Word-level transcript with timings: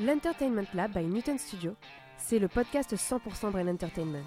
L'Entertainment 0.00 0.68
Lab 0.74 0.92
by 0.92 1.04
Newton 1.04 1.38
Studio, 1.38 1.74
c'est 2.18 2.38
le 2.38 2.46
podcast 2.46 2.94
100% 2.94 3.50
Brain 3.50 3.66
Entertainment. 3.66 4.22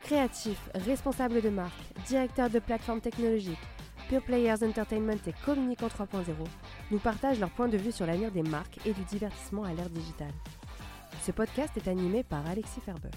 Créatifs, 0.00 0.70
responsables 0.74 1.40
de 1.40 1.50
marque, 1.50 1.80
directeurs 2.08 2.50
de 2.50 2.58
plateformes 2.58 3.00
technologiques, 3.00 3.62
Pure 4.08 4.24
Players 4.24 4.64
Entertainment 4.64 5.20
et 5.24 5.34
Communicant 5.44 5.86
3.0 5.86 6.24
nous 6.90 6.98
partagent 6.98 7.38
leur 7.38 7.50
point 7.50 7.68
de 7.68 7.76
vue 7.76 7.92
sur 7.92 8.06
l'avenir 8.06 8.32
des 8.32 8.42
marques 8.42 8.84
et 8.84 8.92
du 8.92 9.04
divertissement 9.04 9.62
à 9.62 9.72
l'ère 9.72 9.88
digitale. 9.88 10.34
Ce 11.22 11.30
podcast 11.30 11.72
est 11.76 11.88
animé 11.88 12.24
par 12.24 12.44
Alexis 12.48 12.80
Ferber. 12.80 13.10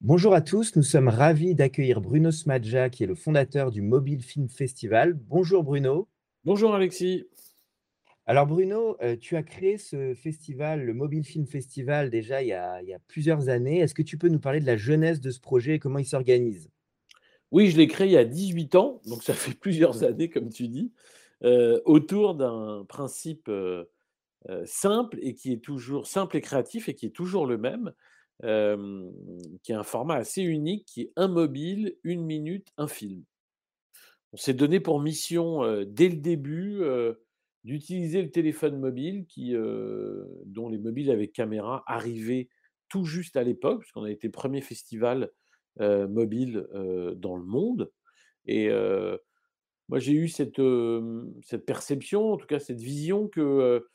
Bonjour 0.00 0.34
à 0.34 0.40
tous, 0.40 0.74
nous 0.74 0.82
sommes 0.82 1.08
ravis 1.08 1.54
d'accueillir 1.54 2.00
Bruno 2.00 2.32
Smadja, 2.32 2.90
qui 2.90 3.04
est 3.04 3.06
le 3.06 3.14
fondateur 3.14 3.70
du 3.70 3.80
Mobile 3.80 4.24
Film 4.24 4.48
Festival. 4.48 5.14
Bonjour 5.14 5.62
Bruno. 5.62 6.08
Bonjour 6.44 6.74
Alexis. 6.74 7.26
Alors 8.30 8.46
Bruno, 8.46 8.96
euh, 9.02 9.16
tu 9.16 9.34
as 9.34 9.42
créé 9.42 9.76
ce 9.76 10.14
festival, 10.14 10.84
le 10.84 10.94
Mobile 10.94 11.24
Film 11.24 11.48
Festival, 11.48 12.10
déjà 12.10 12.42
il 12.42 12.46
y 12.46 12.52
a, 12.52 12.80
il 12.80 12.88
y 12.88 12.94
a 12.94 13.00
plusieurs 13.08 13.48
années. 13.48 13.80
Est-ce 13.80 13.92
que 13.92 14.02
tu 14.02 14.18
peux 14.18 14.28
nous 14.28 14.38
parler 14.38 14.60
de 14.60 14.66
la 14.66 14.76
jeunesse 14.76 15.20
de 15.20 15.32
ce 15.32 15.40
projet 15.40 15.74
et 15.74 15.78
comment 15.80 15.98
il 15.98 16.06
s'organise? 16.06 16.70
Oui, 17.50 17.70
je 17.72 17.76
l'ai 17.76 17.88
créé 17.88 18.06
il 18.06 18.12
y 18.12 18.16
a 18.16 18.24
18 18.24 18.76
ans, 18.76 19.02
donc 19.06 19.24
ça 19.24 19.34
fait 19.34 19.54
plusieurs 19.60 20.04
années, 20.04 20.30
comme 20.30 20.48
tu 20.48 20.68
dis, 20.68 20.92
euh, 21.42 21.80
autour 21.86 22.36
d'un 22.36 22.84
principe 22.88 23.48
euh, 23.48 23.84
simple 24.64 25.18
et 25.22 25.34
qui 25.34 25.52
est 25.52 25.64
toujours 25.64 26.06
simple 26.06 26.36
et 26.36 26.40
créatif 26.40 26.88
et 26.88 26.94
qui 26.94 27.06
est 27.06 27.10
toujours 27.10 27.46
le 27.46 27.58
même, 27.58 27.92
qui 29.64 29.72
est 29.72 29.74
un 29.74 29.82
format 29.82 30.14
assez 30.14 30.42
unique, 30.42 30.84
qui 30.86 31.00
est 31.00 31.12
un 31.16 31.26
mobile, 31.26 31.96
une 32.04 32.24
minute, 32.24 32.68
un 32.76 32.86
film. 32.86 33.24
On 34.32 34.36
s'est 34.36 34.54
donné 34.54 34.78
pour 34.78 35.00
mission 35.00 35.82
dès 35.84 36.08
le 36.08 36.16
début 36.16 36.80
d'utiliser 37.64 38.22
le 38.22 38.30
téléphone 38.30 38.78
mobile, 38.78 39.26
qui, 39.26 39.54
euh, 39.54 40.24
dont 40.46 40.68
les 40.68 40.78
mobiles 40.78 41.10
avec 41.10 41.32
caméra 41.32 41.82
arrivaient 41.86 42.48
tout 42.88 43.04
juste 43.04 43.36
à 43.36 43.42
l'époque, 43.42 43.80
puisqu'on 43.80 44.04
a 44.04 44.10
été 44.10 44.28
le 44.28 44.32
premier 44.32 44.60
festival 44.60 45.30
euh, 45.80 46.08
mobile 46.08 46.66
euh, 46.74 47.14
dans 47.14 47.36
le 47.36 47.44
monde. 47.44 47.92
Et 48.46 48.70
moi, 49.88 49.98
j'ai 49.98 50.12
eu 50.12 50.28
cette, 50.28 50.60
cette 51.42 51.66
perception, 51.66 52.32
en 52.32 52.36
tout 52.36 52.46
cas 52.46 52.58
cette 52.58 52.80
vision 52.80 53.28
que 53.28 53.86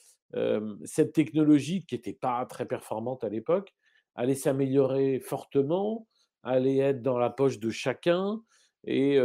cette 0.84 1.14
technologie, 1.14 1.84
qui 1.86 1.96
n'était 1.96 2.14
pas 2.14 2.46
très 2.46 2.66
performante 2.66 3.24
à 3.24 3.30
l'époque, 3.30 3.74
allait 4.14 4.36
s'améliorer 4.36 5.20
fortement, 5.20 6.08
allait 6.44 6.78
être 6.78 7.02
dans 7.02 7.18
la 7.18 7.30
poche 7.32 7.60
de 7.60 7.70
chacun 7.70 8.42
et 8.86 9.18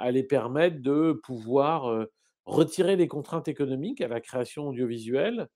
allait 0.00 0.24
permettre 0.24 0.80
de 0.80 1.12
pouvoir 1.22 2.06
retirer 2.44 2.96
les 2.96 3.08
contraintes 3.08 3.48
économiques 3.48 4.00
à 4.00 4.08
la 4.08 4.20
création 4.20 4.68
audiovisuelle 4.68 5.48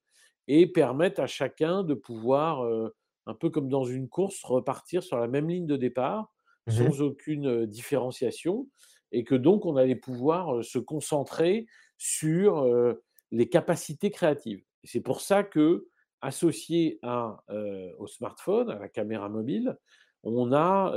et 0.48 0.66
permettre 0.66 1.20
à 1.20 1.26
chacun 1.26 1.82
de 1.82 1.94
pouvoir, 1.94 2.64
euh, 2.64 2.94
un 3.26 3.34
peu 3.34 3.50
comme 3.50 3.68
dans 3.68 3.84
une 3.84 4.08
course, 4.08 4.42
repartir 4.44 5.02
sur 5.02 5.18
la 5.18 5.28
même 5.28 5.48
ligne 5.48 5.66
de 5.66 5.76
départ 5.76 6.32
Mhm. 6.66 6.90
sans 6.90 7.00
aucune 7.02 7.66
différenciation 7.66 8.68
et 9.12 9.24
que 9.24 9.34
donc 9.34 9.66
on 9.66 9.76
allait 9.76 9.96
pouvoir 9.96 10.64
se 10.64 10.78
concentrer 10.78 11.66
sur 11.98 12.58
euh, 12.58 12.94
les 13.30 13.48
capacités 13.48 14.10
créatives. 14.10 14.62
C'est 14.84 15.00
pour 15.00 15.20
ça 15.20 15.42
que, 15.44 15.88
associé 16.20 16.98
à, 17.02 17.42
euh, 17.50 17.92
au 17.98 18.06
smartphone, 18.06 18.70
à 18.70 18.78
la 18.78 18.88
caméra 18.88 19.28
mobile, 19.28 19.76
on 20.22 20.52
a 20.52 20.92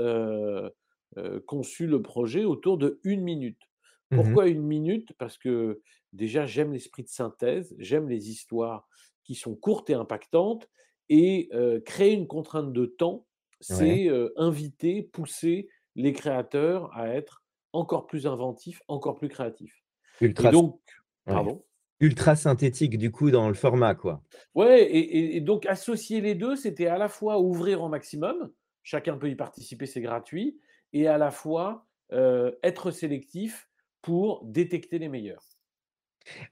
conçu 1.46 1.88
le 1.88 2.02
projet 2.02 2.46
autour 2.46 2.78
de 2.78 3.00
une 3.04 3.22
minute. 3.22 3.69
Mhm. 4.12 4.18
Pourquoi 4.18 4.48
une 4.48 4.62
minute? 4.64 5.14
Parce 5.18 5.38
que 5.38 5.82
déjà, 6.14 6.46
j'aime 6.46 6.74
l'esprit 6.74 7.04
de 7.04 7.10
synthèse, 7.10 7.76
j'aime 7.80 8.10
les 8.10 8.30
histoires 8.30 8.88
qui 9.24 9.36
sont 9.36 9.56
courtes 9.56 9.90
et 9.90 9.94
impactantes, 9.94 10.68
et 11.10 11.50
euh, 11.54 11.80
créer 11.82 12.14
une 12.14 12.28
contrainte 12.28 12.74
de 12.74 12.86
temps, 12.86 13.26
Ouais. 13.70 13.76
c'est 13.76 14.10
euh, 14.10 14.32
inviter, 14.38 15.04
pousser 15.04 15.70
les 15.96 16.14
créateurs 16.14 16.96
à 16.96 17.10
être 17.10 17.44
encore 17.74 18.08
plus 18.08 18.26
inventifs, 18.26 18.82
encore 18.88 19.18
plus 19.18 19.28
créatifs. 19.30 19.84
Et 20.22 20.26
Ultra, 20.26 20.52
donc, 20.52 20.80
ouais. 21.28 21.34
pardon? 21.34 21.66
Ultra 22.00 22.36
synthétique 22.38 22.98
du 22.98 23.12
coup 23.12 23.30
dans 23.32 23.48
le 23.50 23.54
format 23.54 23.94
quoi. 23.96 24.24
Ouais, 24.56 24.84
et, 24.84 25.00
et- 25.00 25.36
et 25.38 25.42
donc 25.42 25.66
associer 25.66 26.22
les 26.22 26.36
deux, 26.36 26.56
c'était 26.56 26.88
à 26.88 26.98
la 26.98 27.10
fois 27.10 27.40
ouvrir 27.40 27.82
au 27.84 27.90
maximum, 27.90 28.52
chacun 28.84 29.18
peut 29.18 29.30
y 29.30 29.36
participer, 29.36 29.86
c'est 29.86 30.02
gratuit, 30.02 30.60
et 30.94 31.08
à 31.08 31.18
la 31.18 31.30
fois 31.32 31.86
euh, 32.14 32.52
être 32.64 32.92
sélectif 32.92 33.69
pour 34.02 34.46
détecter 34.46 35.00
les 35.00 35.10
meilleurs. 35.10 35.46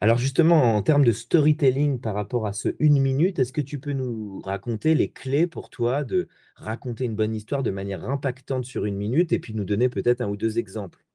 Alors 0.02 0.18
justement, 0.18 0.76
en 0.76 0.82
termes 0.82 1.06
de 1.06 1.12
storytelling 1.12 2.00
par 2.00 2.16
rapport 2.16 2.48
à 2.48 2.54
ce 2.54 2.70
une 2.80 3.00
minute, 3.02 3.38
est-ce 3.40 3.54
que 3.54 3.62
tu 3.62 3.80
peux 3.80 3.92
nous 3.94 4.40
raconter 4.42 4.96
les 4.96 5.10
clés 5.12 5.46
pour 5.48 5.70
toi 5.70 6.04
de 6.04 6.28
raconter 6.56 7.06
une 7.06 7.16
bonne 7.16 7.36
histoire 7.36 7.62
de 7.64 7.70
manière 7.72 8.04
impactante 8.10 8.66
sur 8.66 8.86
une 8.86 8.98
minute 8.98 9.32
et 9.34 9.40
puis 9.40 9.54
nous 9.54 9.66
donner 9.66 9.90
peut-être 9.90 10.22
un 10.22 10.30
ou 10.30 10.38
deux 10.38 10.58
exemples? 10.60 11.06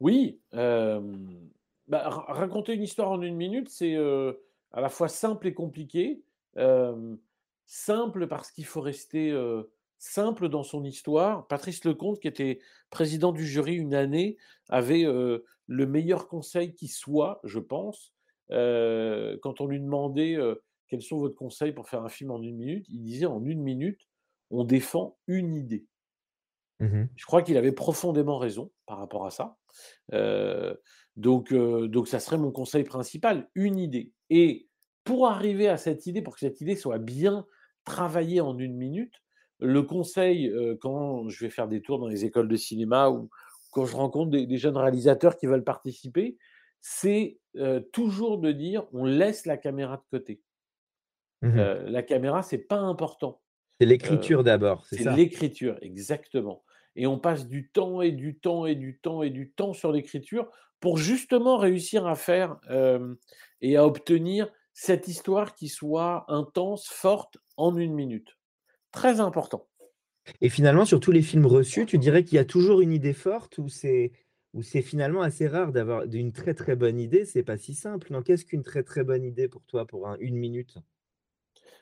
Oui, 0.00 0.40
euh, 0.54 1.00
bah, 1.86 2.08
ra- 2.08 2.32
raconter 2.32 2.74
une 2.74 2.82
histoire 2.82 3.10
en 3.10 3.22
une 3.22 3.36
minute, 3.36 3.68
c'est 3.68 3.94
euh, 3.96 4.32
à 4.72 4.80
la 4.80 4.88
fois 4.88 5.08
simple 5.08 5.46
et 5.46 5.54
compliqué. 5.54 6.24
Euh, 6.56 7.16
simple 7.66 8.26
parce 8.28 8.50
qu'il 8.50 8.64
faut 8.66 8.80
rester 8.80 9.30
simple 9.98 10.48
dans 10.48 10.62
son 10.62 10.84
histoire. 10.84 11.46
Patrice 11.48 11.84
Lecomte, 11.84 12.20
qui 12.20 12.28
était 12.28 12.60
président 12.90 13.32
du 13.32 13.46
jury 13.46 13.74
une 13.74 13.94
année, 13.94 14.36
avait 14.68 15.04
euh, 15.04 15.44
le 15.66 15.86
meilleur 15.86 16.28
conseil 16.28 16.74
qui 16.74 16.88
soit, 16.88 17.40
je 17.44 17.58
pense. 17.58 18.14
Euh, 18.50 19.36
quand 19.42 19.60
on 19.60 19.66
lui 19.66 19.80
demandait 19.80 20.36
euh, 20.36 20.54
quels 20.88 21.02
sont 21.02 21.18
vos 21.18 21.30
conseils 21.30 21.72
pour 21.72 21.88
faire 21.88 22.02
un 22.02 22.08
film 22.08 22.30
en 22.30 22.40
une 22.42 22.56
minute, 22.56 22.86
il 22.88 23.02
disait 23.02 23.26
en 23.26 23.44
une 23.44 23.62
minute, 23.62 24.00
on 24.50 24.64
défend 24.64 25.18
une 25.26 25.54
idée. 25.54 25.86
Mhm. 26.80 27.08
Je 27.16 27.26
crois 27.26 27.42
qu'il 27.42 27.56
avait 27.56 27.72
profondément 27.72 28.38
raison 28.38 28.70
par 28.86 28.98
rapport 28.98 29.26
à 29.26 29.30
ça. 29.30 29.56
Donc, 31.16 31.52
donc, 31.52 32.06
ça 32.06 32.20
serait 32.20 32.38
mon 32.38 32.52
conseil 32.52 32.84
principal, 32.84 33.50
une 33.56 33.76
idée. 33.76 34.12
Et 34.30 34.68
pour 35.02 35.26
arriver 35.26 35.68
à 35.68 35.76
cette 35.76 36.06
idée, 36.06 36.22
pour 36.22 36.34
que 36.34 36.40
cette 36.40 36.60
idée 36.60 36.76
soit 36.76 36.98
bien 36.98 37.44
travaillée 37.84 38.40
en 38.40 38.56
une 38.56 38.76
minute, 38.76 39.14
le 39.60 39.82
conseil, 39.82 40.48
euh, 40.48 40.76
quand 40.80 41.28
je 41.28 41.44
vais 41.44 41.50
faire 41.50 41.68
des 41.68 41.82
tours 41.82 41.98
dans 41.98 42.08
les 42.08 42.24
écoles 42.24 42.48
de 42.48 42.56
cinéma 42.56 43.10
ou 43.10 43.28
quand 43.70 43.84
je 43.84 43.96
rencontre 43.96 44.30
des, 44.30 44.46
des 44.46 44.56
jeunes 44.56 44.76
réalisateurs 44.76 45.36
qui 45.36 45.46
veulent 45.46 45.64
participer, 45.64 46.36
c'est 46.80 47.38
euh, 47.56 47.80
toujours 47.92 48.38
de 48.38 48.52
dire 48.52 48.86
on 48.92 49.04
laisse 49.04 49.46
la 49.46 49.56
caméra 49.56 49.96
de 49.96 50.18
côté. 50.18 50.40
Euh, 51.44 51.88
la 51.88 52.02
caméra, 52.02 52.42
c'est 52.42 52.58
pas 52.58 52.78
important. 52.78 53.40
C'est 53.78 53.86
l'écriture 53.86 54.42
d'abord, 54.42 54.84
c'est 54.86 54.96
c'est 54.96 55.04
ça? 55.04 55.14
l'écriture, 55.14 55.78
exactement. 55.82 56.64
Et 56.96 57.06
on 57.06 57.18
passe 57.18 57.46
du 57.46 57.70
temps 57.70 58.02
et 58.02 58.10
du 58.10 58.38
temps 58.38 58.66
et 58.66 58.74
du 58.74 58.98
temps 58.98 59.22
et 59.22 59.30
du 59.30 59.52
temps 59.52 59.72
sur 59.72 59.92
l'écriture 59.92 60.50
pour 60.80 60.98
justement 60.98 61.56
réussir 61.56 62.08
à 62.08 62.16
faire 62.16 62.56
et 63.60 63.76
à 63.76 63.86
obtenir 63.86 64.48
cette 64.72 65.06
histoire 65.06 65.54
qui 65.54 65.68
soit 65.68 66.24
intense, 66.26 66.88
forte, 66.88 67.38
en 67.56 67.76
une 67.76 67.94
minute. 67.94 68.37
Très 68.98 69.20
important. 69.20 69.64
Et 70.40 70.48
finalement, 70.48 70.84
sur 70.84 70.98
tous 70.98 71.12
les 71.12 71.22
films 71.22 71.46
reçus, 71.46 71.86
tu 71.86 71.98
dirais 71.98 72.24
qu'il 72.24 72.34
y 72.34 72.40
a 72.40 72.44
toujours 72.44 72.80
une 72.80 72.92
idée 72.92 73.12
forte 73.12 73.58
ou 73.58 73.68
c'est 73.68 74.10
ou 74.54 74.62
c'est 74.62 74.82
finalement 74.82 75.22
assez 75.22 75.46
rare 75.46 75.70
d'avoir 75.70 76.08
d'une 76.08 76.32
très 76.32 76.52
très 76.52 76.74
bonne 76.74 76.98
idée, 76.98 77.24
c'est 77.24 77.44
pas 77.44 77.56
si 77.56 77.74
simple, 77.74 78.12
non? 78.12 78.22
Qu'est-ce 78.22 78.44
qu'une 78.44 78.64
très 78.64 78.82
très 78.82 79.04
bonne 79.04 79.24
idée 79.24 79.46
pour 79.46 79.62
toi 79.66 79.86
pour 79.86 80.08
un 80.08 80.16
une 80.18 80.34
minute? 80.34 80.78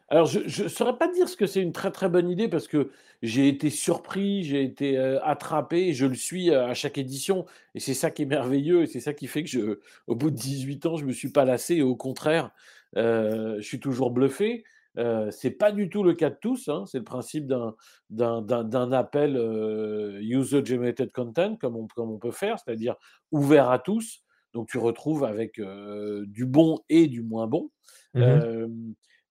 Alors, 0.08 0.26
je 0.26 0.62
ne 0.62 0.68
saurais 0.68 0.98
pas 0.98 1.08
dire 1.08 1.28
ce 1.28 1.36
que 1.36 1.46
c'est 1.46 1.62
une 1.62 1.72
très 1.72 1.90
très 1.90 2.08
bonne 2.08 2.28
idée 2.28 2.48
parce 2.48 2.68
que 2.68 2.90
j'ai 3.22 3.48
été 3.48 3.70
surpris, 3.70 4.44
j'ai 4.44 4.62
été 4.62 4.98
euh, 4.98 5.18
attrapé, 5.24 5.94
je 5.94 6.06
le 6.06 6.14
suis 6.14 6.50
euh, 6.50 6.66
à 6.66 6.74
chaque 6.74 6.98
édition. 6.98 7.46
Et 7.74 7.80
c'est 7.80 7.94
ça 7.94 8.10
qui 8.10 8.22
est 8.22 8.26
merveilleux 8.26 8.82
et 8.82 8.86
c'est 8.86 9.00
ça 9.00 9.14
qui 9.14 9.26
fait 9.26 9.42
que, 9.42 9.48
je, 9.50 9.80
au 10.06 10.14
bout 10.14 10.30
de 10.30 10.36
18 10.36 10.86
ans, 10.86 10.96
je 10.96 11.02
ne 11.02 11.08
me 11.08 11.12
suis 11.12 11.30
pas 11.30 11.44
lassé 11.44 11.76
et 11.76 11.82
au 11.82 11.96
contraire, 11.96 12.50
euh, 12.96 13.56
je 13.58 13.66
suis 13.66 13.80
toujours 13.80 14.10
bluffé. 14.12 14.64
Euh, 14.98 15.30
c'est 15.30 15.50
pas 15.50 15.72
du 15.72 15.88
tout 15.88 16.02
le 16.02 16.14
cas 16.14 16.30
de 16.30 16.38
tous. 16.40 16.68
hein. 16.68 16.84
C'est 16.86 16.98
le 16.98 17.04
principe 17.04 17.46
d'un, 17.46 18.92
appel 18.92 19.36
euh, 19.36 20.20
user-generated 20.22 21.12
content, 21.12 21.56
comme 21.56 21.76
on, 21.76 21.86
comme 21.88 22.10
on 22.10 22.18
peut 22.18 22.30
faire, 22.30 22.58
c'est-à-dire 22.58 22.96
ouvert 23.30 23.70
à 23.70 23.78
tous. 23.78 24.22
donc 24.54 24.68
tu 24.68 24.78
retrouves 24.78 25.24
avec 25.24 25.60
du 25.60 26.46
bon 26.46 26.80
et 26.88 27.06
du 27.06 27.22
moins 27.22 27.46
bon. 27.46 27.70
Mmh 28.14 28.66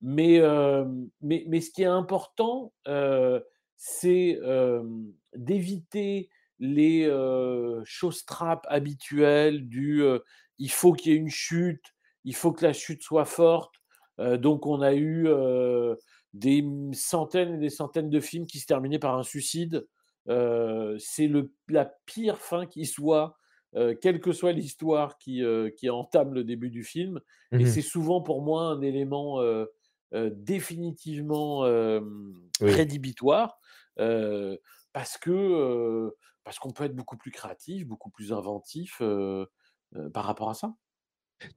mais, 0.01 0.39
mais, 1.21 1.45
mais 1.47 1.61
ce 1.61 1.71
qui 1.71 1.81
est 1.81 1.85
important, 1.85 2.71
c'est 3.75 4.39
d'éviter 5.35 6.29
les 6.59 7.09
choses 7.85 8.23
trappes 8.25 8.67
habituelles 8.69 9.67
du 9.67 10.03
il 10.57 10.71
faut 10.71 10.93
qu'il 10.93 11.11
y 11.11 11.15
ait 11.15 11.19
une 11.19 11.29
chute, 11.29 11.85
il 12.23 12.35
faut 12.35 12.51
que 12.51 12.65
la 12.65 12.73
chute 12.73 13.01
soit 13.01 13.25
forte. 13.25 13.75
Donc 14.19 14.65
on 14.65 14.81
a 14.81 14.93
eu 14.95 15.27
des 16.33 16.63
centaines 16.93 17.55
et 17.55 17.57
des 17.57 17.69
centaines 17.69 18.09
de 18.09 18.19
films 18.19 18.45
qui 18.45 18.59
se 18.59 18.65
terminaient 18.65 18.99
par 18.99 19.17
un 19.17 19.23
suicide. 19.23 19.85
c'est 20.27 21.29
la 21.69 21.85
pire 22.05 22.37
fin 22.39 22.65
qui 22.65 22.85
soit, 22.85 23.37
quelle 24.01 24.19
que 24.19 24.31
soit 24.31 24.51
l'histoire 24.51 25.17
qui, 25.17 25.41
qui 25.77 25.89
entame 25.89 26.33
le 26.33 26.43
début 26.43 26.69
du 26.69 26.83
film. 26.83 27.19
Et 27.57 27.65
mmh 27.65 27.65
c'est 27.65 27.81
souvent 27.81 28.21
pour 28.21 28.41
moi 28.41 28.63
un 28.63 28.81
élément 28.81 29.39
définitivement 30.13 31.63
Oui. 32.61 32.75
rédhibitoire 32.75 33.59
parce 33.95 35.17
que 35.17 36.15
parce 36.43 36.59
qu'on 36.59 36.71
peut 36.71 36.83
être 36.83 36.95
beaucoup 36.95 37.17
plus 37.17 37.31
créatif, 37.31 37.87
beaucoup 37.87 38.11
plus 38.11 38.31
inventif 38.31 39.01
par 40.13 40.25
rapport 40.25 40.49
à 40.49 40.53
ça. 40.53 40.75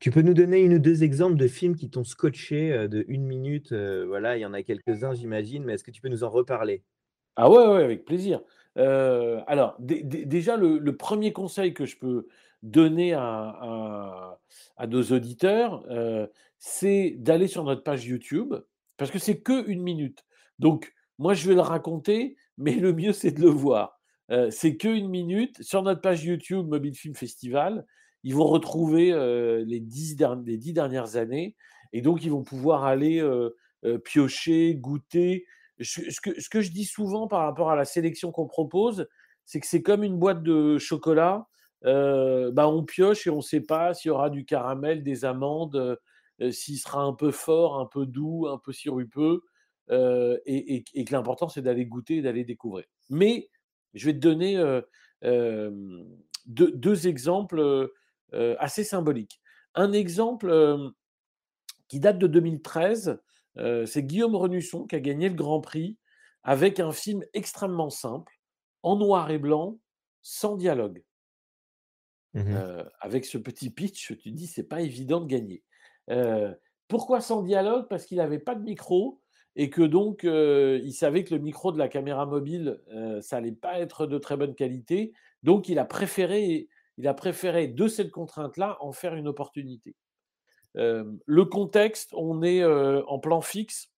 Tu 0.01 0.13
peux 0.13 0.23
nous 0.23 0.35
donner 0.35 0.61
une 0.61 0.75
ou 0.75 0.79
2 0.79 1.03
exemples 1.03 1.37
de 1.37 1.49
films 1.49 1.75
qui 1.75 1.91
t'ont 1.91 2.05
scotché, 2.05 2.73
heu, 2.73 2.89
de 2.89 3.05
1 3.09 3.25
minute, 3.27 3.73
heu, 3.73 4.05
voilà, 4.07 4.37
il 4.37 4.41
y 4.41 4.47
en 4.47 4.53
a 4.53 4.63
quelques-uns 4.63 5.13
j'imagine, 5.15 5.65
mais 5.65 5.75
est-ce 5.75 5.83
que 5.83 5.91
tu 5.91 6.01
peux 6.01 6.09
nous 6.09 6.23
en 6.23 6.31
reparler? 6.31 6.85
Ah 7.37 7.51
ouais, 7.51 7.67
ouais, 7.69 7.85
avec 7.85 8.05
plaisir. 8.05 8.43
Heu, 8.79 9.41
alors 9.49 9.77
dé 9.81 10.03
dé 10.05 10.27
déjà 10.27 10.57
le 10.59 10.81
1 10.97 11.33
conseil 11.33 11.75
que 11.75 11.87
je 11.87 11.97
peux 11.99 12.27
donner 12.63 13.15
à 13.15 13.23
à 13.23 14.41
à 14.79 14.87
nos 14.89 15.03
auditeurs, 15.05 15.87
c'est 16.59 17.13
d'aller 17.19 17.49
sur 17.49 17.65
notre 17.65 17.83
page 17.85 18.07
YouTube 18.07 18.55
parce 18.99 19.11
que 19.13 19.19
c'est 19.21 19.41
que 19.41 19.69
1 19.71 19.83
minute. 19.83 20.25
Donc 20.61 20.93
moi 21.19 21.35
je 21.35 21.49
vais 21.49 21.55
le 21.57 21.63
raconter, 21.63 22.37
mais 22.59 22.75
le 22.77 22.93
mieux 22.95 23.13
c'est 23.15 23.33
de 23.33 23.43
le 23.43 23.49
voir. 23.51 24.01
C'est 24.51 24.77
que 24.77 24.89
1 24.89 25.09
minute 25.09 25.63
sur 25.63 25.83
notre 25.83 26.03
page 26.03 26.25
YouTube 26.25 26.67
Mobile 26.69 26.95
Film 26.97 27.15
Festival. 27.17 27.87
Ils 28.29 28.35
vont 28.35 28.47
retrouver, 28.47 29.13
heu, 29.13 29.65
les 29.67 29.81
10 29.81 30.17
dern 30.17 30.45
les 30.47 30.59
10 30.59 30.73
dernières 30.75 31.17
années 31.17 31.57
et 31.95 32.03
donc 32.03 32.25
ils 32.25 32.31
vont 32.31 32.43
pouvoir 32.45 32.85
aller, 32.85 33.21
heu 33.21 33.57
heu, 33.87 33.99
piocher, 34.01 34.75
goûter. 34.77 35.47
Ce 35.81 36.51
que 36.51 36.61
je 36.63 36.71
dis 36.73 36.85
souvent 36.85 37.29
par 37.29 37.41
rapport 37.43 37.71
à 37.71 37.77
la 37.77 37.85
sélection 37.87 38.33
qu'on 38.33 38.47
propose, 38.49 39.07
c'est 39.47 39.61
que 39.61 39.67
c'est 39.67 39.83
comme 39.83 40.03
une 40.05 40.19
boîte 40.19 40.43
de 40.43 40.79
chocolat, 40.79 41.47
bah, 41.85 42.69
on 42.69 42.85
pioche 42.85 43.27
et 43.27 43.31
on 43.31 43.37
ne 43.39 43.41
sait 43.43 43.61
pas 43.63 43.95
s'il 43.95 44.09
y 44.11 44.13
aura 44.13 44.31
du 44.31 44.45
caramel, 44.45 45.03
des 45.05 45.25
amandes, 45.25 45.99
s'il 46.51 46.79
sera 46.79 47.03
un 47.03 47.15
peu 47.15 47.31
fort, 47.31 47.79
un 47.81 47.87
peu 47.87 48.07
doux, 48.07 48.47
un 48.49 48.59
peu 48.59 48.73
sirupeux, 48.73 49.43
heu 49.91 50.41
et 50.47 50.83
que 51.05 51.13
l'important 51.13 51.49
c'est 51.49 51.63
d'aller 51.63 51.87
goûter 51.87 52.17
et 52.19 52.23
d'aller 52.23 52.45
découvrir. 52.45 52.85
Mais 53.11 53.49
je 53.95 54.07
vais 54.07 54.13
te 54.15 54.19
donner, 54.19 54.57
heu, 54.59 54.85
hem, 55.23 56.05
2- 56.47 56.73
2 56.73 57.07
exemples, 57.09 57.91
assez 58.33 58.85
symboliques. 58.85 59.41
Un 59.75 59.93
exemple, 59.93 60.51
hem, 60.51 60.93
qui 61.89 62.01
date 62.01 62.19
de 62.19 62.27
2013, 62.27 63.21
heu, 63.59 63.87
c'est 63.87 64.03
Guillaume 64.03 64.37
Renusson 64.37 64.87
qui 64.87 64.97
a 64.97 65.01
gagné 65.01 65.29
le 65.29 65.35
grand 65.35 65.61
prix 65.61 65.99
avec 66.43 66.81
un 66.81 66.93
film 66.93 67.25
extrêmement 67.35 67.91
simple, 67.91 68.33
en 68.83 68.97
noir 68.97 69.31
et 69.31 69.39
blanc, 69.39 69.79
sans 70.23 70.57
dialogue. 70.57 71.03
Mmh 72.35 72.85
avec 73.01 73.25
ce 73.25 73.39
petit 73.39 73.71
pitch, 73.71 74.07
tu 74.09 74.17
te 74.19 74.29
dis: 74.29 74.47
«C'est 74.47 74.69
pas 74.69 74.83
évident 74.83 75.21
de 75.21 75.27
gagner». 75.27 75.65
Pourquoi 76.89 77.21
sans 77.21 77.43
dialogue? 77.43 77.87
Parce 77.89 78.05
qu'il 78.07 78.21
avait 78.21 78.39
pas 78.39 78.55
de 78.55 78.63
micro 78.63 79.21
et 79.57 79.71
que 79.71 79.83
donc, 79.83 80.25
il 80.25 80.93
savait 80.93 81.25
que 81.25 81.35
le 81.35 81.41
micro 81.41 81.73
de 81.73 81.79
la 81.79 81.89
caméra 81.89 82.27
mobile, 82.27 82.81
ça 83.23 83.39
allait 83.39 83.53
pas 83.53 83.81
être 83.81 84.07
de 84.07 84.19
très 84.19 84.37
bonne 84.37 84.55
qualité. 84.55 85.13
Donc 85.43 85.69
il 85.69 85.79
a 85.79 85.85
préféré 85.85 86.69
il 86.99 87.09
a 87.09 87.15
préféré 87.15 87.69
de 87.69 87.89
cette 87.89 88.11
contrainte-là, 88.11 88.77
en 88.81 88.93
faire 88.93 89.15
une 89.15 89.29
opportunité. 89.29 89.97
Le 90.75 91.45
contexte, 91.45 92.11
on 92.15 92.43
est, 92.43 92.65
en 92.65 93.19
plan 93.19 93.41
fixe 93.41 93.93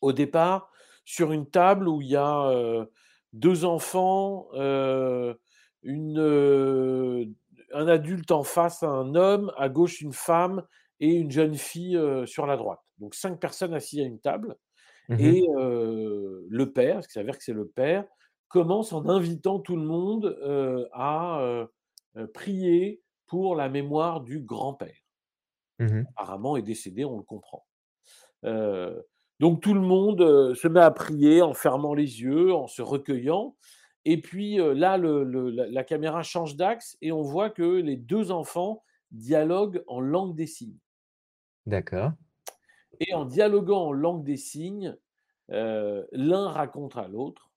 au 0.00 0.12
départ, 0.12 0.70
sur 1.04 1.32
une 1.32 1.48
table 1.48 1.88
où 1.88 2.00
il 2.00 2.08
y 2.08 2.16
a, 2.16 2.50
heu, 2.50 2.90
2 3.32 3.64
enfants, 3.64 4.48
une, 5.82 7.34
un 7.72 7.88
adulte 7.88 8.30
en 8.30 8.42
face, 8.42 8.82
un 8.82 9.14
homme, 9.14 9.52
à 9.56 9.68
gauche 9.68 10.00
une 10.00 10.12
femme 10.12 10.62
et 11.00 11.14
une 11.14 11.30
jeune 11.30 11.54
fille, 11.56 12.00
sur 12.26 12.46
la 12.46 12.56
droite. 12.56 12.80
Donc 12.98 13.14
5 13.14 13.40
personnes 13.40 13.74
assises 13.74 14.00
à 14.00 14.04
une 14.04 14.20
table 14.20 14.56
Mmh 15.08 15.16
mh. 15.16 15.20
et 15.24 15.46
le 15.48 16.72
père, 16.72 16.94
parce 16.94 17.06
qu'il 17.06 17.14
s'avère 17.20 17.38
que 17.38 17.44
c'est 17.44 17.52
le 17.52 17.68
père, 17.68 18.04
commence 18.48 18.92
en 18.92 19.08
invitant 19.08 19.60
tout 19.60 19.76
le 19.76 19.82
monde, 19.82 20.36
à, 20.92 21.66
prier 22.34 23.02
pour 23.26 23.56
la 23.56 23.68
mémoire 23.68 24.20
du 24.22 24.40
grand-père. 24.40 24.96
Mmh 25.78 25.92
mh. 25.92 26.16
Apparemment 26.18 26.56
est 26.56 26.62
décédé, 26.62 27.04
on 27.04 27.18
le 27.18 27.22
comprend. 27.24 27.66
Heu, 28.44 29.06
donc 29.40 29.62
tout 29.62 29.74
le 29.74 29.80
monde, 29.82 30.22
heu, 30.22 30.54
se 30.54 30.68
met 30.68 30.80
à 30.80 30.90
prier 30.92 31.42
en 31.42 31.54
fermant 31.54 31.94
les 31.94 32.22
yeux, 32.22 32.54
en 32.54 32.68
se 32.68 32.82
recueillant 32.82 33.56
et 34.06 34.20
puis, 34.20 34.56
là, 34.58 34.98
le 34.98 35.24
le 35.24 35.50
la 35.50 35.66
la 35.68 35.84
caméra 35.84 36.22
change 36.24 36.56
d'axe 36.56 36.96
et 37.02 37.12
on 37.12 37.22
voit 37.22 37.50
que 37.50 37.62
les 37.80 37.96
2 37.96 38.32
enfants 38.32 38.84
dialoguent 39.12 39.84
en 39.88 40.00
langue 40.00 40.36
des 40.36 40.46
signes 40.46 40.78
D'accord. 41.66 42.16
et 43.00 43.14
en 43.14 43.24
dialoguant 43.24 43.86
en 43.88 43.92
langue 43.92 44.24
des 44.24 44.36
signes, 44.36 44.96
l'un 45.48 46.48
raconte 46.48 46.96
à 46.96 47.08
l'autre 47.08 47.52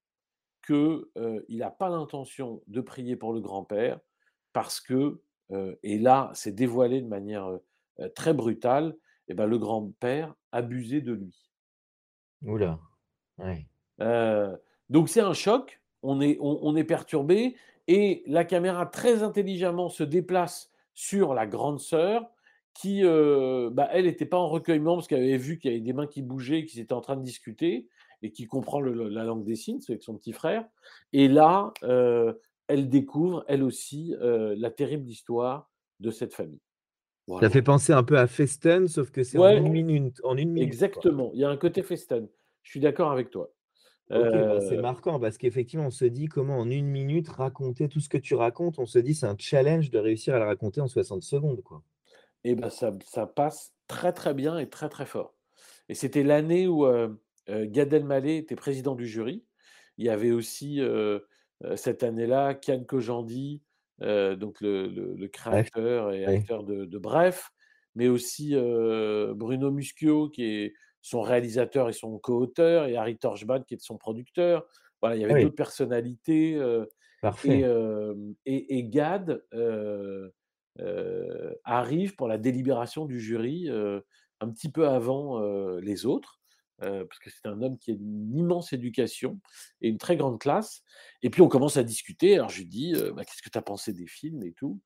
que, 0.64 1.12
heu, 1.18 1.46
il 1.50 1.64
a 1.64 1.72
pas 1.72 1.90
l'intention 1.90 2.64
de 2.68 2.82
prier 2.82 3.16
pour 3.18 3.34
le 3.34 3.42
grand-père 3.42 4.00
parce 4.54 4.82
que, 4.82 5.22
et 5.84 5.98
là, 5.98 6.32
c'est 6.34 6.54
dévoilé 6.54 7.02
de 7.02 7.08
manière, 7.08 7.58
très 8.16 8.34
brutale 8.34 8.96
et 9.28 9.34
bah, 9.34 9.46
le 9.46 9.58
grand-père 9.58 10.34
abusait 10.52 11.02
de 11.02 11.14
lui. 11.14 11.50
Ouh 12.44 12.58
là, 12.58 12.80
ouais. 13.38 13.68
Donc 14.90 15.10
c'est 15.10 15.22
un 15.22 15.34
choc, 15.34 15.82
on 16.02 16.22
est 16.22 16.38
on 16.40 16.60
on 16.64 16.76
est 16.76 16.84
perturbé 16.84 17.56
et 17.88 18.24
la 18.28 18.46
caméra 18.46 18.86
très 18.86 19.24
intelligemment 19.24 19.90
se 19.90 20.04
déplace 20.04 20.72
sur 20.94 21.34
la 21.34 21.46
grande 21.46 21.80
sœur 21.80 22.30
qui, 22.74 23.04
bah, 23.04 23.90
elle 23.92 24.08
était 24.08 24.26
pas 24.26 24.38
en 24.38 24.48
recueillement 24.48 24.96
parce 24.96 25.08
qu'elle 25.08 25.24
avait 25.24 25.38
vu 25.38 25.58
qu'il 25.60 25.72
y 25.72 25.74
avait 25.74 25.84
des 25.84 25.94
mains 25.94 26.08
qui 26.08 26.22
bougeaient, 26.22 26.66
qu'ils 26.66 26.80
étaient 26.80 26.94
en 26.94 27.02
train 27.02 27.18
de 27.18 27.24
discuter 27.24 27.88
et 28.22 28.32
qui 28.32 28.46
comprend 28.48 28.80
le 28.80 29.10
la 29.10 29.24
langue 29.24 29.44
des 29.44 29.56
signes, 29.56 29.82
c'est 29.82 29.94
avec 29.94 30.04
son 30.04 30.16
petit 30.16 30.32
frère 30.32 30.66
et 31.12 31.28
là, 31.28 31.74
elle 32.70 32.90
découvre 32.90 33.46
elle 33.50 33.64
aussi, 33.64 34.16
la 34.22 34.72
terrible 34.72 35.10
histoire 35.10 35.72
de 36.00 36.12
cette 36.12 36.34
famille. 36.36 36.62
Ça 37.42 37.50
fait 37.50 37.62
penser 37.62 37.92
un 37.92 38.04
peu 38.04 38.18
à 38.20 38.28
Festen, 38.28 38.88
sauf 38.88 39.12
que 39.12 39.24
c'est 39.24 39.38
en 39.40 39.50
1 39.50 39.68
minute 39.70 40.22
en 40.24 40.38
1 40.38 40.52
minute, 40.52 40.88
quoi. 40.92 41.10
exactement, 41.10 41.32
il 41.34 41.40
y 41.42 41.44
a 41.46 41.50
un 41.50 41.58
côté 41.58 41.84
festen. 41.84 42.30
Je 42.64 42.70
suis 42.72 42.80
d'accord 42.80 43.12
avec 43.12 43.30
toi. 43.32 43.54
Bah, 44.48 44.60
c'est 44.60 44.78
Heu 44.78 44.80
marquant 44.80 45.20
parce 45.20 45.38
qu'effectivement, 45.38 45.88
on 45.88 45.92
se 45.92 46.06
dit: 46.06 46.28
«Comment 46.28 46.58
en 46.60 46.70
1 46.70 46.88
minute 46.88 47.28
raconter 47.30 47.90
tout 47.90 48.00
ce 48.00 48.10
que 48.10 48.18
tu 48.18 48.36
racontes?» 48.36 48.78
on 48.80 48.86
se 48.86 49.00
dit: 49.00 49.16
«C'est 49.16 49.26
un 49.28 49.36
challenge 49.38 49.90
de 49.92 49.98
réussir 50.00 50.36
à 50.36 50.40
le 50.40 50.46
raconter 50.46 50.82
en 50.82 50.88
60 50.88 51.24
secondes, 51.24 51.62
quoi». 51.64 51.84
Et 52.44 52.56
bah, 52.56 52.70
ça 52.70 52.98
ça 53.06 53.28
passe 53.28 53.74
très, 53.88 54.14
très 54.14 54.34
bien 54.34 54.58
et 54.60 54.70
très, 54.70 54.90
très 54.90 55.06
fort. 55.06 55.36
Et 55.90 55.96
c'était 55.96 56.24
l'année 56.24 56.68
où, 56.68 56.86
heu, 56.86 57.20
Gad 57.50 57.94
Elmaleh 57.94 58.38
était 58.38 58.56
président 58.56 58.96
du 58.96 59.08
jury. 59.08 59.46
Il 59.98 60.06
y 60.06 60.10
avait 60.10 60.32
aussi, 60.32 60.80
cette 61.76 62.04
année-là, 62.04 62.54
Kian 62.56 62.84
Kojandi, 62.86 63.64
heu, 64.02 64.36
donc 64.36 64.62
le 64.62 64.88
le 64.88 65.16
le 65.16 65.28
Bref, 65.50 65.70
créateur 65.70 66.14
et 66.14 66.26
oui. 66.26 66.46
acteur 66.46 66.64
de 66.64 66.86
de 66.86 66.98
Bref, 66.98 67.50
mais 67.96 68.08
aussi, 68.08 68.56
heu, 68.56 69.34
Bruno 69.36 69.72
Muschio 69.72 70.30
qui 70.30 70.44
est 70.46 70.74
son 71.02 71.22
réalisateur 71.22 71.90
et 71.90 71.94
son 71.94 72.18
coauteur 72.20 72.86
et 72.88 72.96
Harry 72.98 73.18
Torchman 73.18 73.64
qui 73.66 73.76
est 73.76 73.82
son 73.82 73.98
producteur. 73.98 74.66
Voilà, 75.02 75.16
il 75.16 75.22
y 75.22 75.26
avait 75.26 75.36
Oui, 75.36 75.36
d'autres 75.36 75.56
personnalités, 75.56 76.60
et 78.46 78.84
Gad, 78.90 79.42
arrive 81.64 82.16
pour 82.16 82.28
la 82.28 82.38
délibération 82.38 83.06
du 83.06 83.20
jury, 83.20 83.70
un 83.70 84.50
petit 84.52 84.72
peu 84.72 84.88
avant, 84.88 85.40
les 85.80 86.06
autres, 86.06 86.39
heu, 86.84 87.06
parce 87.08 87.20
que 87.20 87.30
c'est 87.30 87.48
un 87.48 87.62
homme 87.62 87.78
qui 87.78 87.92
a 87.92 87.94
une 87.96 88.36
immense 88.38 88.74
éducation 88.74 89.40
et 89.82 89.90
une 89.90 89.98
très 89.98 90.18
grande 90.18 90.40
classe 90.40 90.84
et 91.24 91.30
puis 91.30 91.42
on 91.42 91.48
commence 91.50 91.78
à 91.78 91.84
discuter. 91.84 92.36
Alors 92.36 92.50
je 92.50 92.60
lui 92.60 92.66
dis, 92.68 92.94
heu: 92.96 93.12
«Bah, 93.14 93.26
qu'est-ce 93.26 93.42
que 93.42 93.50
tu 93.50 93.58
as 93.58 93.62
pensé 93.62 93.94
des 93.94 94.08
films 94.08 94.44
et 94.44 94.54
tout?» 94.54 94.82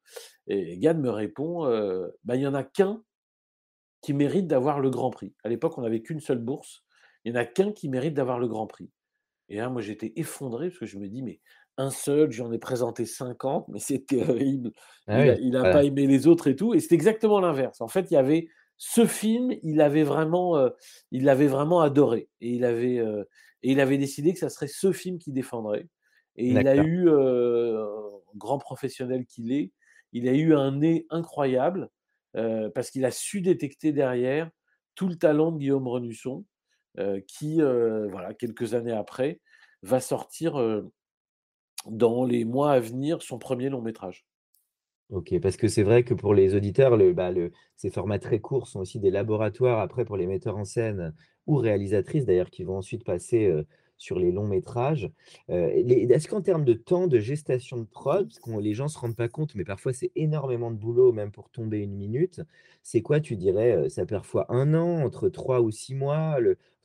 et 0.47 0.77
Gad 0.79 0.99
me 0.99 1.09
répond, 1.09 1.65
heu: 1.67 2.13
«Bah, 2.23 2.35
il 2.35 2.41
y 2.41 2.47
en 2.47 2.53
a 2.55 2.63
qu'un 2.63 3.03
qui 4.01 4.13
mérite 4.13 4.47
d'avoir 4.47 4.79
le 4.79 4.89
grand 4.89 5.09
prix». 5.11 5.35
À 5.43 5.49
l'époque, 5.49 5.77
on 5.77 5.81
n'avait 5.81 6.01
qu'une 6.01 6.19
seule 6.19 6.39
bourse. 6.39 6.83
Il 7.25 7.33
y 7.33 7.37
en 7.37 7.39
a 7.39 7.45
qu'un 7.45 7.71
qui 7.71 7.89
mérite 7.89 8.13
d'avoir 8.13 8.39
le 8.39 8.47
grand 8.47 8.67
prix 8.67 8.91
et 9.49 9.57
là, 9.57 9.69
moi, 9.69 9.81
j'étais 9.81 10.13
effondré 10.17 10.69
parce 10.69 10.79
que 10.79 10.85
je 10.87 10.99
me 10.99 11.09
dis: 11.09 11.23
«Mais 11.23 11.41
un 11.77 11.89
seul, 11.91 12.31
j'en 12.31 12.51
ai 12.53 12.59
présenté 12.59 13.05
50, 13.05 13.67
mais 13.69 13.79
c'est 13.79 14.05
terrible. 14.07 14.71
Ah 15.07 15.19
Il 15.19 15.25
oui, 15.25 15.39
il 15.41 15.57
a 15.57 15.65
pas 15.67 15.83
aimé 15.85 16.07
les 16.07 16.27
autres 16.27 16.47
et 16.47 16.55
tout 16.55 16.73
et 16.75 16.79
c'est 16.81 16.95
exactement 16.95 17.39
l'inverse. 17.41 17.81
En 17.81 17.87
fait, 17.89 18.11
il 18.11 18.15
y 18.15 18.17
avait 18.17 18.47
ce 18.85 19.05
film, 19.05 19.53
il 19.63 19.81
avait 19.81 20.03
vraiment, 20.03 20.69
il 21.11 21.23
l'avait 21.23 21.47
vraiment 21.47 21.79
adoré 21.81 22.29
et 22.41 22.49
il 22.51 22.65
avait, 22.65 22.97
heu 22.99 23.27
et 23.63 23.71
il 23.71 23.79
avait 23.79 23.97
décidé 23.97 24.33
que 24.33 24.39
ça 24.39 24.49
serait 24.49 24.67
ce 24.67 24.91
film 24.91 25.19
qu'il 25.19 25.33
défendrait 25.33 25.87
et 26.35 26.55
il 26.55 26.67
a 26.67 26.75
eu, 26.77 27.07
heu, 27.07 27.85
grand 28.35 28.57
professionnel 28.59 29.25
qu'il 29.25 29.51
est, 29.53 29.71
il 30.11 30.27
a 30.27 30.33
eu 30.33 30.53
un 30.55 30.71
nez 30.79 31.05
incroyable, 31.09 31.89
parce 32.75 32.89
qu'il 32.91 33.05
a 33.05 33.11
su 33.11 33.41
détecter 33.41 33.91
derrière 33.93 34.49
tout 34.95 35.07
le 35.07 35.15
talent 35.15 35.51
de 35.51 35.59
Guillaume 35.59 35.87
Renusson, 35.87 36.45
qui, 37.27 37.61
voilà, 37.61 38.33
quelques 38.33 38.73
années 38.73 38.91
après, 38.91 39.39
va 39.83 39.99
sortir, 40.01 40.55
dans 41.85 42.25
les 42.25 42.43
mois 42.45 42.73
à 42.73 42.79
venir, 42.81 43.21
son 43.21 43.39
premier 43.39 43.69
long 43.69 43.81
métrage. 43.81 44.25
OK, 45.13 45.39
parce 45.41 45.57
que 45.57 45.67
c'est 45.67 45.83
vrai 45.83 46.03
que 46.03 46.15
pour 46.15 46.33
les 46.33 46.55
auditeurs, 46.55 46.97
bah, 47.13 47.31
ces 47.75 47.91
formats 47.91 48.17
très 48.17 48.39
courts 48.39 48.67
sont 48.67 48.79
aussi 48.79 48.99
des 48.99 49.11
laboratoires 49.11 49.79
après 49.79 50.05
pour 50.05 50.17
les 50.17 50.25
metteurs 50.25 50.57
en 50.57 50.65
scène 50.65 51.13
ou 51.45 51.57
réalisatrices 51.57 52.25
d'ailleurs 52.25 52.49
qui 52.49 52.63
vont 52.63 52.77
ensuite 52.77 53.03
passer, 53.03 53.45
heu, 53.45 53.67
sur 53.97 54.17
les 54.17 54.31
longs 54.31 54.47
métrages. 54.47 55.11
Les 55.49 56.07
est-ce 56.09 56.27
qu'en 56.27 56.41
termes 56.41 56.65
de 56.65 56.73
temps 56.73 57.05
de 57.07 57.19
gestation 57.19 57.77
de 57.77 57.83
prod, 57.85 58.25
parce 58.27 58.39
qu'on 58.39 58.57
les 58.57 58.73
gens 58.73 58.87
se 58.87 58.97
rendent 58.97 59.15
pas 59.15 59.27
compte, 59.29 59.53
mais 59.55 59.63
parfois 59.65 59.93
c'est 59.93 60.11
énormément 60.15 60.71
de 60.71 60.77
boulot 60.77 61.11
même 61.13 61.31
pour 61.31 61.51
tomber 61.51 61.79
une 61.79 61.93
minute. 61.95 62.41
C'est 62.81 63.01
quoi 63.03 63.19
tu 63.19 63.35
dirais, 63.35 63.89
ça 63.89 64.07
parfois 64.07 64.47
un 64.49 64.73
an, 64.73 65.03
entre 65.05 65.29
3 65.29 65.61
ou 65.61 65.69
6 65.69 65.93
mois, 65.95 66.37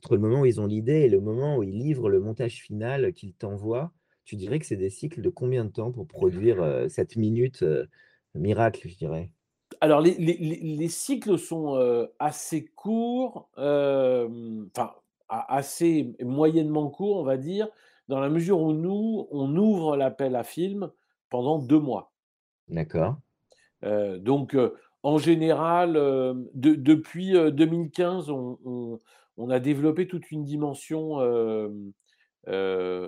entre 0.03 0.15
le 0.15 0.21
moment 0.21 0.41
où 0.41 0.45
ils 0.45 0.61
ont 0.61 0.67
l'idée 0.67 1.01
et 1.01 1.09
le 1.09 1.19
moment 1.19 1.57
où 1.57 1.63
ils 1.63 1.77
livrent 1.79 2.09
le 2.09 2.19
montage 2.19 2.61
final 2.61 3.11
qu'ils 3.13 3.33
t'envoient? 3.33 3.91
Tu 4.23 4.35
dirais 4.35 4.59
que 4.59 4.65
c'est 4.67 4.75
des 4.77 4.91
cycles 4.91 5.21
de 5.21 5.29
combien 5.29 5.65
de 5.65 5.71
temps 5.71 5.91
pour 5.91 6.05
produire, 6.07 6.85
cette 6.89 7.15
minute, 7.15 7.65
miracle, 8.35 8.87
je 8.89 8.95
dirais? 8.97 9.31
Alors 9.81 10.01
les 10.01 10.15
les 10.15 10.37
les 10.37 10.57
les 10.77 10.87
cycles 10.89 11.37
sont, 11.37 11.75
heu, 11.77 12.13
assez 12.19 12.65
courts, 12.65 13.49
hem, 13.57 14.69
enfin, 14.75 14.93
assez 15.29 16.15
moyennement 16.21 16.89
courts, 16.89 17.17
on 17.17 17.23
va 17.23 17.37
dire, 17.37 17.69
dans 18.07 18.19
la 18.19 18.29
mesure 18.29 18.59
où 18.61 18.73
nous, 18.73 19.27
on 19.31 19.55
ouvre 19.55 19.95
l'appel 19.95 20.35
à 20.35 20.43
films 20.43 20.91
pendant 21.29 21.59
2 21.59 21.79
mois. 21.79 22.11
D'accord. 22.67 23.19
Heu, 23.83 24.19
donc, 24.19 24.55
en 25.03 25.17
général, 25.17 25.93
de 25.93 26.75
depuis, 26.75 27.35
heu, 27.35 27.51
2015, 27.51 28.29
on 28.29 28.59
on 28.65 28.99
on 29.37 29.49
a 29.49 29.59
développé 29.61 30.07
toute 30.07 30.31
une 30.31 30.43
dimension, 30.43 31.19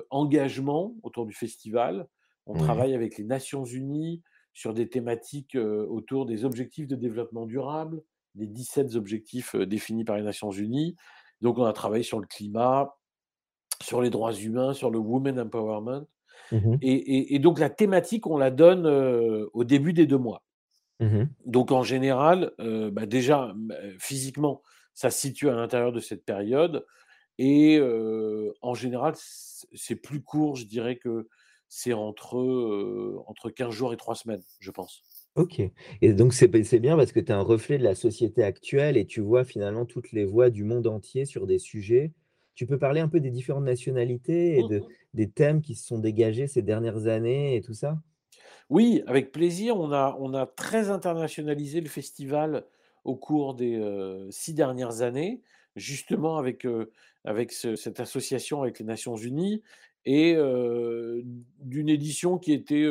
engagement 0.09 0.95
autour 1.03 1.25
du 1.25 1.33
festival. 1.33 2.07
On 2.45 2.55
travaille 2.55 2.93
avec 2.95 3.17
les 3.17 3.23
Nations 3.23 3.65
unies 3.65 4.21
sur 4.53 4.73
des 4.73 4.89
thématiques, 4.89 5.55
autour 5.55 6.25
des 6.25 6.45
objectifs 6.45 6.87
de 6.87 6.95
développement 6.95 7.45
durable, 7.45 8.03
les 8.35 8.47
17 8.47 8.95
objectifs, 8.95 9.55
définis 9.55 10.03
par 10.05 10.17
les 10.17 10.23
Nations 10.23 10.51
unies. 10.51 10.95
Donc 11.41 11.57
on 11.57 11.65
a 11.65 11.73
travaillé 11.73 12.03
sur 12.03 12.19
le 12.19 12.27
climat, 12.27 12.95
sur 13.81 14.01
les 14.01 14.09
droits 14.09 14.33
humains, 14.33 14.73
sur 14.73 14.91
le 14.91 14.99
women 14.99 15.39
empowerment 15.39 16.05
Mmh 16.51 16.57
mh. 16.67 16.81
et 16.81 16.93
et 16.93 17.35
et 17.35 17.39
donc 17.39 17.59
la 17.59 17.69
thématique, 17.69 18.27
on 18.27 18.37
la 18.37 18.51
donne, 18.51 18.87
au 19.53 19.63
début 19.63 19.93
des 19.93 20.07
2 20.07 20.17
mois. 20.17 20.43
Mmh 20.99 21.05
mh. 21.21 21.35
Donc 21.45 21.71
en 21.71 21.83
général, 21.83 22.53
bah, 22.59 23.05
déjà, 23.05 23.53
heu, 23.71 23.95
physiquement, 23.99 24.61
ça 24.93 25.09
se 25.11 25.19
situe 25.19 25.49
à 25.49 25.53
l'intérieur 25.55 25.91
de 25.91 25.99
cette 25.99 26.25
période 26.25 26.85
et 27.39 27.79
en 28.61 28.73
général, 28.75 29.13
c'est 29.17 29.95
plus 29.95 30.23
court, 30.23 30.55
je 30.55 30.65
dirais 30.65 30.97
que 30.97 31.27
c'est 31.73 31.93
entre, 31.93 32.35
entre 33.27 33.49
15 33.49 33.73
jours 33.73 33.93
et 33.93 33.97
3 33.97 34.15
semaines, 34.15 34.43
je 34.59 34.71
pense. 34.71 35.05
OK 35.35 35.61
et 36.01 36.13
donc 36.13 36.33
c'est 36.33 36.49
bien 36.79 36.97
parce 36.97 37.13
que 37.13 37.19
tu 37.21 37.27
es 37.27 37.31
un 37.31 37.41
reflet 37.41 37.77
de 37.77 37.83
la 37.83 37.95
société 37.95 38.43
actuelle 38.43 38.97
et 38.97 39.05
tu 39.05 39.21
vois 39.21 39.45
finalement 39.45 39.85
toutes 39.85 40.11
les 40.11 40.25
voix 40.25 40.49
du 40.49 40.65
monde 40.65 40.87
entier 40.87 41.23
sur 41.25 41.47
des 41.47 41.59
sujets. 41.59 42.11
Tu 42.53 42.65
peux 42.67 42.77
parler 42.77 42.99
un 42.99 43.07
peu 43.07 43.21
des 43.21 43.31
différentes 43.31 43.63
nationalités 43.63 44.59
et 44.59 44.63
Mmh 44.63 44.69
de 44.69 44.83
des 45.13 45.29
thèmes 45.29 45.61
qui 45.61 45.75
se 45.75 45.87
sont 45.87 45.99
dégagés 45.99 46.47
ces 46.47 46.61
dernières 46.61 47.07
années 47.07 47.55
et 47.55 47.61
tout 47.61 47.73
ça? 47.73 48.01
Oui, 48.69 49.03
avec 49.07 49.31
plaisir. 49.31 49.77
On 49.77 49.91
a 49.91 50.15
on 50.19 50.33
a 50.33 50.45
très 50.45 50.89
internationalisé 50.89 51.81
le 51.81 51.89
festival 51.89 52.65
au 53.03 53.15
cours 53.15 53.55
des, 53.55 53.79
6 54.29 54.53
dernières 54.53 55.01
années, 55.01 55.41
justement 55.75 56.37
avec, 56.37 56.67
avec 57.25 57.51
ce 57.51 57.75
cette 57.75 57.99
association 57.99 58.61
avec 58.61 58.79
les 58.79 58.85
Nations 58.85 59.15
unies 59.15 59.63
et 60.05 60.35
d'une 61.59 61.89
édition 61.89 62.37
qui 62.37 62.53
était, 62.53 62.87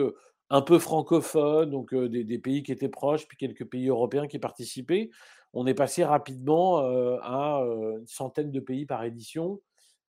un 0.50 0.62
peu 0.62 0.80
francophone, 0.80 1.70
donc 1.70 1.94
des 1.94 2.38
pays 2.38 2.64
qui 2.64 2.72
étaient 2.72 2.88
proches, 2.88 3.26
puis 3.28 3.36
quelques 3.36 3.64
pays 3.64 3.88
européens 3.88 4.26
qui 4.26 4.40
participaient. 4.40 5.10
On 5.52 5.66
est 5.66 5.74
passé 5.74 6.04
rapidement, 6.04 6.78
à, 7.22 7.62
une 7.98 8.06
centaine 8.06 8.50
de 8.50 8.60
pays 8.60 8.84
par 8.84 9.04
édition 9.04 9.60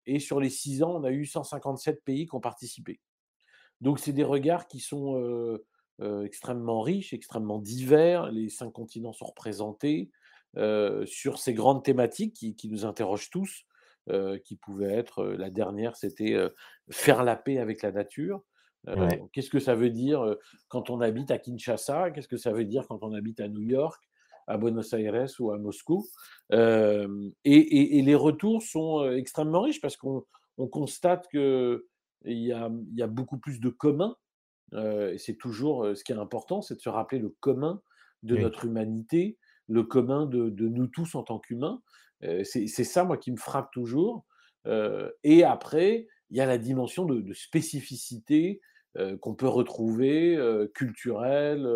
et 0.08 0.20
sur 0.20 0.40
les 0.40 0.50
6 0.50 0.82
ans, 0.82 0.96
on 0.96 1.04
a 1.04 1.12
eu 1.12 1.26
157 1.26 2.04
pays 2.04 2.26
qui 2.26 2.36
ont 2.36 2.42
participé. 2.42 3.00
Donc 3.82 4.00
c'est 4.00 4.14
des 4.14 4.24
regards 4.24 4.68
qui 4.68 4.80
sont, 4.80 5.60
extrêmement 6.24 6.82
riches, 6.82 7.14
extrêmement 7.14 7.60
divers. 7.60 8.32
Les 8.32 8.50
5 8.50 8.72
continents 8.72 9.14
sont 9.14 9.26
représentés, 9.26 10.10
sur 11.06 11.38
ces 11.38 11.54
grandes 11.54 11.84
thématiques 11.84 12.34
qui 12.58 12.70
nous 12.70 12.86
interrogent 12.86 13.30
tous, 13.30 13.66
heu, 14.10 14.38
qui 14.44 14.56
pouvaient 14.58 14.94
être, 14.94 15.26
la 15.26 15.50
dernière, 15.50 15.96
c'était, 15.96 16.36
faire 16.92 17.24
la 17.24 17.36
paix 17.36 17.60
avec 17.60 17.82
la 17.82 17.92
nature. 17.92 18.44
Ouais. 18.94 19.26
qu'est-ce 19.34 19.50
que 19.50 19.60
ça 19.60 19.76
veut 19.76 19.92
dire, 19.92 20.36
quand 20.68 20.90
on 20.90 21.02
habite 21.02 21.32
à 21.32 21.38
Kinshasa? 21.38 22.12
Qu'est-ce 22.12 22.28
que 22.28 22.38
ça 22.38 22.52
veut 22.52 22.66
dire 22.66 22.86
quand 22.88 23.04
on 23.04 23.14
habite 23.14 23.40
à 23.40 23.48
New 23.48 23.62
York, 23.62 24.02
à 24.48 24.58
Buenos 24.58 24.92
Aires 24.94 25.28
ou 25.40 25.52
à 25.52 25.58
Moscou? 25.60 26.10
Et 26.52 27.06
et 27.46 27.98
et 28.00 28.02
les 28.02 28.16
retours 28.16 28.62
sont, 28.64 29.10
extrêmement 29.12 29.62
riches 29.62 29.82
parce 29.82 29.98
qu'on 29.98 30.26
on 30.58 30.68
constate 30.68 31.28
qu'il 31.30 31.82
y 32.26 32.52
a, 32.52 32.70
y 32.94 33.02
a 33.02 33.08
beaucoup 33.08 33.38
plus 33.40 33.60
de 33.60 33.70
commun 33.70 34.16
Heu 34.74 35.14
et 35.14 35.18
c'est 35.18 35.36
toujours, 35.38 35.96
ce 35.96 36.04
qui 36.04 36.12
est 36.14 36.18
important, 36.18 36.62
c'est 36.62 36.76
de 36.76 36.82
se 36.82 36.90
rappeler 36.90 37.20
le 37.20 37.30
commun 37.42 37.82
de 38.24 38.36
Oui. 38.36 38.38
notre 38.38 38.66
humanité, 38.66 39.38
le 39.68 39.84
commun 39.84 40.26
de 40.26 40.50
de 40.50 40.68
nous 40.68 40.88
tous 40.88 41.16
en 41.16 41.24
tant 41.24 41.40
qu'humains. 41.40 41.82
C'est 42.44 42.68
ça, 42.68 43.04
moi, 43.04 43.18
qui 43.18 43.32
me 43.32 43.38
frappe 43.38 43.72
toujours. 43.72 44.26
Et 45.24 45.44
après, 45.44 46.08
il 46.30 46.38
y 46.38 46.42
a 46.42 46.46
la 46.46 46.58
dimension 46.58 47.06
de 47.06 47.22
de 47.22 47.34
spécificité, 47.34 48.62
qu'on 49.22 49.36
peut 49.36 49.48
retrouver, 49.48 50.38
culturelle, 50.74 51.68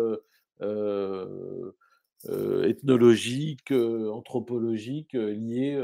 ethnologique, 2.64 3.72
anthropologique, 3.72 5.12
liée, 5.14 5.80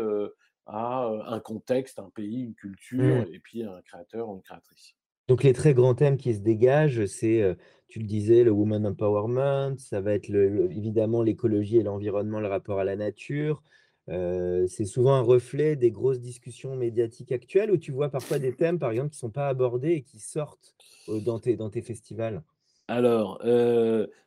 à, 0.66 1.10
un 1.26 1.40
contexte, 1.40 1.98
un 1.98 2.10
pays, 2.14 2.44
une 2.44 2.54
culture 2.54 2.98
Mmh. 2.98 3.34
et 3.34 3.38
puis 3.40 3.62
un 3.64 3.80
créateur 3.82 4.28
ou 4.28 4.36
une 4.36 4.42
créatrice. 4.42 4.94
Donc 5.28 5.44
les 5.44 5.52
très 5.52 5.74
grands 5.74 5.94
thèmes 5.94 6.16
qui 6.16 6.34
se 6.34 6.40
dégagent, 6.40 7.06
c'est, 7.06 7.56
tu 7.88 7.98
le 8.00 8.06
disais, 8.06 8.44
le 8.44 8.50
woman 8.50 8.86
empowerment, 8.86 9.78
ça 9.78 10.00
va 10.00 10.14
être 10.14 10.28
le 10.28 10.70
évidemment 10.72 11.22
l'écologie 11.22 11.78
et 11.78 11.82
l'environnement, 11.82 12.40
le 12.40 12.48
rapport 12.48 12.78
à 12.80 12.84
la 12.84 12.96
nature. 12.96 13.62
C'est 14.08 14.84
souvent 14.84 15.14
un 15.14 15.20
reflet 15.22 15.76
des 15.76 15.90
grosses 15.90 16.20
discussions 16.20 16.76
médiatiques 16.76 17.32
actuelles 17.32 17.70
ou 17.70 17.78
tu 17.78 17.92
vois 17.92 18.10
parfois 18.10 18.38
des 18.38 18.54
thèmes, 18.54 18.78
par 18.78 18.90
exemple, 18.90 19.10
qui 19.10 19.16
ne 19.16 19.20
sont 19.20 19.30
pas 19.30 19.48
abordés 19.48 19.92
et 19.92 20.02
qui 20.02 20.18
sortent, 20.20 20.74
dans 21.08 21.38
tes 21.40 21.56
dans 21.56 21.70
tes 21.70 21.82
festivals? 21.82 22.42
Alors, 22.88 23.38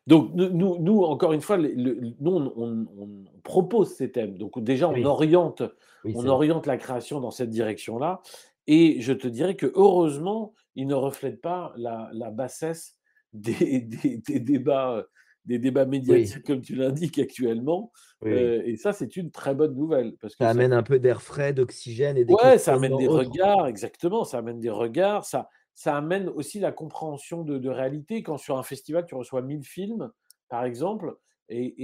donc 0.08 0.32
nous 0.34 1.02
encore 1.04 1.34
une 1.34 1.42
fois, 1.42 1.58
le 1.58 2.14
nous 2.20 2.32
on 2.32 2.54
on 2.56 2.88
on 2.98 3.42
propose 3.44 3.94
ces 3.94 4.12
thèmes. 4.12 4.38
Donc 4.38 4.60
déjà 4.64 4.90
on 4.90 5.04
Oui, 5.04 5.06
oriente 5.06 5.62
oui, 6.04 6.14
on 6.14 6.28
vrai. 6.28 6.30
oriente 6.30 6.66
la 6.66 6.78
création 6.78 7.20
dans 7.20 7.32
cette 7.32 7.50
direction-là 7.50 8.22
et 8.68 9.02
je 9.02 9.14
te 9.14 9.28
dirais 9.28 9.56
que 9.56 9.72
heureusement, 9.76 10.54
ils 10.76 10.88
ne 10.88 10.96
reflètent 10.96 11.42
pas 11.42 11.74
la 11.78 12.10
la 12.14 12.32
bassesse 12.32 12.96
des 13.34 13.82
des 13.82 14.18
des 14.18 14.40
débats, 14.40 15.06
des 15.46 15.60
débats 15.60 15.86
Oui, 16.08 16.34
médiatiques 16.34 16.46
comme 16.46 16.62
tu 16.62 16.76
l'indiques 16.76 17.20
actuellement, 17.20 17.92
oui, 18.22 18.52
heu 18.52 18.68
et 18.68 18.78
ça 18.78 18.94
c'est 18.94 19.18
une 19.18 19.32
très 19.32 19.56
bonne 19.56 19.76
nouvelle 19.76 20.16
parce 20.18 20.36
que 20.36 20.46
Ça 20.46 20.50
ça 20.50 20.62
amène 20.62 20.72
un 20.74 20.84
peu 20.84 21.00
d'air 21.00 21.22
frais, 21.22 21.52
d'oxygène 21.54 22.16
et 22.18 22.24
des 22.26 22.38
Ouais, 22.40 22.58
ça 22.58 22.74
amène 22.74 22.96
des 22.96 23.08
autres. 23.08 23.30
regards, 23.30 23.68
exactement, 23.68 24.24
ça 24.24 24.40
amène 24.40 24.60
des 24.60 24.70
regards, 24.72 25.26
ça 25.26 25.48
ça 25.76 25.96
amène 25.98 26.30
aussi 26.30 26.60
la 26.60 26.72
compréhension 26.72 27.44
de 27.44 27.58
de 27.60 27.70
réalité. 27.70 28.24
Quand 28.24 28.38
sur 28.38 28.58
un 28.58 28.64
festival, 28.64 29.06
tu 29.06 29.14
reçois 29.14 29.42
1000 29.44 29.64
films, 29.64 30.12
par 30.50 30.64
exemple 30.64 31.18
et 31.50 31.76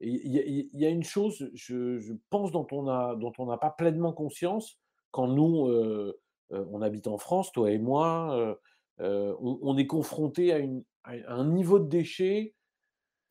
il 0.00 0.32
y 0.32 0.38
a 0.38 0.42
il 0.46 0.68
y 0.80 0.86
a 0.86 0.90
une 0.90 1.02
chose, 1.04 1.50
je 1.54 1.98
je 1.98 2.14
pense, 2.30 2.52
dont 2.52 2.66
on 2.72 2.88
a 2.88 3.16
dont 3.16 3.32
on 3.38 3.46
n'a 3.46 3.58
pas 3.58 3.70
pleinement 3.70 4.12
conscience 4.12 4.78
quand 5.10 5.26
nous, 5.28 5.68
heu 5.68 6.20
heu, 6.52 6.66
on 6.70 6.82
habite 6.82 7.08
en 7.08 7.18
France, 7.18 7.52
toi 7.52 7.70
et 7.72 7.78
moi, 7.78 8.56
on 8.98 9.58
on 9.62 9.76
est 9.78 9.86
confronté 9.86 10.52
à 10.52 10.58
une 10.58 10.84
à 11.08 11.34
un 11.34 11.46
niveau 11.46 11.78
de 11.80 11.88
déchets, 11.88 12.54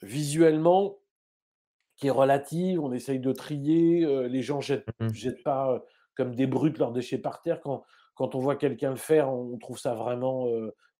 visuellement, 0.03 0.99
qui 1.97 2.07
est 2.07 2.11
relative, 2.11 2.81
on 2.81 2.91
essaye 2.93 3.19
de 3.19 3.31
trier, 3.31 4.03
heu, 4.05 4.27
les 4.27 4.41
gens 4.43 4.61
jettent 4.61 4.89
Mmh 4.99 5.13
jettent 5.13 5.43
pas, 5.43 5.75
heu, 5.75 5.81
comme 6.15 6.35
des 6.35 6.47
brutes 6.47 6.77
leurs 6.79 6.91
déchets 6.93 7.17
par 7.19 7.41
terre. 7.41 7.61
Quand 7.61 7.85
quand 8.15 8.35
on 8.35 8.39
voit 8.39 8.55
quelqu'un 8.55 8.89
le 8.91 8.95
faire, 8.97 9.29
on 9.31 9.57
trouve 9.59 9.77
ça 9.79 9.93
vraiment 9.95 10.47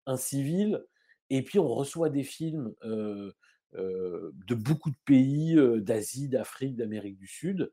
incivil. 0.06 0.84
Et 1.30 1.42
puis 1.42 1.58
on 1.58 1.66
reçoit 1.68 2.10
des 2.10 2.22
films 2.24 2.74
de 3.74 4.54
beaucoup 4.54 4.90
de 4.90 4.96
pays, 5.04 5.56
d'Asie, 5.82 6.28
d'Afrique, 6.28 6.76
d'Amérique 6.76 7.18
du 7.18 7.26
Sud, 7.26 7.72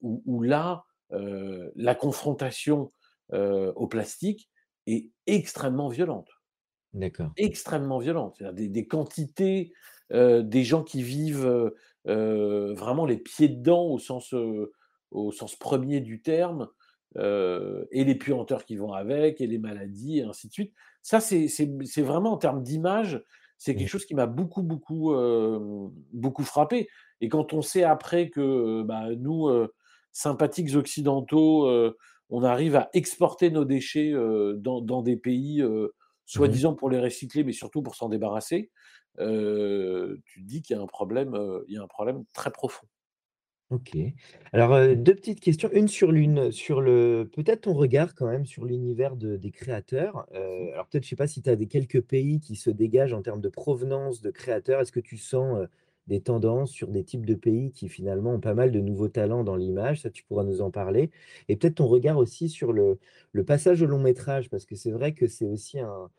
où, 0.00 0.42
là, 0.42 0.84
la 1.10 1.94
confrontation 1.94 2.92
au 3.32 3.86
plastique 3.86 4.50
est 4.86 5.10
extrêmement 5.26 5.88
violente. 5.88 6.30
Extrêmement 7.36 7.98
violente. 7.98 8.42
Des, 8.54 8.68
des 8.68 8.86
quantités, 8.86 9.72
des 10.10 10.64
gens 10.64 10.82
qui 10.82 11.02
vivent 11.02 11.72
vraiment 12.04 13.06
les 13.06 13.18
pieds 13.18 13.48
dedans 13.48 13.84
au 13.86 13.98
sens, 13.98 14.34
au 15.10 15.32
sens 15.32 15.56
premier 15.56 16.00
du 16.00 16.22
terme, 16.22 16.68
et 17.16 18.04
les 18.04 18.14
puanteurs 18.14 18.64
qui 18.64 18.76
vont 18.76 18.92
avec, 18.92 19.40
et 19.40 19.46
les 19.46 19.58
maladies, 19.58 20.18
et 20.18 20.22
ainsi 20.22 20.48
de 20.48 20.52
suite. 20.52 20.72
Ça, 21.02 21.20
c'est 21.20 22.02
vraiment 22.02 22.32
en 22.32 22.38
termes 22.38 22.62
d'image, 22.62 23.22
c'est 23.58 23.74
quelque 23.74 23.88
chose 23.88 24.06
qui 24.06 24.14
m'a 24.14 24.26
beaucoup, 24.26 24.62
beaucoup, 24.62 25.14
beaucoup 26.12 26.44
frappé. 26.44 26.88
Et 27.20 27.28
quand 27.28 27.52
on 27.52 27.62
sait 27.62 27.82
après 27.82 28.30
que 28.30 28.82
bah, 28.82 29.08
nous, 29.16 29.48
sympathiques 30.12 30.74
occidentaux, 30.74 31.68
on 32.30 32.42
arrive 32.42 32.76
à 32.76 32.88
exporter 32.92 33.50
nos 33.50 33.64
déchets 33.64 34.12
dans, 34.56 35.02
des 35.02 35.16
pays, 35.16 35.62
soi-disant 36.28 36.74
pour 36.74 36.90
les 36.90 37.00
recycler, 37.00 37.44
mais 37.44 37.52
surtout 37.52 37.82
pour 37.82 37.94
s'en 37.96 38.08
débarrasser, 38.08 38.70
tu 39.18 39.24
te 39.24 40.46
dis 40.46 40.62
qu'il 40.62 40.76
y 40.76 40.78
a 40.78 40.82
un 40.82 40.86
problème, 40.86 41.36
il 41.68 41.74
y 41.74 41.78
a 41.78 41.82
un 41.82 41.88
problème 41.88 42.24
très 42.34 42.50
profond. 42.52 42.86
OK. 43.70 43.98
Alors, 44.54 44.72
heu, 44.74 44.96
2 44.96 45.14
petites 45.14 45.40
questions, 45.40 45.68
une 45.72 45.88
sur 45.88 46.10
l'une 46.10 46.50
sur 46.50 46.80
le 46.80 47.28
peut-être 47.30 47.62
ton 47.62 47.74
regard 47.74 48.14
quand 48.14 48.26
même 48.26 48.46
sur 48.46 48.64
l'univers 48.64 49.14
de 49.14 49.36
des 49.36 49.50
créateurs. 49.50 50.26
Heu, 50.34 50.72
alors 50.72 50.86
peut-être, 50.88 51.04
je 51.04 51.10
sais 51.10 51.16
pas 51.16 51.26
si 51.26 51.42
tu 51.42 51.50
as 51.50 51.56
des 51.56 51.66
quelques 51.68 52.00
pays 52.00 52.40
qui 52.40 52.56
se 52.56 52.70
dégagent 52.70 53.12
en 53.12 53.20
termes 53.20 53.42
de 53.42 53.50
provenance 53.50 54.22
de 54.22 54.30
créateurs. 54.30 54.80
Est-ce 54.80 54.92
que 54.92 55.00
tu 55.00 55.18
sens, 55.18 55.66
des 56.08 56.20
tendances 56.20 56.72
sur 56.72 56.88
des 56.88 57.04
types 57.04 57.26
de 57.26 57.34
pays 57.34 57.72
qui 57.72 57.88
finalement 57.88 58.34
ont 58.34 58.40
pas 58.40 58.54
mal 58.54 58.72
de 58.72 58.80
nouveaux 58.80 59.08
talents 59.08 59.44
dans 59.44 59.56
l'image? 59.56 60.02
Ça, 60.02 60.10
tu 60.10 60.24
pourras 60.24 60.44
nous 60.44 60.60
en 60.62 60.70
parler 60.70 61.10
et 61.48 61.56
peut-être 61.56 61.76
ton 61.76 61.86
regard 61.86 62.18
aussi 62.18 62.48
sur 62.48 62.72
le 62.72 62.98
passage 63.46 63.82
au 63.82 63.86
long 63.86 64.00
métrage 64.00 64.50
parce 64.50 64.66
que 64.66 64.74
c'est 64.74 64.90
vrai 64.90 65.12
que 65.12 65.26
c'est 65.26 65.46
aussi 65.46 65.78
un 65.80 66.10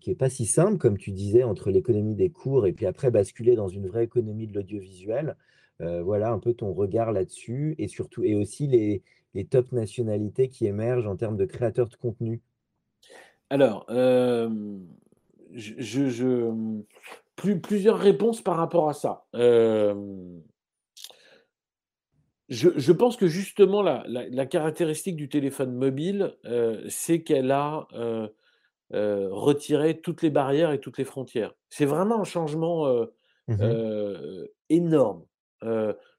qui 0.00 0.10
est 0.10 0.14
pas 0.14 0.30
si 0.30 0.46
simple 0.46 0.78
comme 0.78 0.96
tu 0.96 1.10
disais 1.10 1.42
entre 1.42 1.70
l'économie 1.70 2.14
des 2.14 2.30
cours 2.30 2.66
et 2.66 2.72
puis 2.72 2.86
après 2.86 3.10
basculer 3.10 3.56
dans 3.56 3.68
une 3.68 3.88
vraie 3.88 4.04
économie 4.04 4.46
de 4.46 4.54
l'audiovisuel. 4.54 5.36
Euh, 5.80 6.02
voilà 6.02 6.30
un 6.30 6.38
peu 6.38 6.54
ton 6.54 6.72
regard 6.72 7.12
là-dessus 7.12 7.74
et 7.78 7.88
surtout 7.88 8.22
et 8.22 8.34
aussi 8.34 8.66
les, 8.68 9.02
top 9.50 9.72
nationalités 9.72 10.48
qui 10.48 10.66
émergent 10.66 11.08
en 11.08 11.16
termes 11.16 11.36
de 11.36 11.46
créateurs 11.46 11.88
de 11.88 11.96
contenu. 11.96 12.40
Alors, 13.50 13.86
euh, 13.90 14.78
je, 15.52 16.52
plus, 17.36 17.60
plusieurs 17.60 17.98
réponses 17.98 18.42
par 18.42 18.56
rapport 18.56 18.88
à 18.88 18.92
ça. 18.92 19.26
Euh, 19.34 19.94
je, 22.48 22.68
je, 22.76 22.92
pense 22.92 23.16
que 23.16 23.26
justement, 23.26 23.82
la, 23.82 24.04
la, 24.06 24.46
caractéristique 24.46 25.16
du 25.16 25.28
téléphone 25.28 25.74
mobile, 25.74 26.36
c'est 26.88 27.22
qu'elle 27.22 27.50
a 27.50 27.86
retiré 28.90 30.00
toutes 30.00 30.20
les 30.20 30.28
barrières 30.28 30.72
et 30.72 30.80
toutes 30.80 30.98
les 30.98 31.04
frontières. 31.04 31.54
C'est 31.70 31.86
vraiment 31.86 32.20
un 32.20 32.24
changement 32.24 33.06
mmh 33.48 34.44
énorme 34.68 35.24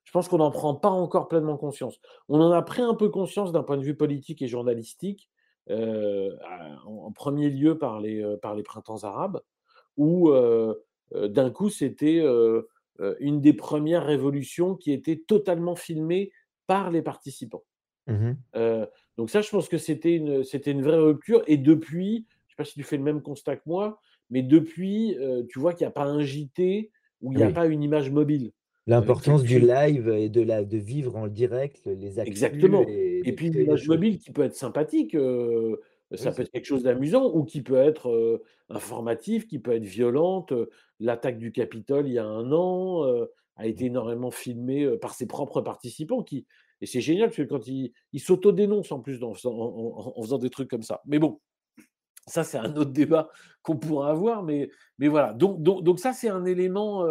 je 0.03 0.12
pense 0.12 0.27
qu'on 0.27 0.38
n'en 0.38 0.51
prend 0.51 0.75
pas 0.75 0.89
encore 0.89 1.27
pleinement 1.27 1.58
conscience. 1.58 2.00
On 2.29 2.39
en 2.41 2.51
a 2.51 2.62
pris 2.62 2.82
un 2.82 2.93
peu 2.93 3.10
conscience 3.10 3.51
d'un 3.51 3.63
point 3.63 3.77
de 3.77 3.84
vue 3.84 3.96
politique 3.96 4.41
et 4.41 4.48
journalistique, 4.48 5.29
en, 5.70 7.12
premier 7.15 7.50
lieu 7.50 7.77
par 7.77 8.00
les, 8.00 8.38
par 8.41 8.55
les 8.55 8.63
printemps 8.63 9.03
arabes, 9.03 9.41
où 9.98 10.32
d'un 11.13 11.50
coup 11.50 11.70
c'était 11.70 12.24
une 13.20 13.41
des 13.41 13.53
premières 13.53 14.05
révolutions 14.05 14.75
qui 14.75 14.91
était 14.91 15.22
totalement 15.27 15.75
filmée 15.75 16.32
par 16.67 16.91
les 16.91 17.01
participants. 17.01 17.63
Mmh 18.08 18.34
donc 19.16 19.29
ça, 19.29 19.42
je 19.42 19.50
pense 19.51 19.70
que 19.70 19.77
c'était 19.77 20.16
une, 20.16 20.44
c'était 20.44 20.72
une 20.72 20.81
vraie 20.81 20.98
rupture. 20.98 21.44
Et 21.46 21.57
depuis, 21.57 22.25
je 22.27 22.46
ne 22.46 22.50
sais 22.50 22.55
pas 22.57 22.66
si 22.66 22.74
tu 22.74 22.81
fais 22.81 22.98
le 22.98 23.03
même 23.03 23.22
constat 23.22 23.57
que 23.57 23.61
moi, 23.68 24.01
mais 24.31 24.42
depuis, 24.42 25.16
tu 25.50 25.59
vois 25.59 25.74
qu'il 25.74 25.85
n'y 25.85 25.90
a 25.90 25.92
pas 25.92 26.05
un 26.05 26.22
JT 26.22 26.90
où 27.22 27.31
il 27.31 27.38
n'y 27.38 27.44
a 27.44 27.51
pas 27.51 27.68
une 27.68 27.83
image 27.83 28.09
mobile. 28.09 28.51
L'importance 28.88 29.44
du 29.44 29.59
live 29.59 30.09
et 30.09 30.29
de 30.29 30.42
la 30.42 30.66
de 30.66 30.77
vivre 30.77 31.16
en 31.16 31.27
direct 31.27 31.85
les 31.85 32.20
actus 32.20 32.44
Exactement 32.44 32.83
et 32.88 33.33
puis 33.33 33.48
une 33.48 33.55
image 33.55 33.88
mobile 33.88 34.18
qui 34.18 34.31
peut 34.31 34.44
être 34.44 34.55
sympathique, 34.55 35.16
ça 36.16 36.32
peut 36.32 36.42
être 36.44 36.52
quelque 36.52 36.66
chose 36.66 36.84
d'amusant 36.84 37.32
ou 37.34 37.44
qui 37.44 37.62
peut 37.62 37.76
être, 37.76 38.42
informatif, 38.70 39.48
qui 39.48 39.60
peut 39.60 39.74
être 39.74 39.84
violente, 39.84 40.54
l'attaque 41.00 41.38
du 41.38 41.52
Capitole 41.52 42.08
il 42.08 42.14
y 42.14 42.20
a 42.20 42.26
un 42.26 42.52
an, 42.52 43.04
a 43.56 43.68
été 43.68 43.86
énormément 43.86 44.32
filmée, 44.32 44.98
par 44.98 45.14
ses 45.14 45.28
propres 45.28 45.62
participants 45.62 46.24
qui 46.24 46.46
et 46.82 46.86
c'est 46.86 47.02
génial 47.02 47.30
parce 47.30 47.38
que 47.38 47.44
quand 47.44 47.68
ils 47.68 47.94
ils 48.12 48.20
s'autodénoncent 48.20 48.94
en 48.94 49.00
plus 49.00 49.24
en 49.24 49.32
en 49.32 50.22
faisant 50.22 50.38
des 50.38 50.50
trucs 50.50 50.70
comme 50.70 50.82
ça. 50.82 51.02
Mais 51.06 51.18
bon, 51.20 51.40
ça 52.28 52.44
c'est 52.44 52.58
un 52.58 52.76
autre 52.76 52.92
débat 52.92 53.30
qu'on 53.62 53.78
pourra 53.78 54.10
avoir 54.10 54.44
mais 54.44 54.70
mais 54.98 55.08
voilà. 55.08 55.34
Donc 55.34 55.62
donc 55.62 55.84
donc 55.84 56.00
ça 56.00 56.14
c'est 56.14 56.30
un 56.30 56.46
élément, 56.46 57.06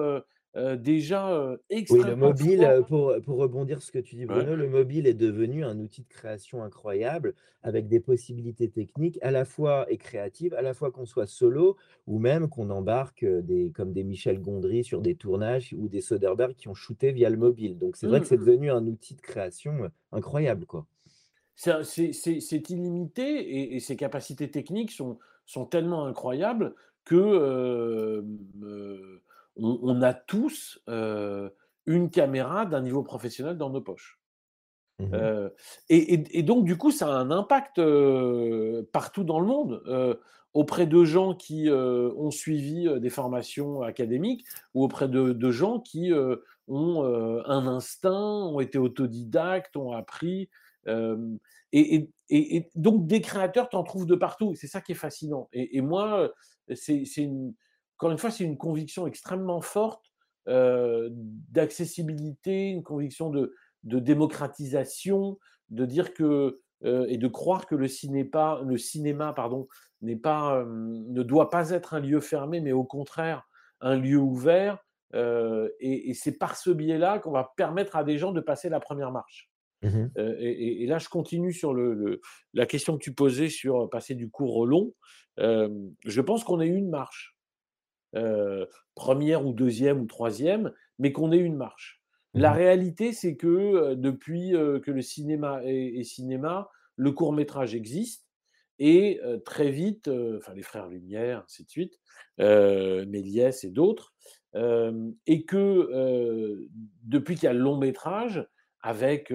déjà 0.54 1.56
Oui, 1.70 1.86
le 1.90 2.14
mobile, 2.14 2.82
pour, 2.88 3.14
pour 3.24 3.38
rebondir 3.38 3.80
sur 3.80 3.86
ce 3.86 3.92
que 3.92 3.98
tu 3.98 4.16
dis, 4.16 4.26
Bruno, 4.26 4.54
le 4.54 4.68
mobile 4.68 5.06
est 5.06 5.14
devenu 5.14 5.64
un 5.64 5.78
outil 5.78 6.02
de 6.02 6.08
création 6.08 6.62
incroyable 6.62 7.34
avec 7.62 7.88
des 7.88 8.00
possibilités 8.00 8.68
techniques 8.68 9.18
à 9.22 9.30
la 9.30 9.44
fois 9.44 9.86
et 9.88 9.96
créatives, 9.96 10.54
à 10.54 10.62
la 10.62 10.74
fois 10.74 10.90
qu'on 10.90 11.06
soit 11.06 11.26
solo 11.26 11.76
ou 12.06 12.18
même 12.18 12.48
qu'on 12.48 12.70
embarque 12.70 13.24
des, 13.24 13.70
comme 13.70 13.92
des 13.92 14.04
Michel 14.04 14.40
Gondry 14.40 14.84
sur 14.84 15.00
des 15.00 15.14
tournages 15.14 15.74
ou 15.78 15.88
des 15.88 16.00
Soderbergh 16.00 16.54
qui 16.54 16.68
ont 16.68 16.74
shooté 16.74 17.12
via 17.12 17.30
le 17.30 17.36
mobile. 17.36 17.78
Donc 17.78 17.96
c'est 17.96 18.06
vrai 18.06 18.20
que 18.20 18.26
c'est 18.26 18.36
mmh. 18.36 18.44
devenu 18.44 18.70
un 18.70 18.86
outil 18.86 19.14
de 19.14 19.20
création 19.20 19.90
incroyable. 20.10 20.66
quoi. 20.66 20.86
C'est 21.54 22.70
illimité 22.70 23.22
et, 23.22 23.76
et, 23.76 23.80
ses 23.80 23.96
capacités 23.96 24.50
techniques 24.50 24.90
sont, 24.90 25.18
sont 25.46 25.66
tellement 25.66 26.06
incroyables 26.06 26.74
que 27.04 28.24
on, 29.56 30.02
a 30.02 30.14
tous 30.14 30.82
une 31.86 32.10
caméra 32.10 32.66
d'un 32.66 32.80
niveau 32.80 33.02
professionnel 33.02 33.56
dans 33.56 33.70
nos 33.70 33.80
poches. 33.80 34.18
Mmh 34.98 35.48
et, 35.88 36.42
donc, 36.42 36.64
du 36.64 36.76
coup, 36.76 36.90
ça 36.90 37.08
a 37.08 37.18
un 37.18 37.30
impact 37.30 37.80
partout 38.92 39.24
dans 39.24 39.40
le 39.40 39.46
monde, 39.46 39.82
auprès 40.54 40.86
de 40.86 41.04
gens 41.04 41.34
qui 41.34 41.68
ont 41.70 42.30
suivi 42.30 42.88
des 43.00 43.10
formations 43.10 43.82
académiques 43.82 44.44
ou 44.74 44.84
auprès 44.84 45.08
de, 45.08 45.50
gens 45.50 45.80
qui 45.80 46.12
ont 46.68 47.04
un 47.46 47.66
instinct, 47.66 48.46
ont 48.46 48.60
été 48.60 48.78
autodidactes, 48.78 49.76
ont 49.76 49.92
appris. 49.92 50.48
Et, 51.72 52.10
donc, 52.74 53.06
des 53.06 53.20
créateurs, 53.20 53.68
tu 53.68 53.76
en 53.76 53.82
trouves 53.82 54.06
de 54.06 54.14
partout. 54.14 54.54
C'est 54.54 54.66
ça 54.66 54.80
qui 54.80 54.92
est 54.92 54.96
fascinant. 54.96 55.48
Et, 55.52 55.80
moi, 55.80 56.32
c'est 56.74 57.04
une 57.16 57.54
encore 58.02 58.10
une 58.10 58.18
fois, 58.18 58.32
c'est 58.32 58.42
une 58.42 58.58
conviction 58.58 59.06
extrêmement 59.06 59.60
forte 59.60 60.12
d'accessibilité, 60.44 62.70
une 62.70 62.82
conviction 62.82 63.30
de, 63.30 63.54
démocratisation, 63.84 65.38
de 65.70 65.86
dire 65.86 66.12
que 66.12 66.60
et 66.84 67.16
de 67.16 67.28
croire 67.28 67.68
que 67.68 67.76
le 67.76 67.86
cinéma, 67.86 68.60
le 68.66 68.76
cinéma 68.76 69.32
pardon, 69.32 69.68
n'est 70.00 70.16
pas, 70.16 70.64
ne 70.66 71.22
doit 71.22 71.48
pas 71.48 71.70
être 71.70 71.94
un 71.94 72.00
lieu 72.00 72.18
fermé, 72.18 72.60
mais 72.60 72.72
au 72.72 72.82
contraire 72.82 73.44
un 73.80 73.94
lieu 73.94 74.18
ouvert. 74.18 74.78
et, 75.14 76.12
c'est 76.14 76.38
par 76.38 76.56
ce 76.56 76.70
biais-là 76.70 77.20
qu'on 77.20 77.30
va 77.30 77.52
permettre 77.56 77.94
à 77.94 78.02
des 78.02 78.18
gens 78.18 78.32
de 78.32 78.40
passer 78.40 78.68
la 78.68 78.80
première 78.80 79.12
marche. 79.12 79.48
Mmh 79.82 80.06
et, 80.16 80.86
là, 80.86 80.98
je 80.98 81.08
continue 81.08 81.52
sur 81.52 81.72
le, 81.72 82.20
la 82.52 82.66
question 82.66 82.98
que 82.98 83.04
tu 83.04 83.14
posais 83.14 83.48
sur 83.48 83.88
passer 83.90 84.16
du 84.16 84.28
court 84.28 84.56
au 84.56 84.66
long. 84.66 84.92
je 85.38 86.20
pense 86.20 86.42
qu'on 86.42 86.58
a 86.58 86.66
eu 86.66 86.74
une 86.74 86.90
marche. 86.90 87.36
Euh, 88.14 88.66
première 88.94 89.46
ou 89.46 89.52
deuxième 89.52 90.00
ou 90.00 90.06
troisième, 90.06 90.72
mais 90.98 91.12
qu'on 91.12 91.32
ait 91.32 91.38
une 91.38 91.56
marche. 91.56 92.02
La 92.34 92.52
mmh 92.52 92.56
réalité, 92.56 93.12
c'est 93.12 93.36
que 93.36 93.46
euh, 93.46 93.94
depuis 93.94 94.54
euh, 94.54 94.80
que 94.80 94.90
le 94.90 95.00
cinéma 95.00 95.60
est, 95.64 96.02
cinéma, 96.04 96.68
le 96.96 97.12
court 97.12 97.32
métrage 97.32 97.74
existe 97.74 98.26
et 98.78 99.20
très 99.44 99.70
vite, 99.70 100.08
enfin 100.08 100.54
les 100.54 100.62
frères 100.62 100.88
Lumière, 100.88 101.44
ainsi 101.44 101.64
de 101.64 101.70
suite, 101.70 102.00
Méliès 102.38 103.62
et 103.62 103.70
d'autres, 103.70 104.12
et 104.54 105.44
que 105.44 106.58
depuis 107.04 107.36
qu'il 107.36 107.44
y 107.44 107.46
a 107.46 107.52
le 107.52 107.60
long 107.60 107.76
métrage, 107.76 108.44
avec 108.80 109.32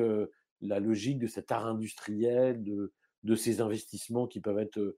la 0.59 0.79
logique 0.81 1.19
de 1.19 1.27
cet 1.27 1.53
art 1.53 1.65
industriel, 1.65 2.61
de, 2.61 2.91
de 3.23 3.35
ces 3.35 3.61
investissements 3.61 4.27
qui 4.27 4.41
peuvent 4.41 4.59
être 4.59 4.97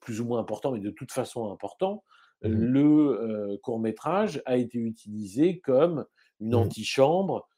plus 0.00 0.20
ou 0.20 0.26
moins 0.26 0.38
importants, 0.38 0.70
mais 0.70 0.80
de 0.80 0.90
toute 0.90 1.10
façon 1.10 1.50
importants, 1.50 2.04
Mmh 2.44 2.50
le 2.50 3.56
court 3.62 3.80
métrage 3.80 4.42
a 4.46 4.56
été 4.56 4.78
utilisé 4.78 5.58
comme 5.58 6.06
une 6.40 6.52
mmh. 6.52 6.54
antichambre 6.54 7.48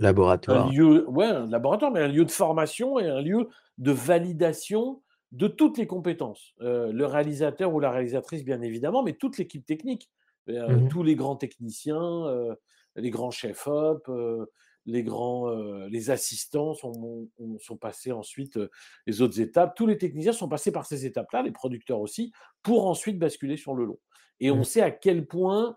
Laboratoire. 0.00 0.66
Un 0.66 0.72
lieu, 0.72 1.08
ouais, 1.10 1.26
un 1.26 1.46
laboratoire, 1.46 1.90
mais 1.90 2.00
un 2.00 2.08
lieu 2.08 2.24
de 2.24 2.30
formation 2.30 2.98
et 2.98 3.06
un 3.06 3.20
lieu 3.20 3.48
de 3.76 3.92
validation 3.92 5.02
de 5.30 5.46
toutes 5.46 5.76
les 5.76 5.86
compétences. 5.86 6.54
Euh, 6.62 6.90
le 6.90 7.04
réalisateur 7.04 7.72
ou 7.72 7.80
la 7.80 7.90
réalisatrice, 7.90 8.42
bien 8.42 8.62
évidemment, 8.62 9.02
mais 9.02 9.12
toute 9.12 9.36
l'équipe 9.36 9.64
technique, 9.64 10.10
euh, 10.48 10.68
Mmh 10.68 10.88
tous 10.88 11.02
les 11.02 11.14
grands 11.14 11.36
techniciens, 11.36 12.26
euh, 12.26 12.54
les 12.96 13.10
grands 13.10 13.30
chefs-op, 13.30 14.10
les 14.86 15.02
grands, 15.02 15.50
les 15.88 16.10
assistants 16.10 16.74
sont, 16.74 17.28
sont 17.60 17.76
passés 17.76 18.12
ensuite 18.12 18.58
les 19.06 19.22
autres 19.22 19.40
étapes. 19.40 19.74
Tous 19.76 19.86
les 19.86 19.98
techniciens 19.98 20.32
sont 20.32 20.48
passés 20.48 20.72
par 20.72 20.86
ces 20.86 21.06
étapes-là, 21.06 21.42
les 21.42 21.52
producteurs 21.52 22.00
aussi, 22.00 22.32
pour 22.62 22.86
ensuite 22.86 23.18
basculer 23.18 23.56
sur 23.56 23.74
le 23.74 23.84
long. 23.84 23.98
Et 24.40 24.50
on 24.50 24.60
Mmh. 24.60 24.64
sait 24.64 24.80
à 24.82 24.90
quel 24.90 25.26
point 25.26 25.76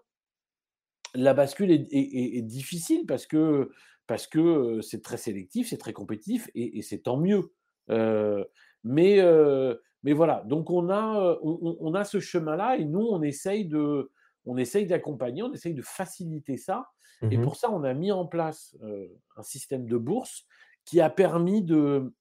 la 1.15 1.33
bascule 1.33 1.71
est, 1.71 1.87
est- 1.91 1.97
est- 2.17 2.37
est 2.37 2.41
difficile 2.41 3.05
parce 3.05 3.25
que 3.27 3.69
parce 4.07 4.27
que 4.27 4.39
euh, 4.39 4.81
c'est 4.81 5.01
très 5.01 5.17
sélectif, 5.17 5.69
c'est 5.69 5.77
très 5.77 5.93
compétitif 5.93 6.49
et, 6.55 6.77
et 6.79 6.81
c'est 6.81 6.99
tant 6.99 7.17
mieux. 7.17 7.53
Euh, 7.89 8.43
mais 8.83 9.19
euh, 9.19 9.75
mais 10.03 10.13
voilà, 10.13 10.43
donc 10.45 10.69
on 10.71 10.89
a 10.89 11.21
euh, 11.21 11.37
on 11.43 11.93
a 11.93 12.03
ce 12.03 12.19
chemin-là 12.19 12.77
et 12.77 12.85
nous 12.85 12.99
on 13.01 13.21
essaye 13.21 13.65
de 13.65 14.11
on 14.45 14.57
essaye 14.57 14.87
d'accompagner, 14.87 15.43
on 15.43 15.53
essaye 15.53 15.73
de 15.73 15.81
faciliter 15.81 16.57
ça. 16.57 16.87
Et 17.31 17.37
Mmh 17.37 17.41
pour 17.41 17.55
ça, 17.55 17.71
on 17.71 17.83
a 17.83 17.93
mis 17.93 18.11
en 18.11 18.25
place 18.25 18.75
euh, 18.83 19.07
un 19.37 19.43
système 19.43 19.87
de 19.87 19.97
bourse 19.97 20.45
qui 20.85 21.01
a 21.01 21.09
permis 21.09 21.63
de 21.63 22.13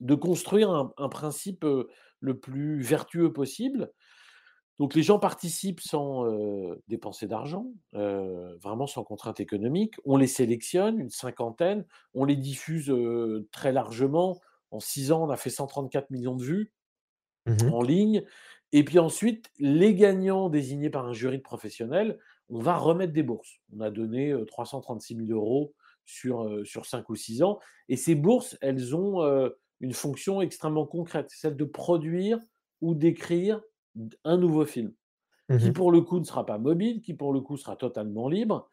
de 0.00 0.14
construire 0.14 0.70
un, 0.70 0.94
un 0.96 1.08
principe 1.10 1.64
euh, 1.64 1.88
le 2.20 2.38
plus 2.38 2.80
vertueux 2.80 3.32
possible. 3.32 3.92
Donc 4.78 4.94
les 4.94 5.02
gens 5.02 5.18
participent 5.18 5.80
sans, 5.80 6.24
dépenser 6.88 7.26
d'argent, 7.26 7.66
vraiment 7.92 8.86
sans 8.86 9.04
contrainte 9.04 9.38
économique. 9.38 9.96
On 10.06 10.16
les 10.16 10.26
sélectionne, 10.26 10.98
une 10.98 11.10
cinquantaine, 11.10 11.84
on 12.14 12.24
les 12.24 12.36
diffuse, 12.36 12.90
très 13.52 13.72
largement. 13.72 14.40
En 14.70 14.80
6 14.80 15.12
ans, 15.12 15.22
on 15.24 15.28
a 15.28 15.36
fait 15.36 15.50
134 15.50 16.08
millions 16.08 16.34
de 16.34 16.42
vues 16.42 16.72
Mmh 17.46 17.72
en 17.72 17.82
ligne. 17.82 18.24
Et 18.72 18.84
puis 18.84 18.98
ensuite, 18.98 19.50
les 19.58 19.94
gagnants 19.94 20.48
désignés 20.48 20.90
par 20.90 21.06
un 21.06 21.12
jury 21.12 21.38
de 21.38 21.42
professionnels, 21.42 22.18
on 22.50 22.58
va 22.60 22.76
remettre 22.76 23.12
des 23.12 23.22
bourses. 23.22 23.58
On 23.72 23.80
a 23.80 23.90
donné, 23.90 24.32
heu, 24.32 24.44
336 24.46 25.14
000 25.16 25.32
€ 25.32 25.72
sur, 26.04 26.44
heu, 26.48 26.64
sur 26.64 26.86
5 26.86 27.08
ou 27.10 27.16
6 27.16 27.42
ans 27.42 27.58
et 27.88 27.96
ces 27.96 28.14
bourses, 28.14 28.58
elles 28.60 28.94
ont, 28.96 29.22
une 29.80 29.94
fonction 29.94 30.42
extrêmement 30.42 30.86
concrète, 30.86 31.30
celle 31.30 31.56
de 31.56 31.64
produire 31.64 32.38
ou 32.82 32.94
d'écrire 32.94 33.62
un 34.24 34.36
nouveau 34.36 34.66
film 34.66 34.92
qui 35.58 35.70
Mmh 35.70 35.72
pour 35.72 35.92
le 35.92 36.00
coup 36.02 36.18
ne 36.18 36.24
sera 36.24 36.46
pas 36.46 36.58
mobile, 36.58 37.02
qui 37.02 37.14
pour 37.14 37.32
le 37.32 37.40
coup 37.40 37.56
sera 37.56 37.76
totalement 37.76 38.28
libre, 38.28 38.70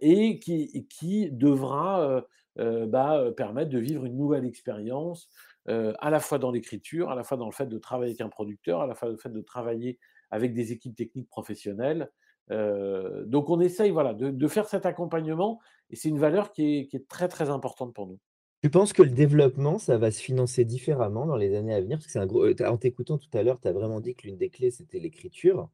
et 0.00 0.40
qui 0.40 1.30
devra, 1.32 2.24
bah, 2.56 3.32
permettre 3.36 3.70
de 3.70 3.78
vivre 3.78 4.04
une 4.04 4.16
nouvelle 4.16 4.44
expérience, 4.46 5.28
à 5.66 6.10
la 6.10 6.20
fois 6.20 6.38
dans 6.38 6.50
l'écriture, 6.50 7.10
à 7.10 7.14
la 7.14 7.24
fois 7.24 7.36
dans 7.36 7.46
le 7.46 7.52
fait 7.52 7.66
de 7.66 7.78
travailler 7.78 8.12
avec 8.12 8.20
un 8.22 8.28
producteur, 8.30 8.80
à 8.82 8.86
la 8.86 8.94
fois 8.94 9.08
dans 9.08 9.14
le 9.14 9.18
fait 9.20 9.28
de 9.32 9.40
travailler 9.42 9.98
avec 10.30 10.54
des 10.54 10.72
équipes 10.72 10.96
techniques 10.96 11.28
professionnelles. 11.28 12.10
Heu, 12.50 13.24
donc 13.26 13.50
on 13.50 13.60
essaye 13.60 13.90
voilà 13.90 14.14
de 14.14 14.48
faire 14.48 14.66
cet 14.68 14.86
accompagnement 14.86 15.60
et 15.90 15.96
c'est 15.96 16.08
une 16.08 16.18
valeur 16.18 16.52
qui 16.52 16.88
est 16.92 17.08
très, 17.08 17.28
très 17.28 17.50
importante 17.50 17.94
pour 17.94 18.06
nous. 18.06 18.18
Tu 18.62 18.70
penses 18.70 18.92
que 18.92 19.02
le 19.02 19.10
développement, 19.10 19.78
ça 19.78 19.98
va 19.98 20.10
se 20.10 20.20
financer 20.20 20.64
différemment 20.64 21.26
dans 21.26 21.36
les 21.36 21.54
années 21.54 21.74
à 21.74 21.80
venir? 21.80 21.98
Parce 21.98 22.12
que 22.12 22.18
un 22.18 22.26
gros, 22.26 22.52
tu 22.52 22.64
en 22.64 22.76
t'écoutant 22.76 23.16
tout 23.18 23.28
à 23.34 23.42
l'heure, 23.44 23.60
tu 23.60 23.68
as 23.68 23.72
vraiment 23.72 24.00
dit 24.00 24.14
que 24.16 24.26
l'une 24.26 24.36
des 24.36 24.50
clés, 24.50 24.70
c'était 24.72 24.98
l'écriture 24.98 25.68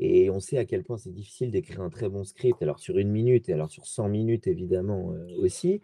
et 0.00 0.28
on 0.30 0.40
sait 0.40 0.58
à 0.58 0.64
quel 0.64 0.82
point 0.82 0.98
c'est 0.98 1.12
difficile 1.12 1.52
d'écrire 1.52 1.80
un 1.80 1.90
très 1.90 2.08
bon 2.08 2.24
script, 2.24 2.60
alors 2.62 2.80
sur 2.80 2.98
une 2.98 3.10
minute 3.12 3.48
et 3.48 3.52
alors 3.52 3.70
sur 3.70 3.86
100 3.86 4.08
minutes 4.08 4.48
évidemment, 4.48 5.12
heu, 5.12 5.26
aussi. 5.38 5.80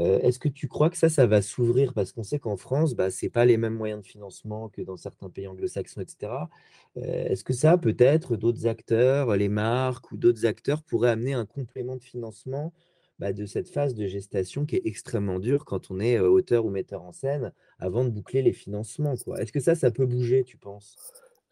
Heu, 0.00 0.20
est-ce 0.24 0.38
que 0.40 0.48
tu 0.50 0.68
crois 0.68 0.90
que 0.90 0.98
ça, 0.98 1.08
ça 1.08 1.26
va 1.28 1.42
s'ouvrir? 1.42 1.94
Parce 1.94 2.12
qu'on 2.12 2.24
sait 2.24 2.40
qu'en 2.40 2.56
France, 2.58 2.94
bah, 2.96 3.10
c'est 3.10 3.30
pas 3.30 3.44
les 3.46 3.56
mêmes 3.56 3.74
moyens 3.76 4.02
de 4.02 4.06
financement 4.08 4.68
que 4.70 4.82
dans 4.82 4.96
certains 4.98 5.30
pays 5.30 5.46
anglo-saxons 5.48 6.02
et 6.02 6.08
cetera. 6.08 6.50
Heu, 6.98 7.02
est-ce 7.04 7.44
que 7.44 7.52
ça, 7.54 7.78
peut-être, 7.78 8.36
d'autres 8.36 8.66
acteurs, 8.66 9.36
les 9.36 9.48
marques 9.48 10.12
ou 10.12 10.16
d'autres 10.16 10.46
acteurs 10.46 10.82
pourraient 10.82 11.10
amener 11.10 11.34
un 11.34 11.46
complément 11.46 11.96
de 11.96 12.02
financement, 12.04 12.72
bah, 13.18 13.32
de 13.32 13.46
cette 13.46 13.68
phase 13.68 13.94
de 13.94 14.06
gestation 14.06 14.66
qui 14.66 14.76
est 14.76 14.82
extrêmement 14.84 15.38
dure 15.38 15.64
quand 15.64 15.90
on 15.90 16.00
est, 16.00 16.18
auteur 16.18 16.64
ou 16.66 16.70
metteur 16.70 17.02
en 17.02 17.12
scène, 17.12 17.52
avant 17.78 18.04
de 18.04 18.10
boucler 18.10 18.42
les 18.42 18.52
financements? 18.52 19.14
Est-ce 19.36 19.52
que 19.52 19.60
ça, 19.60 19.74
ça 19.74 19.90
peut 19.90 20.06
bouger, 20.06 20.44
tu 20.44 20.56
penses? 20.56 20.96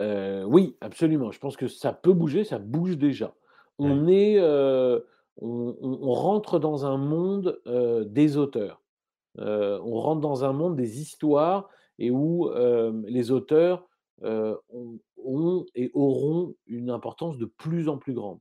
Oui, 0.00 0.76
absolument. 0.80 1.32
Je 1.32 1.38
pense 1.38 1.56
que 1.56 1.68
ça 1.68 1.92
peut 1.92 2.12
bouger, 2.12 2.44
ça 2.44 2.58
bouge 2.58 2.96
déjà. 2.98 3.34
Ouais. 3.78 3.88
On 3.90 4.08
est, 4.08 4.40
on 5.40 6.12
rentre 6.12 6.58
dans 6.58 6.86
un 6.86 6.96
monde, 6.96 7.60
des 8.06 8.36
auteurs. 8.36 8.82
On 9.38 10.00
rentre 10.00 10.20
dans 10.20 10.44
un 10.44 10.52
monde 10.52 10.76
des 10.76 11.00
histoires 11.00 11.68
et 11.98 12.10
où, 12.10 12.50
les 13.06 13.30
auteurs, 13.30 13.88
ont 14.22 14.98
ont 15.26 15.66
et 15.74 15.90
auront 15.92 16.54
une 16.66 16.90
importance 16.90 17.36
de 17.38 17.46
plus 17.46 17.88
en 17.88 17.98
plus 17.98 18.14
grande. 18.14 18.38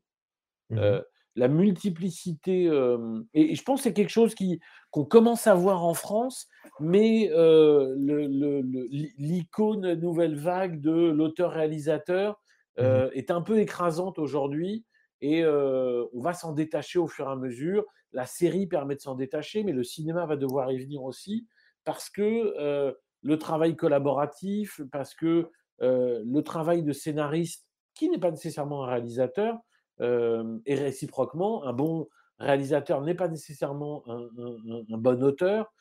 Mmh 0.70 1.00
la 1.36 1.48
multiplicité, 1.48 2.66
hem 2.66 3.26
et 3.34 3.52
et 3.52 3.56
je 3.56 3.64
pense 3.64 3.80
que 3.82 3.84
c'est 3.86 3.94
quelque 3.94 4.10
chose 4.10 4.36
qui 4.36 4.60
qu'on 4.92 5.06
commence 5.06 5.48
à 5.48 5.56
voir 5.56 5.84
en 5.86 5.94
France, 5.94 6.48
mais 6.80 7.30
heu, 7.34 7.94
le 7.98 8.28
le 8.28 8.62
le 8.62 8.88
l'i 8.90 9.14
l'icône 9.18 9.94
nouvelle 9.96 10.36
vague 10.38 10.80
de 10.82 10.92
l'auteur-réalisateur, 10.92 12.42
Mmh 12.80 13.02
heu, 13.02 13.10
est 13.14 13.32
un 13.32 13.42
peu 13.42 13.60
écrasante 13.60 14.20
aujourd'hui 14.20 14.86
et 15.22 15.44
on 15.46 16.22
va 16.22 16.34
s'en 16.34 16.54
détacher 16.54 17.00
au 17.00 17.08
fur 17.08 17.28
et 17.28 17.32
à 17.32 17.36
mesure. 17.36 17.86
La 18.14 18.26
série 18.26 18.68
permet 18.68 18.96
de 18.96 19.02
s'en 19.02 19.16
détacher, 19.16 19.64
mais 19.64 19.72
le 19.74 19.84
cinéma 19.84 20.26
va 20.26 20.36
devoir 20.38 20.72
y 20.72 20.80
venir 20.80 21.04
aussi 21.04 21.48
parce 21.84 22.10
que, 22.10 22.94
le 23.24 23.38
travail 23.40 23.76
collaboratif, 23.76 24.82
parce 24.92 25.14
que, 25.16 25.50
le 25.80 26.42
travail 26.42 26.84
de 26.84 26.92
scénariste, 26.94 27.68
qui 27.94 28.10
n'est 28.10 28.20
pas 28.20 28.32
nécessairement 28.32 28.84
un 28.84 28.88
réalisateur, 28.88 29.58
Et 30.00 30.76
réciproquement, 30.76 31.64
un 31.64 31.74
bon 31.74 32.08
réalisateur 32.40 33.02
n'est 33.02 33.16
pas 33.16 33.30
nécessairement 33.30 34.04
un 34.08 34.28
un 34.38 34.58
un 34.70 34.84
un 34.92 34.98
bon 34.98 35.24
auteur, 35.24 35.74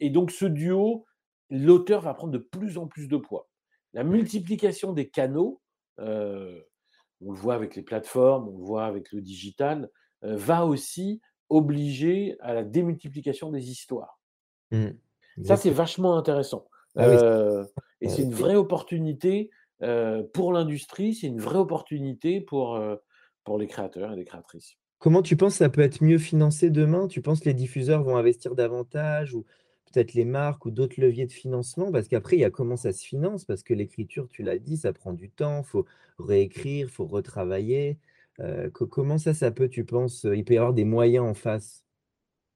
et 0.00 0.10
donc 0.10 0.30
ce 0.30 0.46
duo, 0.46 1.04
l'auteur 1.50 2.00
va 2.00 2.14
prendre 2.14 2.32
de 2.32 2.38
plus 2.38 2.78
en 2.78 2.86
plus 2.86 3.06
de 3.08 3.16
poids. 3.16 3.48
La 3.92 4.04
multiplication 4.04 4.92
des 4.92 5.08
canaux, 5.08 5.60
on 5.98 6.02
le 6.04 6.62
voit 7.20 7.54
avec 7.54 7.76
les 7.76 7.82
plateformes, 7.82 8.48
on 8.48 8.58
le 8.58 8.64
voit 8.64 8.86
avec 8.86 9.12
le 9.12 9.20
digital, 9.20 9.90
va 10.22 10.66
aussi 10.66 11.20
obliger 11.48 12.36
à 12.40 12.54
la 12.54 12.64
démultiplication 12.64 13.50
des 13.50 13.70
histoires. 13.70 14.20
Mmh. 14.70 14.88
Ça, 15.44 15.56
c'est 15.56 15.70
vachement 15.70 16.16
intéressant, 16.16 16.66
Ah 16.96 17.08
oui, 17.08 17.16
et 18.00 18.08
c'est 18.08 18.22
une 18.22 18.34
vraie 18.34 18.56
opportunité, 18.56 19.50
pour 20.32 20.52
l'industrie, 20.52 21.14
c'est 21.14 21.26
une 21.26 21.40
vraie 21.40 21.58
opportunité 21.58 22.40
pour, 22.40 22.80
pour 23.48 23.58
les 23.58 23.66
créateurs 23.66 24.12
et 24.12 24.16
les 24.16 24.24
créatrices. 24.24 24.78
comment 24.98 25.22
tu 25.22 25.36
penses 25.36 25.56
ça 25.56 25.68
peut 25.68 25.80
être 25.80 26.02
mieux 26.02 26.18
financé 26.18 26.70
demain? 26.70 27.08
Tu 27.08 27.22
penses 27.22 27.40
que 27.40 27.46
les 27.46 27.54
diffuseurs 27.54 28.02
vont 28.02 28.16
investir 28.16 28.54
davantage 28.54 29.34
ou 29.34 29.44
peut-être 29.92 30.14
les 30.14 30.24
marques 30.24 30.66
ou 30.66 30.70
d'autres 30.70 31.00
leviers 31.00 31.26
de 31.26 31.32
financement? 31.32 31.90
Parce 31.92 32.08
qu'après, 32.08 32.36
il 32.36 32.40
y 32.40 32.44
a 32.44 32.50
comment 32.50 32.76
ça 32.76 32.92
se 32.92 33.04
finance? 33.06 33.44
Parce 33.44 33.62
que 33.62 33.74
l'écriture, 33.74 34.28
tu 34.28 34.42
l'as 34.42 34.58
dit, 34.58 34.76
ça 34.76 34.92
prend 34.92 35.12
du 35.12 35.30
temps, 35.30 35.62
faut 35.62 35.86
réécrire, 36.18 36.90
faut 36.90 37.06
retravailler. 37.06 37.98
Heu, 38.40 38.70
co 38.70 38.86
comment 38.86 39.18
ça, 39.18 39.34
ça 39.34 39.50
peut, 39.50 39.68
tu 39.68 39.84
penses, 39.84 40.24
heu, 40.24 40.36
il 40.36 40.44
peut 40.44 40.54
y 40.54 40.58
avoir 40.58 40.74
des 40.74 40.84
moyens 40.84 41.24
en 41.26 41.34
face? 41.34 41.84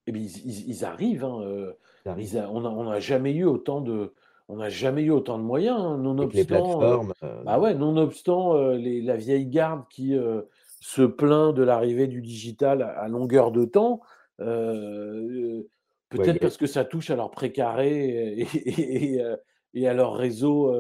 Et 0.06 0.12
bien, 0.12 0.22
ils 0.22 0.46
ils 0.46 0.68
ils 0.68 0.84
arrivent, 0.84 1.24
hein, 1.24 1.74
ils 2.16 2.36
a 2.38 2.50
on 2.50 2.64
a 2.64 2.68
on 2.70 2.84
n'a 2.84 3.00
jamais 3.00 3.32
eu 3.34 3.44
autant 3.44 3.80
de 3.80 4.14
on 4.48 4.56
n'a 4.56 4.68
jamais 4.68 5.02
eu 5.02 5.10
autant 5.10 5.38
de 5.38 5.44
moyens, 5.44 5.78
hein, 5.80 5.98
les 6.22 6.26
nonobstant, 6.26 6.82
heu, 6.84 6.98
plateformes, 6.98 7.12
bah, 7.44 7.58
heu, 7.58 7.60
ouais, 7.60 7.74
nonobstant, 7.74 8.56
heu, 8.56 8.76
les 8.76 9.00
la 9.02 9.16
vieille 9.16 9.46
garde 9.46 9.84
qui, 9.88 10.14
se 10.82 11.02
plaint 11.02 11.54
de 11.54 11.62
l'arrivée 11.62 12.08
du 12.08 12.22
digital 12.22 12.82
à 12.82 13.08
longueur 13.08 13.52
de 13.52 13.64
temps, 13.64 14.00
ouais, 16.14 16.28
il 16.30 16.38
peut-être 16.38 16.40
parce 16.40 16.56
que 16.56 16.66
ça 16.66 16.84
touche 16.84 17.10
à 17.10 17.16
leur 17.16 17.30
précaré 17.30 18.38
et 18.38 18.42
et 18.42 19.14
et 19.14 19.22
heu 19.22 19.36
et 19.74 19.88
à 19.88 19.94
leur 19.94 20.14
réseau, 20.14 20.74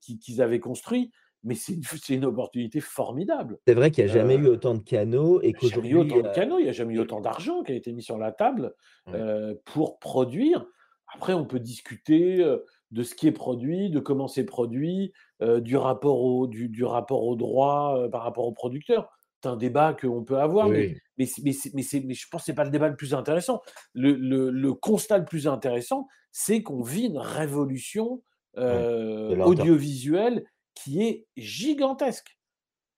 qu'ils 0.00 0.40
avaient 0.42 0.60
construit, 0.60 1.10
mais 1.42 1.54
c'est 1.54 2.14
une 2.14 2.24
opportunité 2.24 2.80
formidable, 2.80 3.58
c'est 3.66 3.74
vrai 3.74 3.90
qu'il 3.90 4.02
y 4.02 4.04
a 4.06 4.08
jamais 4.08 4.36
eu 4.36 4.46
autant 4.46 4.74
de 4.74 4.82
canaux 4.82 5.40
et 5.42 5.52
il 5.52 5.56
n'y 5.56 5.58
a 5.58 5.60
jamais 5.76 5.88
eu 5.90 5.96
qu'aujourd'hui, 5.96 5.96
autant 5.96 6.22
de 6.22 6.28
canaux, 6.28 6.58
il 6.58 6.64
n'y 6.64 6.68
a 6.70 6.72
jamais 6.72 6.94
eu 6.94 6.98
autant 7.00 7.20
d'argent 7.20 7.62
qui 7.62 7.72
a 7.72 7.74
été 7.74 7.92
mis 7.92 8.02
sur 8.02 8.18
la 8.18 8.32
table, 8.32 8.74
ouais, 9.06 9.24
pour 9.64 9.98
produire. 9.98 10.66
Après, 11.14 11.34
on 11.34 11.44
peut 11.46 11.60
discuter, 11.60 12.44
de 12.90 13.02
ce 13.02 13.14
qui 13.14 13.26
est 13.26 13.32
produit, 13.32 13.90
de 13.90 14.00
comment 14.00 14.28
c'est 14.28 14.44
produit, 14.44 15.12
du 15.42 15.76
rapport 15.76 16.22
au 16.22 16.46
du 16.46 16.68
du 16.68 16.84
rapport 16.84 17.24
au 17.24 17.36
droit, 17.36 18.08
par 18.10 18.22
rapport 18.22 18.46
aux 18.46 18.52
producteurs. 18.52 19.10
C'est 19.44 19.50
un 19.50 19.56
débat 19.56 19.92
qu'on 19.92 20.24
peut 20.24 20.38
avoir, 20.38 20.68
oui, 20.68 20.96
mais 21.18 21.26
je 21.26 22.28
pense 22.30 22.42
que 22.42 22.46
c'est 22.46 22.54
pas 22.54 22.64
le 22.64 22.70
débat 22.70 22.88
le 22.88 22.96
plus 22.96 23.12
intéressant. 23.12 23.60
Le 23.92 24.14
le 24.14 24.48
le 24.48 24.72
constat 24.72 25.18
le 25.18 25.26
plus 25.26 25.46
intéressant, 25.46 26.08
c'est 26.32 26.62
qu'on 26.62 26.80
vit 26.80 27.08
une 27.08 27.18
révolution, 27.18 28.22
heu, 28.56 29.34
l'entor 29.34 29.48
audiovisuelle 29.48 30.46
qui 30.74 31.02
est 31.02 31.26
gigantesque. 31.36 32.38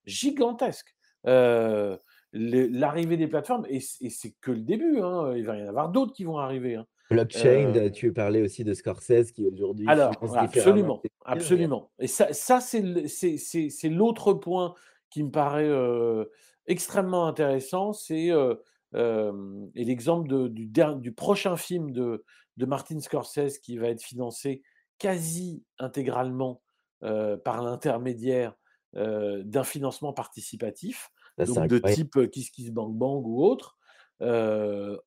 Gigantesque. 0.05 0.95
Heu, 1.27 1.99
l'arrivée 2.33 3.17
des 3.17 3.27
plateformes, 3.27 3.67
et, 3.69 3.81
c'est 3.81 4.35
que 4.41 4.53
le 4.53 4.61
début, 4.61 5.01
hein, 5.01 5.35
il 5.35 5.45
va 5.45 5.57
y 5.57 5.65
en 5.65 5.69
avoir 5.69 5.89
d'autres 5.89 6.13
qui 6.13 6.23
vont 6.23 6.39
arriver. 6.39 6.77
Hein. 6.77 6.87
Blockchain, 7.11 7.75
euh, 7.75 7.91
tu 7.91 8.13
parlais 8.13 8.43
aussi 8.43 8.63
de 8.63 8.73
Scorsese 8.73 9.33
qui 9.33 9.47
aujourd'hui. 9.47 9.87
Alors, 9.89 10.13
absolument, 10.37 11.03
absolument. 11.25 11.91
Et 11.99 12.07
ça, 12.07 12.33
ça 12.33 12.61
c'est 12.61 13.89
l'autre 13.89 14.33
point 14.33 14.75
qui 15.11 15.23
me 15.23 15.31
paraît 15.31 15.71
extrêmement 16.67 17.27
intéressant, 17.27 17.93
c'est 17.93 18.31
et 18.95 19.85
l'exemple 19.85 20.49
du, 20.51 20.71
du, 21.01 21.13
prochain 21.13 21.57
film 21.57 21.93
de, 21.93 22.25
de 22.57 22.67
Martin 22.67 23.01
Scorsese 23.01 23.59
qui 23.59 23.77
va 23.79 23.89
être 23.89 24.03
financé 24.03 24.63
quasi 24.99 25.63
intégralement 25.79 26.63
par 27.01 27.63
l'intermédiaire 27.63 28.55
d'un 28.95 29.65
financement 29.65 30.13
participatif, 30.13 31.11
donc 31.39 31.69
de 31.69 31.79
type 31.79 32.31
Kiss 32.31 32.51
Kiss 32.51 32.71
Bang 32.71 32.95
Bang 32.95 33.27
ou 33.27 33.45
autre, 33.45 33.77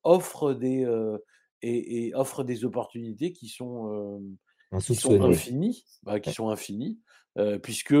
offre 0.04 0.54
des 0.54 0.86
et, 1.62 2.12
offre 2.14 2.44
des 2.44 2.64
opportunités 2.64 3.32
qui 3.32 3.48
sont, 3.48 4.22
qui 4.78 4.94
sont 4.94 5.22
infinies, 5.22 5.84
bah, 6.02 6.20
qui 6.20 6.32
sont 6.32 6.48
infinies, 6.48 7.00
puisque 7.62 7.96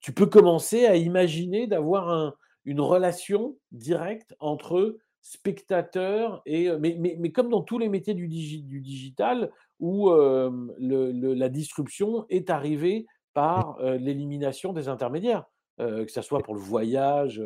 tu 0.00 0.12
peux 0.12 0.26
commencer 0.26 0.86
à 0.86 0.96
imaginer 0.96 1.66
d'avoir 1.66 2.36
une 2.64 2.80
relation 2.80 3.56
directe 3.72 4.34
entre 4.38 4.96
spectateurs 5.20 6.42
et 6.44 6.70
mais, 6.78 6.96
mais, 6.98 7.16
mais, 7.18 7.32
comme 7.32 7.48
dans 7.48 7.62
tous 7.62 7.78
les 7.78 7.88
métiers 7.88 8.14
du, 8.14 8.28
du 8.28 8.80
digital 8.80 9.50
où 9.80 10.10
le, 10.10 11.34
la 11.34 11.48
disruption 11.48 12.26
est 12.28 12.50
arrivée 12.50 13.06
par 13.32 13.78
l'élimination 13.82 14.72
des 14.72 14.88
intermédiaires, 14.88 15.44
que 15.78 16.06
ce 16.08 16.22
soit 16.22 16.40
pour 16.40 16.54
le 16.54 16.60
voyage, 16.60 17.42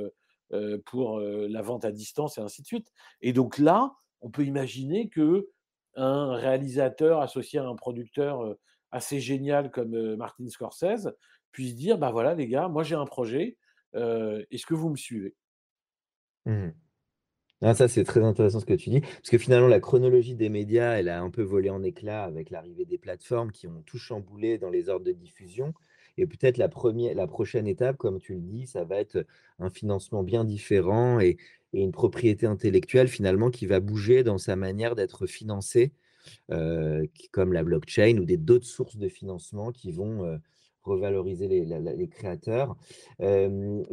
pour 0.86 1.20
la 1.20 1.62
vente 1.62 1.84
à 1.84 1.92
distance 1.92 2.38
et 2.38 2.40
ainsi 2.40 2.62
de 2.62 2.66
suite. 2.66 2.92
Et 3.22 3.32
donc 3.32 3.58
là, 3.58 3.92
on 4.20 4.30
peut 4.30 4.44
imaginer 4.44 5.08
que 5.08 5.48
un 5.98 6.34
réalisateur 6.34 7.20
associé 7.20 7.58
à 7.58 7.66
un 7.66 7.74
producteur 7.74 8.56
assez 8.90 9.20
génial 9.20 9.70
comme 9.70 10.16
Martin 10.16 10.48
Scorsese 10.48 11.08
puisse 11.52 11.74
dire 11.74 11.98
bah 11.98 12.10
voilà 12.10 12.34
les 12.34 12.48
gars, 12.48 12.68
moi 12.68 12.82
j'ai 12.82 12.94
un 12.94 13.06
projet, 13.06 13.56
est-ce 13.94 14.66
que 14.66 14.74
vous 14.74 14.90
me 14.90 14.96
suivez? 14.96 15.34
Mmh 16.46 16.70
ah, 17.60 17.74
ça, 17.74 17.88
c'est 17.88 18.04
très 18.04 18.22
intéressant 18.22 18.60
ce 18.60 18.66
que 18.66 18.74
tu 18.74 18.88
dis, 18.88 19.00
parce 19.00 19.30
que 19.30 19.38
finalement, 19.38 19.66
la 19.66 19.80
chronologie 19.80 20.36
des 20.36 20.48
médias, 20.48 20.92
elle 20.92 21.08
a 21.08 21.20
un 21.20 21.30
peu 21.30 21.42
volé 21.42 21.70
en 21.70 21.82
éclats 21.82 22.22
avec 22.22 22.50
l'arrivée 22.50 22.84
des 22.84 22.98
plateformes 22.98 23.50
qui 23.50 23.66
ont 23.66 23.82
tout 23.84 23.98
chamboulé 23.98 24.58
dans 24.58 24.70
les 24.70 24.88
ordres 24.88 25.04
de 25.04 25.10
diffusion. 25.10 25.74
Et 26.18 26.26
peut-être 26.26 26.56
la, 26.56 26.68
première, 26.68 27.16
la 27.16 27.26
prochaine 27.26 27.66
étape, 27.66 27.96
comme 27.96 28.20
tu 28.20 28.34
le 28.34 28.40
dis, 28.40 28.68
ça 28.68 28.84
va 28.84 28.96
être 28.98 29.26
un 29.58 29.70
financement 29.70 30.22
bien 30.22 30.44
différent 30.44 31.18
et, 31.18 31.36
et 31.72 31.82
une 31.82 31.92
propriété 31.92 32.46
intellectuelle 32.46 33.08
finalement 33.08 33.50
qui 33.50 33.66
va 33.66 33.80
bouger 33.80 34.22
dans 34.22 34.38
sa 34.38 34.56
manière 34.56 34.94
d'être 34.94 35.26
financée, 35.26 35.92
euh, 36.50 37.06
comme 37.32 37.52
la 37.52 37.62
blockchain 37.62 38.18
ou 38.18 38.24
d'autres 38.24 38.66
sources 38.66 38.96
de 38.96 39.08
financement 39.08 39.72
qui 39.72 39.92
vont 39.92 40.24
euh, 40.24 40.38
revaloriser 40.88 41.48
les, 41.48 42.08
créateurs. 42.08 42.76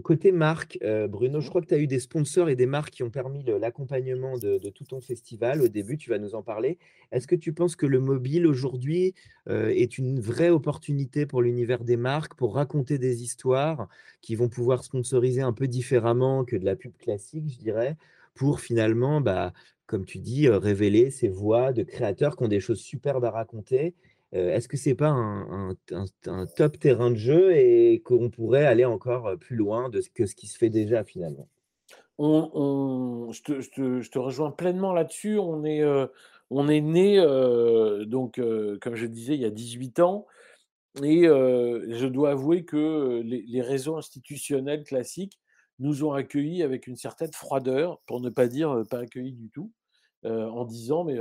côté 0.04 0.32
marque, 0.32 0.80
Bruno, 1.10 1.42
je 1.42 1.50
crois 1.50 1.62
que 1.62 1.68
tu 1.68 1.74
as 1.74 1.80
eu 1.80 1.88
des 1.88 2.00
sponsors 2.00 2.50
et 2.50 2.56
des 2.56 2.66
marques 2.66 2.92
qui 2.92 3.04
ont 3.04 3.10
permis 3.10 3.44
l'accompagnement 3.44 4.38
de, 4.38 4.58
tout 4.70 4.86
ton 4.86 5.02
festival. 5.02 5.62
Au 5.62 5.68
début, 5.68 5.98
tu 5.98 6.10
vas 6.10 6.18
nous 6.18 6.36
en 6.36 6.42
parler. 6.42 6.78
Est-ce 7.12 7.28
que 7.28 7.36
tu 7.36 7.54
penses 7.54 7.76
que 7.76 7.86
le 7.86 8.00
mobile 8.00 8.48
aujourd'hui 8.48 9.14
est 9.48 9.98
une 9.98 10.20
vraie 10.20 10.50
opportunité 10.50 11.26
pour 11.26 11.42
l'univers 11.42 11.84
des 11.84 11.98
marques, 11.98 12.36
pour 12.36 12.56
raconter 12.56 12.98
des 12.98 13.24
histoires 13.24 13.88
qui 14.22 14.36
vont 14.36 14.50
pouvoir 14.50 14.84
sponsoriser 14.84 15.42
un 15.42 15.54
peu 15.54 15.68
différemment 15.68 16.46
que 16.46 16.56
de 16.56 16.66
la 16.66 16.76
pub 16.76 16.96
classique, 16.98 17.46
je 17.50 17.58
dirais, 17.58 17.96
pour 18.34 18.60
finalement, 18.60 19.22
bah, 19.22 19.54
comme 19.88 20.06
tu 20.06 20.20
dis, 20.20 20.48
révéler 20.50 21.12
ces 21.12 21.28
voix 21.28 21.74
de 21.74 21.84
créateurs 21.84 22.36
qui 22.36 22.44
ont 22.44 22.48
des 22.48 22.60
choses 22.60 22.80
superbes 22.80 23.26
à 23.26 23.32
raconter 23.32 23.94
est-ce 24.36 24.68
que 24.68 24.78
c'est 24.78 24.96
pas 24.96 25.10
un, 25.10 25.76
top 26.56 26.80
terrain 26.80 27.10
de 27.10 27.16
jeu 27.16 27.56
et 27.56 28.02
qu'on 28.04 28.30
pourrait 28.30 28.66
aller 28.66 28.86
encore 28.86 29.38
plus 29.40 29.56
loin 29.56 29.90
de 29.90 30.02
ce 30.02 30.10
que 30.10 30.26
ce 30.26 30.36
qui 30.36 30.48
se 30.48 30.58
fait 30.58 30.70
déjà 30.70 31.04
finalement? 31.04 31.48
Je, 32.20 34.10
te, 34.10 34.20
rejoins 34.20 34.52
pleinement 34.52 34.94
là-dessus. 34.94 35.38
On 35.38 35.64
est, 35.64 35.80
est 35.80 36.82
né, 36.82 37.18
donc, 38.06 38.42
comme 38.82 38.96
je 38.96 39.06
disais, 39.06 39.36
il 39.36 39.42
y 39.42 39.46
a 39.46 39.50
18 39.50 40.00
ans. 40.00 40.28
Et 41.04 41.24
je 41.24 42.06
dois 42.06 42.32
avouer 42.32 42.66
que 42.66 43.22
les, 43.24 43.62
réseaux 43.62 43.98
institutionnels 43.98 44.84
classiques 44.84 45.40
nous 45.80 46.06
ont 46.06 46.14
accueillis 46.14 46.64
avec 46.64 46.88
une 46.88 46.96
certaine 46.96 47.34
froideur, 47.34 48.00
pour 48.06 48.22
ne 48.22 48.30
pas 48.30 48.48
dire 48.48 48.84
pas 48.90 49.00
accueillis 49.00 49.34
du 49.34 49.50
tout, 49.50 49.72
en 50.24 50.66
disant 50.66 51.04
mais 51.04 51.20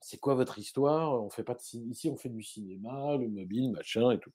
c'est 0.00 0.18
quoi 0.18 0.34
votre 0.34 0.58
histoire? 0.58 1.22
On 1.22 1.30
fait 1.30 1.44
pas 1.44 1.56
ici, 1.74 2.08
on 2.10 2.16
fait 2.16 2.28
du 2.28 2.42
cinéma, 2.42 3.16
le 3.16 3.28
mobile, 3.28 3.70
machin 3.72 4.10
et 4.10 4.18
tout. 4.18 4.32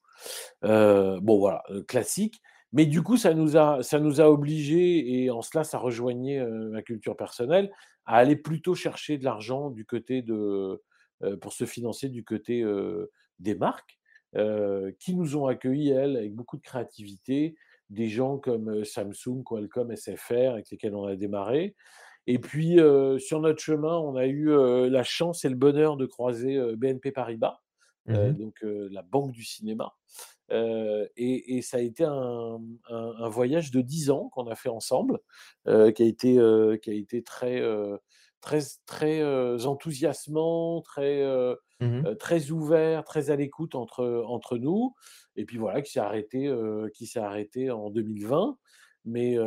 bon 0.62 1.40
voilà, 1.40 1.64
classique. 1.88 2.42
Mais 2.74 2.86
du 2.86 3.02
coup, 3.02 3.16
ça 3.16 3.34
nous 3.34 3.56
a, 3.58 3.82
ça 3.84 4.00
nous 4.00 4.20
a 4.20 4.30
obligés, 4.30 5.24
et 5.24 5.32
en 5.32 5.42
cela, 5.42 5.64
ça 5.64 5.78
rejoignait 5.78 6.46
ma 6.46 6.82
culture 6.82 7.16
personnelle, 7.16 7.72
à 8.06 8.18
aller 8.18 8.36
plutôt 8.36 8.76
chercher 8.76 9.18
de 9.18 9.24
l'argent 9.24 9.70
du 9.70 9.86
côté 9.86 10.22
de, 10.22 10.84
pour 11.42 11.54
se 11.54 11.66
financer 11.66 12.10
du 12.10 12.24
côté 12.24 12.66
des 13.40 13.56
marques, 13.56 13.98
qui 15.00 15.16
nous 15.16 15.38
ont 15.38 15.48
accueillis 15.48 15.90
elles 15.90 16.18
avec 16.18 16.36
beaucoup 16.36 16.58
de 16.58 16.64
créativité, 16.64 17.56
des 17.90 18.08
gens 18.08 18.38
comme 18.38 18.84
Samsung, 18.84 19.44
Qualcomm, 19.46 19.96
SFR, 19.96 20.52
avec 20.54 20.70
lesquels 20.70 20.96
on 20.96 21.06
a 21.06 21.16
démarré. 21.16 21.76
Et 22.28 22.40
puis, 22.40 22.80
sur 23.20 23.40
notre 23.40 23.62
chemin, 23.62 23.98
on 23.98 24.16
a 24.16 24.26
eu 24.26 24.50
la 24.90 25.04
chance 25.04 25.46
et 25.46 25.50
le 25.50 25.56
bonheur 25.56 25.98
de 25.98 26.06
croiser 26.06 26.60
BNP 26.76 27.12
Paribas, 27.12 27.60
mmh 28.08 28.32
donc 28.34 28.56
la 28.64 29.02
banque 29.02 29.32
du 29.32 29.44
cinéma. 29.44 29.94
Et, 30.50 31.62
ça 31.62 31.78
a 31.78 31.82
été 31.82 32.04
un, 32.04 32.60
voyage 33.30 33.72
de 33.72 33.82
10 33.82 34.10
ans 34.10 34.30
qu'on 34.30 34.48
a 34.48 34.56
fait 34.56 34.70
ensemble, 34.70 35.20
qui, 35.66 35.72
a 35.72 36.06
été, 36.06 36.40
qui 36.82 36.90
a 36.90 36.94
été 36.94 37.22
très, 37.22 37.62
très, 38.42 38.62
très 38.88 39.66
enthousiasmant, 39.66 40.82
très, 40.82 41.24
mmh 41.80 42.16
très 42.18 42.52
ouvert, 42.52 43.04
très 43.04 43.30
à 43.30 43.36
l'écoute 43.36 43.76
entre, 43.76 44.24
entre 44.28 44.58
nous. 44.58 44.96
Et 45.36 45.46
puis 45.46 45.58
voilà, 45.58 45.84
qui 45.84 45.92
s'est 45.92 46.00
arrêté, 46.00 46.52
qui 46.96 47.06
s'est 47.06 47.20
arrêté 47.20 47.70
en 47.70 47.92
2020. 47.92 48.58
Mais 49.08 49.38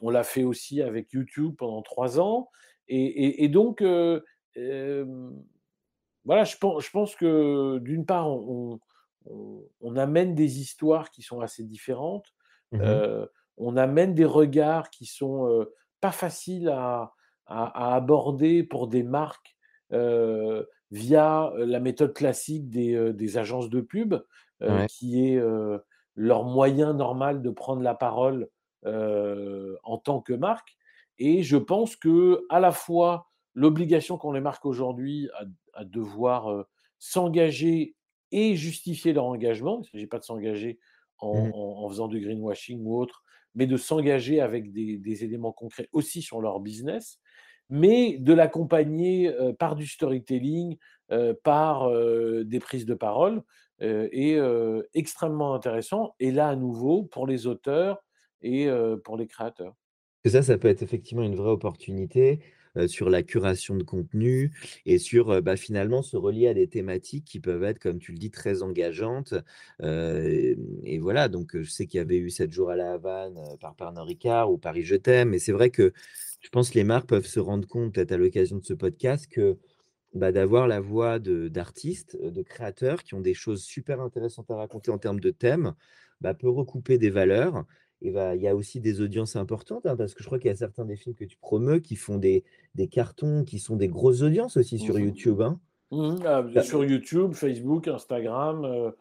on 0.00 0.10
l'a 0.10 0.24
fait 0.24 0.44
aussi 0.44 0.82
avec 0.82 1.12
YouTube 1.12 1.54
pendant 1.56 1.82
trois 1.82 2.20
ans. 2.20 2.50
Et, 2.88 3.48
donc, 3.48 3.82
voilà, 3.82 4.24
je 6.44 6.56
pense, 6.58 6.84
je 6.84 6.90
pense 6.90 7.16
que 7.16 7.78
d'une 7.78 8.04
part, 8.04 8.28
on, 8.28 8.78
amène 9.96 10.34
des 10.34 10.60
histoires 10.60 11.10
qui 11.10 11.22
sont 11.22 11.40
assez 11.40 11.64
différentes. 11.64 12.34
Mmh 12.72 13.26
on 13.56 13.76
amène 13.76 14.14
des 14.14 14.24
regards 14.24 14.90
qui 14.90 15.06
sont 15.06 15.64
pas 16.00 16.10
faciles 16.10 16.68
à, 16.68 17.12
aborder 17.46 18.64
pour 18.64 18.88
des 18.88 19.04
marques 19.04 19.56
via 20.90 21.52
la 21.56 21.80
méthode 21.80 22.14
classique 22.14 22.68
des, 22.68 23.38
agences 23.38 23.70
de 23.70 23.80
pub, 23.80 24.16
qui 24.88 25.24
est 25.24 25.40
leur 26.16 26.44
moyen 26.44 26.94
normal 26.94 27.42
de 27.42 27.50
prendre 27.50 27.82
la 27.82 27.94
parole 27.94 28.48
en 28.84 29.98
tant 29.98 30.20
que 30.20 30.32
marque. 30.32 30.76
Et 31.18 31.42
je 31.42 31.56
pense 31.56 31.96
que 31.96 32.44
à 32.48 32.60
la 32.60 32.72
fois 32.72 33.28
l'obligation 33.54 34.18
qu'ont 34.18 34.32
les 34.32 34.40
marques 34.40 34.66
aujourd'hui 34.66 35.28
à, 35.74 35.84
devoir 35.84 36.66
s'engager 36.98 37.94
et 38.32 38.56
justifier 38.56 39.12
leur 39.12 39.24
engagement, 39.24 39.76
il 39.76 39.80
ne 39.80 39.84
s'agit 39.84 40.06
pas 40.06 40.18
de 40.18 40.24
s'engager 40.24 40.78
mmh 41.22 41.50
en, 41.54 41.88
faisant 41.88 42.08
du 42.08 42.20
greenwashing 42.20 42.84
ou 42.84 42.98
autre, 42.98 43.22
mais 43.54 43.66
de 43.66 43.76
s'engager 43.76 44.40
avec 44.40 44.72
des, 44.72 45.24
éléments 45.24 45.52
concrets 45.52 45.88
aussi 45.92 46.20
sur 46.20 46.40
leur 46.40 46.60
business, 46.60 47.18
mais 47.70 48.18
de 48.18 48.34
l'accompagner 48.34 49.32
par 49.58 49.74
du 49.74 49.86
storytelling, 49.86 50.76
par 51.42 51.90
des 52.44 52.58
prises 52.60 52.84
de 52.84 52.94
parole, 52.94 53.42
est 53.80 54.38
extrêmement 54.92 55.54
intéressant. 55.54 56.14
Et 56.20 56.30
là, 56.30 56.48
à 56.48 56.56
nouveau, 56.56 57.04
pour 57.04 57.26
les 57.26 57.46
auteurs, 57.46 58.03
et 58.44 58.68
pour 59.04 59.16
les 59.16 59.26
créateurs. 59.26 59.74
Ça, 60.24 60.42
ça 60.42 60.56
peut 60.56 60.68
être 60.68 60.82
effectivement 60.82 61.22
une 61.22 61.34
vraie 61.34 61.50
opportunité 61.50 62.40
sur 62.86 63.08
la 63.08 63.22
curation 63.22 63.76
de 63.76 63.84
contenu 63.84 64.52
et 64.84 64.98
sur 64.98 65.40
bah, 65.42 65.56
finalement 65.56 66.02
se 66.02 66.16
relier 66.16 66.48
à 66.48 66.54
des 66.54 66.66
thématiques 66.66 67.24
qui 67.24 67.38
peuvent 67.38 67.62
être, 67.62 67.78
comme 67.78 67.98
tu 67.98 68.10
le 68.10 68.18
dis, 68.18 68.30
très 68.30 68.62
engageantes. 68.62 69.34
et 69.82 70.98
voilà, 71.00 71.28
donc 71.28 71.56
je 71.56 71.70
sais 71.70 71.86
qu'il 71.86 71.98
y 71.98 72.00
avait 72.00 72.18
eu 72.18 72.30
7 72.30 72.50
jours 72.52 72.70
à 72.70 72.76
la 72.76 72.92
Havane 72.92 73.38
par 73.60 73.74
Pernod 73.76 74.06
Ricard 74.06 74.50
ou 74.50 74.58
Paris 74.58 74.82
Je 74.82 74.96
t'aime. 74.96 75.34
Et 75.34 75.38
c'est 75.38 75.52
vrai 75.52 75.70
que 75.70 75.92
je 76.44 76.50
pense 76.50 76.70
que 76.70 76.74
les 76.74 76.84
marques 76.84 77.08
peuvent 77.08 77.26
se 77.26 77.40
rendre 77.40 77.66
compte, 77.66 77.94
peut-être 77.94 78.12
à 78.12 78.18
l'occasion 78.18 78.58
de 78.58 78.64
ce 78.64 78.74
podcast, 78.74 79.26
que 79.28 79.58
bah, 80.14 80.30
d'avoir 80.30 80.68
la 80.68 80.78
voix 80.78 81.18
d'artistes, 81.18 82.16
de, 82.20 82.42
créateurs 82.42 83.02
qui 83.02 83.14
ont 83.14 83.20
des 83.20 83.34
choses 83.34 83.62
super 83.64 84.00
intéressantes 84.02 84.50
à 84.50 84.56
raconter 84.56 84.90
en 84.90 84.98
termes 84.98 85.20
de 85.20 85.30
thèmes, 85.30 85.74
bah, 86.20 86.34
peut 86.34 86.50
recouper 86.50 86.98
des 86.98 87.10
valeurs 87.10 87.64
bah, 88.10 88.34
il 88.36 88.42
y 88.42 88.48
a 88.48 88.54
aussi 88.56 88.80
des 88.80 89.00
audiences 89.00 89.36
importantes, 89.36 89.86
hein, 89.86 89.96
parce 89.96 90.14
que 90.14 90.22
je 90.22 90.26
crois 90.28 90.38
qu'il 90.38 90.48
y 90.48 90.52
a 90.52 90.56
certains 90.56 90.84
des 90.84 90.96
films 90.96 91.14
que 91.14 91.24
tu 91.24 91.36
promeus 91.38 91.80
qui 91.80 91.96
font 91.96 92.18
des 92.18 92.44
des 92.74 92.88
cartons, 92.88 93.44
qui 93.44 93.58
sont 93.58 93.76
des 93.76 93.88
grosses 93.88 94.22
audiences 94.22 94.56
aussi 94.56 94.78
sur 94.78 94.98
Mmh 94.98 95.00
YouTube, 95.00 95.40
hein? 95.40 95.60
Mmh 95.92 96.16
Ah, 96.26 96.42
Bah 96.42 96.62
sur 96.62 96.84
YouTube, 96.84 97.34
Facebook, 97.34 97.88
Instagram, 97.88 98.64
heu 98.64 98.96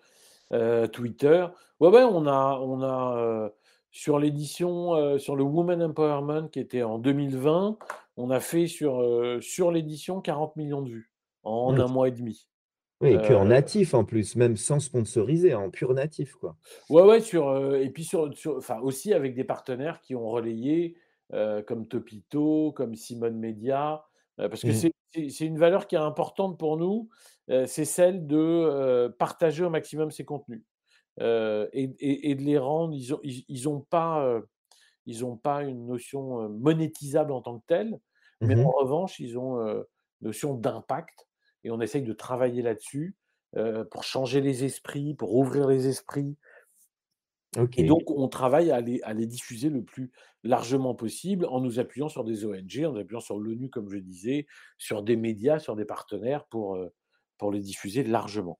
heu, 0.53 0.87
Twitter. 0.89 1.47
Ouais, 1.79 1.89
ouais, 1.89 2.03
on 2.03 2.27
a 2.27 2.59
on 2.61 2.81
a, 2.83 3.17
heu, 3.49 3.53
sur 3.91 4.19
l'édition, 4.19 5.17
sur 5.19 5.35
le 5.37 5.43
Women 5.43 5.83
Empowerment 5.83 6.49
qui 6.49 6.59
était 6.61 6.83
en 6.83 6.99
2020, 6.99 7.77
on 8.17 8.31
a 8.31 8.39
fait 8.41 8.67
sur, 8.67 9.01
sur 9.41 9.71
l'édition 9.71 10.21
40 10.21 10.55
millions 10.57 10.81
de 10.83 10.89
vues 10.91 11.13
en 11.43 11.75
mmh, 11.75 11.83
un 11.83 11.87
mois 11.87 12.09
et 12.09 12.11
demi. 12.11 12.49
Oui, 13.03 13.21
que 13.21 13.33
en 13.33 13.45
natif 13.45 13.93
en 13.93 14.03
plus, 14.05 14.35
même 14.35 14.57
sans 14.57 14.79
sponsoriser, 14.79 15.53
en 15.53 15.69
pur 15.69 15.93
natif, 15.93 16.33
quoi. 16.35 16.57
ouais, 16.89 17.01
ouais, 17.03 17.21
sur, 17.21 17.49
heu 17.49 17.81
et 17.81 17.89
puis 17.89 18.03
sur 18.03 18.35
sur 18.37 18.57
enfin 18.57 18.79
aussi 18.81 19.13
avec 19.13 19.35
des 19.35 19.43
partenaires 19.43 20.01
qui 20.01 20.15
ont 20.15 20.29
relayé, 20.29 20.97
heu, 21.33 21.63
comme 21.67 21.87
Topito, 21.87 22.71
comme 22.73 22.95
Simone 22.95 23.37
Média, 23.39 24.05
heu, 24.39 24.49
parce 24.49 24.63
que 24.63 24.71
Mmh. 24.71 24.83
c'est 25.29 25.45
une 25.45 25.57
valeur 25.59 25.87
qui 25.87 25.95
est 25.95 25.99
importante 25.99 26.57
pour 26.59 26.77
nous, 26.77 27.09
c'est 27.47 27.85
celle 27.85 28.25
de, 28.27 29.09
partager 29.19 29.63
au 29.63 29.69
maximum 29.69 30.09
ses 30.11 30.25
contenus. 30.25 30.63
Et 31.21 31.65
et 31.99 32.31
et 32.31 32.35
de 32.35 32.41
les 32.43 32.57
rendre 32.59 32.93
ils 32.95 33.13
ont 33.15 33.19
ils 33.23 33.45
ils 33.49 33.69
ont 33.69 33.81
pas, 33.81 34.41
ils 35.05 35.25
ont 35.25 35.37
pas 35.37 35.63
une 35.63 35.85
notion, 35.87 36.49
monétisable 36.49 37.31
en 37.31 37.41
tant 37.41 37.59
que 37.59 37.65
telle, 37.67 37.99
mais 38.43 38.55
en 38.63 38.71
Mmh 38.71 38.73
revanche, 38.83 39.19
ils 39.19 39.37
ont, 39.37 39.59
heu, 39.67 39.87
notion 40.21 40.55
d'impact 40.55 41.29
et 41.63 41.71
on 41.71 41.81
essaye 41.81 42.03
de 42.03 42.13
travailler 42.13 42.61
là-dessus, 42.61 43.15
pour 43.91 44.03
changer 44.03 44.41
les 44.41 44.63
esprits, 44.63 45.13
pour 45.13 45.35
ouvrir 45.35 45.67
les 45.67 45.87
esprits 45.87 46.37
et 47.77 47.83
donc 47.83 48.09
on 48.09 48.27
travaille 48.27 48.71
à 48.71 48.81
les 48.81 49.01
à 49.03 49.13
les 49.13 49.27
diffuser 49.27 49.69
le 49.69 49.83
plus 49.83 50.11
largement 50.43 50.95
possible 50.95 51.45
en 51.45 51.61
nous 51.61 51.79
appuyant 51.79 52.09
sur 52.09 52.23
des 52.23 52.45
ONG, 52.45 52.83
en 52.85 52.93
nous 52.93 52.99
appuyant 52.99 53.19
sur 53.19 53.37
l'ONU 53.39 53.69
comme 53.69 53.89
je 53.89 53.97
disais, 53.97 54.47
sur 54.77 55.03
des 55.03 55.15
médias, 55.15 55.59
sur 55.59 55.75
des 55.75 55.85
partenaires 55.85 56.45
pour 56.45 56.77
les 57.51 57.59
diffuser 57.59 58.03
largement. 58.03 58.59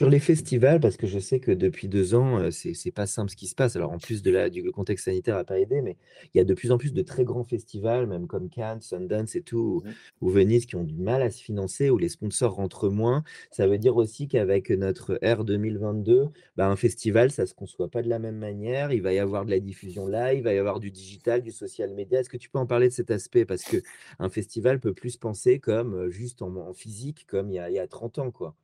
Sur 0.00 0.10
les 0.10 0.18
festivals, 0.18 0.80
parce 0.80 0.96
que 0.96 1.06
je 1.06 1.20
sais 1.20 1.38
que 1.38 1.52
depuis 1.52 1.86
2 1.88 2.14
ans, 2.16 2.40
heu, 2.40 2.50
c'est 2.50 2.74
c'est 2.74 2.90
pas 2.90 3.06
simple 3.06 3.30
ce 3.30 3.36
qui 3.36 3.46
se 3.46 3.54
passe. 3.54 3.76
Alors 3.76 3.92
en 3.92 3.98
plus 3.98 4.22
de 4.22 4.30
la 4.32 4.50
du 4.50 4.68
contexte 4.72 5.04
sanitaire 5.04 5.36
a 5.36 5.44
pas 5.44 5.60
aidé, 5.60 5.82
mais 5.82 5.96
il 6.34 6.38
y 6.38 6.40
a 6.40 6.44
de 6.44 6.52
plus 6.52 6.72
en 6.72 6.78
plus 6.78 6.92
de 6.92 7.02
très 7.02 7.24
grands 7.24 7.44
festivals, 7.44 8.08
même 8.08 8.26
comme 8.26 8.48
Cannes, 8.50 8.80
Sundance 8.80 9.36
et 9.36 9.42
tout, 9.42 9.82
Mmh 9.84 9.94
ou 10.20 10.26
ou 10.26 10.30
Venise, 10.30 10.66
qui 10.66 10.74
ont 10.74 10.82
du 10.82 10.96
mal 10.98 11.22
à 11.22 11.30
se 11.30 11.40
financer, 11.40 11.90
où 11.90 11.98
les 11.98 12.08
sponsors 12.08 12.54
rentrent 12.54 12.88
moins. 12.88 13.22
Ça 13.52 13.68
veut 13.68 13.78
dire 13.78 13.96
aussi 13.96 14.26
qu'avec 14.26 14.70
notre 14.70 15.16
ère 15.22 15.44
2022, 15.44 16.26
bah, 16.56 16.66
un 16.68 16.76
festival, 16.76 17.30
ça 17.30 17.46
se 17.46 17.54
conçoit 17.54 17.88
pas 17.88 18.02
de 18.02 18.08
la 18.08 18.18
même 18.18 18.36
manière. 18.38 18.90
Il 18.92 19.00
va 19.02 19.12
y 19.12 19.18
avoir 19.20 19.44
de 19.44 19.50
la 19.50 19.60
diffusion 19.60 20.08
live, 20.08 20.38
il 20.38 20.42
va 20.42 20.54
y 20.54 20.58
avoir 20.58 20.80
du 20.80 20.90
digital, 20.90 21.40
du 21.42 21.52
social 21.52 21.92
media. 21.94 22.18
Est-ce 22.20 22.28
que 22.30 22.36
tu 22.36 22.50
peux 22.50 22.58
en 22.58 22.66
parler 22.66 22.88
de 22.88 22.92
cet 22.94 23.10
aspect? 23.12 23.44
Parce 23.44 23.62
qu'un 23.62 24.28
festival 24.28 24.80
peut 24.80 24.94
plus 24.94 25.10
se 25.10 25.18
penser 25.18 25.60
comme, 25.60 25.94
heu, 25.94 26.10
juste 26.10 26.42
en 26.42 26.54
en 26.56 26.72
physique, 26.74 27.26
comme 27.28 27.50
il 27.50 27.54
y 27.54 27.58
a 27.60 27.70
il 27.70 27.74
y 27.74 27.78
a 27.78 27.86
30 27.86 28.18
ans, 28.18 28.30
quoi. 28.32 28.56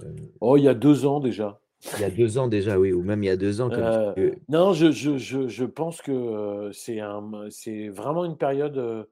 Heu 0.00 0.32
Oh, 0.40 0.56
il 0.56 0.64
y 0.64 0.68
a 0.68 0.74
2 0.74 1.04
ans 1.06 1.20
déjà. 1.20 1.60
il 1.96 2.00
y 2.02 2.04
a 2.04 2.10
2 2.10 2.38
ans 2.38 2.48
déjà, 2.48 2.78
oui, 2.78 2.92
ou 2.92 3.02
même 3.02 3.22
il 3.22 3.26
y 3.26 3.30
a 3.30 3.36
2 3.36 3.60
ans 3.60 3.70
comme 3.70 3.90
tu 3.90 4.00
Heu, 4.00 4.14
heu, 4.18 4.40
non, 4.48 4.72
je 4.72 4.92
je 4.92 5.18
je 5.18 5.48
je 5.48 5.64
pense 5.64 6.00
que, 6.02 6.12
heu, 6.12 6.72
c'est 6.72 7.00
un 7.00 7.48
c'est 7.50 7.88
vraiment 7.88 8.24
une 8.24 8.36
période, 8.36 9.08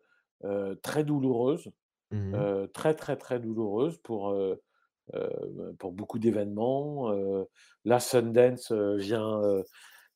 très 0.83 1.05
douloureuse, 1.05 1.71
mmh 2.11 2.47
très, 2.73 2.95
très, 2.95 3.17
très 3.17 3.41
douloureuse 3.41 3.99
pour, 3.99 4.35
pour 5.79 5.93
beaucoup 5.93 6.19
d'événements, 6.19 7.11
là, 7.85 8.01
Sundance, 8.01 8.73
vient, 8.73 9.41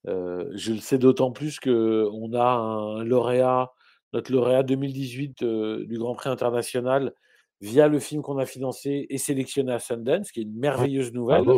je 0.07 0.72
le 0.72 0.81
sais 0.81 0.98
d'autant 0.98 1.33
plus 1.33 1.61
qu'on 1.61 2.33
a 2.35 2.44
un 2.44 3.04
lauréat, 3.04 3.72
notre 4.12 4.33
lauréat 4.33 4.62
2018, 4.62 5.42
heu, 5.42 5.85
du 5.87 5.98
Grand 5.98 6.14
Prix 6.14 6.31
international, 6.31 7.14
via 7.60 7.88
le 7.88 7.98
film 8.00 8.22
qu'on 8.22 8.38
a 8.38 8.46
financé, 8.46 9.06
est 9.10 9.18
sélectionné 9.18 9.72
à 9.72 9.78
Sundance, 9.80 10.28
ce 10.28 10.32
qui 10.32 10.40
est 10.40 10.44
une 10.44 10.58
Ah, 10.76 10.86
merveilleuse 10.86 11.12
nouvelle. 11.12 11.54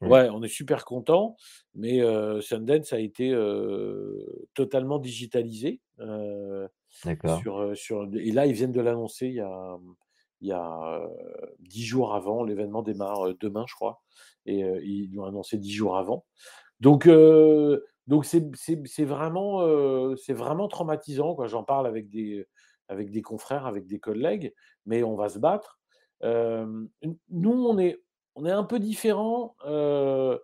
Ouais, 0.00 0.04
Ouais, 0.04 0.28
on 0.30 0.42
est 0.42 0.48
super 0.48 0.84
content, 0.84 1.36
mais 1.74 2.00
heu, 2.02 2.40
Sundance 2.40 2.92
a 2.92 3.00
été, 3.00 3.30
heu, 3.32 4.48
totalement 4.54 4.98
digitalisé, 4.98 5.80
heu, 6.00 6.68
d'accord. 7.04 7.46
sur, 7.74 8.08
et 8.14 8.32
là, 8.32 8.46
ils 8.46 8.52
viennent 8.54 8.72
de 8.72 8.80
l'annoncer 8.80 9.28
il 9.28 9.34
y 9.34 9.40
a, 9.40 9.78
il 10.40 10.48
y 10.48 10.52
a, 10.52 11.00
heu, 11.04 11.56
10 11.60 11.84
jours 11.84 12.14
avant, 12.14 12.42
l'événement 12.44 12.82
démarre, 12.82 13.34
demain, 13.40 13.64
je 13.68 13.74
crois 13.74 14.02
et 14.46 14.58
ils 14.82 15.12
l'ont 15.14 15.24
annoncé 15.26 15.56
10 15.58 15.72
jours 15.72 15.96
avant. 15.96 16.26
Donc 16.80 17.08
donc 18.06 18.24
c'est 18.24 18.44
c'est 18.56 18.80
c'est 18.86 19.04
vraiment, 19.04 19.60
c'est 20.16 20.32
vraiment 20.34 20.68
traumatisant, 20.68 21.34
quoi. 21.34 21.46
J'en 21.48 21.64
parle 21.64 21.86
avec 21.86 22.08
des, 22.08 22.46
avec 22.92 23.10
des 23.10 23.22
confrères, 23.22 23.66
avec 23.66 23.86
des 23.88 24.00
collègues, 24.00 24.54
mais 24.86 25.02
on 25.04 25.16
va 25.16 25.28
se 25.30 25.38
battre. 25.40 25.80
Nous, 27.30 27.52
on 27.52 27.78
est 27.78 28.02
on 28.34 28.46
est 28.46 28.50
un 28.50 28.64
peu 28.64 28.78
différents, 28.78 29.56
heu, 29.66 30.40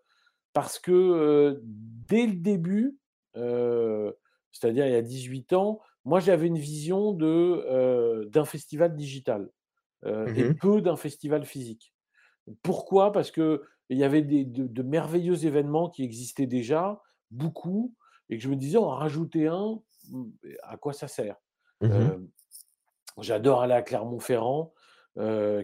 parce 0.55 0.79
que, 0.79 1.61
dès 1.65 2.27
le 2.27 2.35
début, 2.37 2.99
c'est-à-dire 3.35 4.87
il 4.87 4.93
y 4.93 4.97
a 4.97 5.03
18 5.03 5.53
ans, 5.55 5.81
moi 6.05 6.21
j'avais 6.21 6.47
une 6.49 6.59
vision 6.59 7.13
de, 7.13 8.27
d'un 8.33 8.45
festival 8.47 8.97
digital, 8.97 9.51
Mmh 10.25 10.37
et 10.37 10.47
mh. 10.49 10.59
peu 10.61 10.83
d'un 10.83 10.97
festival 10.97 11.45
physique. 11.47 11.95
Pourquoi? 12.63 13.13
Parce 13.13 13.31
qu'il 13.33 13.61
y 13.91 14.05
avait 14.05 14.23
des 14.23 14.45
de 14.47 14.67
de 14.69 14.83
merveilleux 14.83 15.47
événements 15.47 15.91
qui 15.91 16.05
existaient 16.05 16.47
déjà, 16.49 17.03
beaucoup 17.33 17.95
et 18.31 18.39
que 18.39 18.45
je 18.45 18.49
me 18.51 18.57
disais: 18.57 18.79
«En 18.79 18.89
rajouter 18.91 19.49
un, 19.49 19.81
mmh, 20.11 20.25
à 20.65 20.77
quoi 20.79 20.93
ça 20.95 21.09
sert?» 21.09 21.37
Mmh 21.81 22.19
j'adore 23.23 23.63
aller 23.63 23.75
à 23.75 23.83
Clermont-Ferrand, 23.83 24.73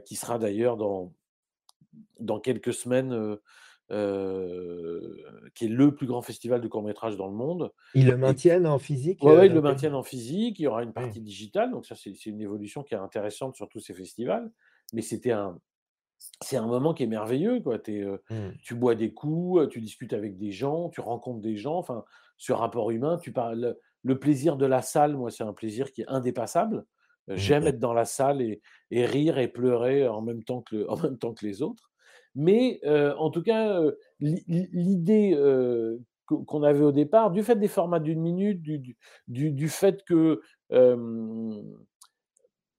qui 0.05 0.17
sera 0.17 0.39
d'ailleurs 0.39 0.77
dans 0.77 1.15
dans 2.21 2.41
quelques 2.41 2.73
semaines, 2.75 3.39
qui 5.55 5.65
est 5.67 5.69
le 5.69 5.95
plus 5.95 6.07
grand 6.07 6.23
festival 6.23 6.61
de 6.61 6.69
court 6.69 6.83
métrage 6.83 7.17
dans 7.17 7.29
le 7.29 7.35
monde 7.35 7.73
Ils 7.95 8.07
le 8.07 8.17
maintiennent 8.19 8.67
en 8.67 8.79
physique, 8.79 9.27
heu, 9.27 9.37
ouais, 9.37 9.47
ils 9.47 9.53
le 9.53 9.61
maintiennent 9.61 9.95
en 9.95 10.03
physique, 10.03 10.59
il 10.59 10.63
y 10.63 10.67
aura 10.67 10.83
une 10.83 10.93
oui. 10.97 11.13
partie 11.13 11.21
digitale, 11.21 11.71
donc 11.71 11.87
ça, 11.87 11.95
c'est 11.95 12.27
une 12.27 12.41
évolution 12.41 12.83
qui 12.83 12.95
est 12.95 12.99
intéressante 12.99 13.55
sur 13.57 13.69
tous 13.69 13.81
ces 13.81 13.95
festivals, 13.95 14.53
mais 14.93 15.03
c'était 15.03 15.33
un 15.33 15.61
c'est 16.43 16.57
un 16.57 16.67
moment 16.67 16.95
qui 16.95 17.03
est 17.05 17.07
merveilleux, 17.09 17.61
quoi. 17.61 17.79
Mmh. 18.31 18.59
tu 18.63 18.75
bois 18.75 18.95
des 18.95 19.13
coups, 19.15 19.69
tu 19.71 19.81
discutes 19.81 20.13
avec 20.15 20.37
des 20.39 20.53
gens, 20.53 20.89
tu 20.91 21.01
rencontres 21.01 21.41
des 21.43 21.57
gens, 21.57 21.77
enfin, 21.79 22.05
ce 22.39 22.53
rapport 22.53 22.91
humain, 22.91 23.19
tu 23.19 23.33
parles 23.33 23.61
le 23.61 23.81
le 24.07 24.19
plaisir 24.19 24.57
de 24.59 24.67
la 24.67 24.83
salle, 24.83 25.17
moi, 25.17 25.31
c'est 25.31 25.45
un 25.45 25.55
plaisir 25.55 25.91
qui 25.93 26.03
est 26.03 26.09
indépassable. 26.09 26.87
Mmh, 27.35 27.37
j'aime 27.37 27.67
être 27.67 27.79
dans 27.79 27.93
la 27.95 28.05
salle 28.05 28.43
et 28.43 29.07
rire 29.07 29.39
et 29.39 29.49
pleurer 29.49 30.07
en 30.09 30.23
même 30.23 30.45
temps 30.45 30.63
que 30.63 30.87
les 31.43 31.63
autres. 31.63 31.91
Mais, 32.35 32.81
heu, 32.85 33.15
en 33.19 33.31
tout 33.31 33.43
cas, 33.43 33.81
l'idée, 34.21 35.37
qu'on 36.27 36.63
avait 36.63 36.85
au 36.85 36.93
départ, 36.93 37.31
du 37.31 37.43
fait 37.43 37.57
des 37.57 37.69
formats 37.69 38.01
d'une 38.01 38.21
minute, 38.21 38.63
du 39.29 39.69
fait 39.69 40.05
que, 40.05 40.41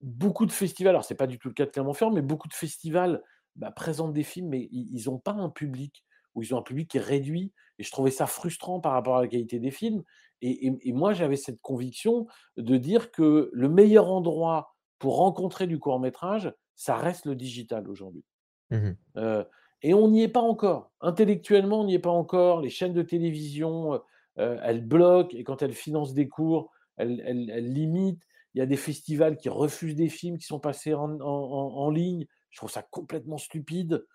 Beaucoup 0.02 0.46
de 0.46 0.52
festivals, 0.52 0.92
alors 0.92 1.06
c'est 1.06 1.16
pas 1.16 1.26
du 1.28 1.40
tout 1.40 1.48
le 1.48 1.54
cas 1.54 1.66
de 1.66 1.72
Clermont-Ferrand, 1.72 2.12
mais 2.12 2.22
beaucoup 2.22 2.48
de 2.48 2.54
festivals, 2.54 3.24
bah, 3.56 3.72
présentent 3.72 4.14
des 4.14 4.24
films, 4.24 4.50
mais 4.50 4.68
ils 4.72 4.90
ils 4.92 5.10
ont 5.10 5.18
pas 5.20 5.32
un 5.32 5.50
public, 5.50 6.04
ou 6.36 6.44
ils 6.44 6.54
ont 6.54 6.60
un 6.60 6.62
public 6.62 6.92
qui 6.92 6.98
est 6.98 7.02
réduit 7.02 7.54
et 7.80 7.84
je 7.84 7.92
trouvais 7.92 8.12
ça 8.12 8.28
frustrant 8.28 8.80
par 8.82 8.92
rapport 8.92 9.18
à 9.18 9.22
la 9.22 9.28
qualité 9.28 9.58
des 9.60 9.72
films 9.72 10.04
et 10.42 10.68
et 10.68 10.78
et 10.90 10.94
moi 10.94 11.14
j'avais 11.14 11.36
cette 11.38 11.62
conviction 11.62 12.28
de 12.58 12.78
dire 12.78 13.12
que 13.12 13.50
le 13.54 13.70
meilleur 13.70 14.10
endroit 14.10 14.76
pour 15.00 15.18
rencontrer 15.18 15.68
du 15.68 15.80
court 15.80 16.00
métrage, 16.00 16.54
ça 16.76 16.96
reste 16.98 17.26
le 17.26 17.36
digital 17.36 17.90
aujourd'hui. 17.90 18.26
Mmh 18.70 18.78
mh. 18.78 18.98
Heu 19.18 19.46
et 19.84 19.94
on 19.94 20.10
n'y 20.10 20.24
est 20.24 20.30
pas 20.30 20.42
encore. 20.42 20.92
Intellectuellement, 21.02 21.82
on 21.82 21.86
n'y 21.86 21.96
est 21.96 22.00
pas 22.00 22.10
encore. 22.12 22.62
Les 22.62 22.70
chaînes 22.72 22.94
de 22.94 23.04
télévision, 23.04 23.94
heu 23.96 24.00
heu, 24.40 24.60
elles 24.64 24.86
bloquent 24.86 25.36
et 25.38 25.44
quand 25.44 25.62
elles 25.62 25.74
financent 25.74 26.14
des 26.14 26.28
cours, 26.30 26.72
elles 26.98 27.22
elles 27.26 27.50
elles 27.52 27.72
limitent. 27.74 28.24
Il 28.56 28.60
y 28.60 28.62
a 28.62 28.66
des 28.66 28.78
festivals 28.78 29.38
qui 29.38 29.50
refusent 29.50 29.96
des 29.96 30.10
films 30.10 30.38
qui 30.38 30.46
sont 30.46 30.60
passés 30.60 30.94
en 30.94 31.20
en 31.20 31.22
en 31.22 31.78
en 31.78 31.90
ligne. 31.92 32.26
Je 32.52 32.58
trouve 32.60 32.72
ça 32.72 32.84
complètement 32.84 33.38
stupide. 33.38 34.06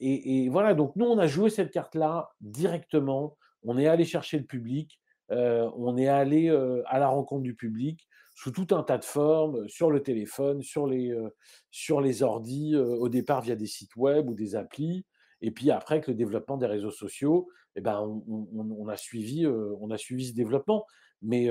Et 0.00 0.48
voilà, 0.48 0.74
donc 0.74 0.96
nous, 0.96 1.06
on 1.06 1.18
a 1.18 1.26
joué 1.26 1.50
cette 1.50 1.70
carte-là 1.70 2.30
directement. 2.40 3.36
On 3.62 3.78
est 3.78 3.86
allé 3.86 4.04
chercher 4.04 4.38
le 4.38 4.44
public, 4.44 5.00
heu, 5.32 5.66
on 5.76 5.96
est 5.96 6.08
allé, 6.08 6.48
heu, 6.50 6.82
à 6.86 6.98
la 6.98 7.08
rencontre 7.08 7.42
du 7.42 7.54
public 7.54 8.06
sous 8.34 8.50
tout 8.52 8.68
un 8.74 8.82
tas 8.82 8.98
de 8.98 9.04
formes, 9.04 9.68
sur 9.68 9.90
le 9.90 10.02
téléphone, 10.02 10.62
sur 10.62 10.86
les, 10.86 11.10
heu 11.10 11.30
sur 11.70 12.00
les 12.00 12.22
ordis, 12.22 12.74
au 12.76 13.08
départ 13.08 13.42
via 13.42 13.56
des 13.56 13.66
sites 13.66 13.96
web 13.96 14.28
ou 14.28 14.34
des 14.34 14.56
applis 14.56 15.04
et 15.42 15.50
puis 15.52 15.70
après 15.70 15.96
avec 15.96 16.06
le 16.08 16.14
développement 16.14 16.56
des 16.58 16.66
réseaux 16.66 16.90
sociaux 16.90 17.48
et 17.76 17.80
ben, 17.82 18.00
on 18.00 18.24
on 18.28 18.48
on 18.60 18.76
on 18.86 18.88
a 18.88 18.96
suivi, 18.96 19.46
on 19.46 19.90
a 19.90 19.98
suivi 19.98 20.26
ce 20.28 20.34
développement. 20.34 20.86
Mais, 21.22 21.48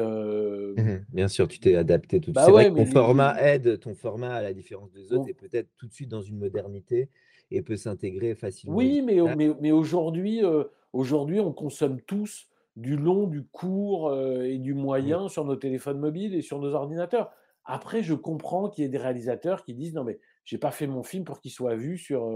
Mmh. 0.77 0.97
Bien 1.11 1.27
sûr, 1.27 1.47
tu 1.47 1.59
t'es 1.59 1.75
adapté 1.75 2.21
tout 2.21 2.33
bah, 2.33 2.41
c'est 2.41 2.51
vrai 2.51 2.65
que 2.67 2.71
ton 2.73 2.85
format 2.85 3.35
les 3.35 3.41
aide 3.41 3.79
ton 3.79 3.95
format, 3.95 4.33
à 4.35 4.41
la 4.41 4.53
différence 4.53 4.91
des 4.91 5.11
autres, 5.11 5.25
on 5.25 5.29
est 5.29 5.33
peut-être 5.33 5.69
tout 5.77 5.87
de 5.87 5.93
suite 5.93 6.09
dans 6.09 6.21
une 6.21 6.37
modernité 6.37 7.09
et 7.51 7.61
peut 7.61 7.75
s'intégrer 7.75 8.35
facilement 8.35 8.75
oui, 8.75 9.01
mais 9.01 9.19
mais 9.35 9.49
mais 9.59 9.71
aujourd'hui, 9.71 10.43
heu, 10.43 10.69
aujourd'hui 10.93 11.39
on 11.39 11.51
consomme 11.51 12.01
tous 12.01 12.47
du 12.75 12.95
long, 12.95 13.27
du 13.27 13.43
court 13.43 14.15
et 14.15 14.57
du 14.57 14.73
moyen 14.73 15.27
sur 15.27 15.43
nos 15.43 15.55
téléphones 15.55 15.99
mobiles 15.99 16.35
et 16.35 16.41
sur 16.41 16.59
nos 16.59 16.73
ordinateurs. 16.73 17.31
Après, 17.65 18.03
je 18.03 18.13
comprends 18.13 18.69
qu'il 18.69 18.83
y 18.83 18.87
ait 18.87 18.89
des 18.89 18.97
réalisateurs 18.97 19.63
qui 19.65 19.73
disent 19.73 19.93
non 19.93 20.03
mais 20.03 20.19
j'ai 20.45 20.57
pas 20.57 20.71
fait 20.71 20.87
mon 20.87 21.03
film 21.03 21.23
pour 21.25 21.41
qu'il 21.41 21.51
soit 21.51 21.75
vu 21.75 21.97
sur 21.97 22.31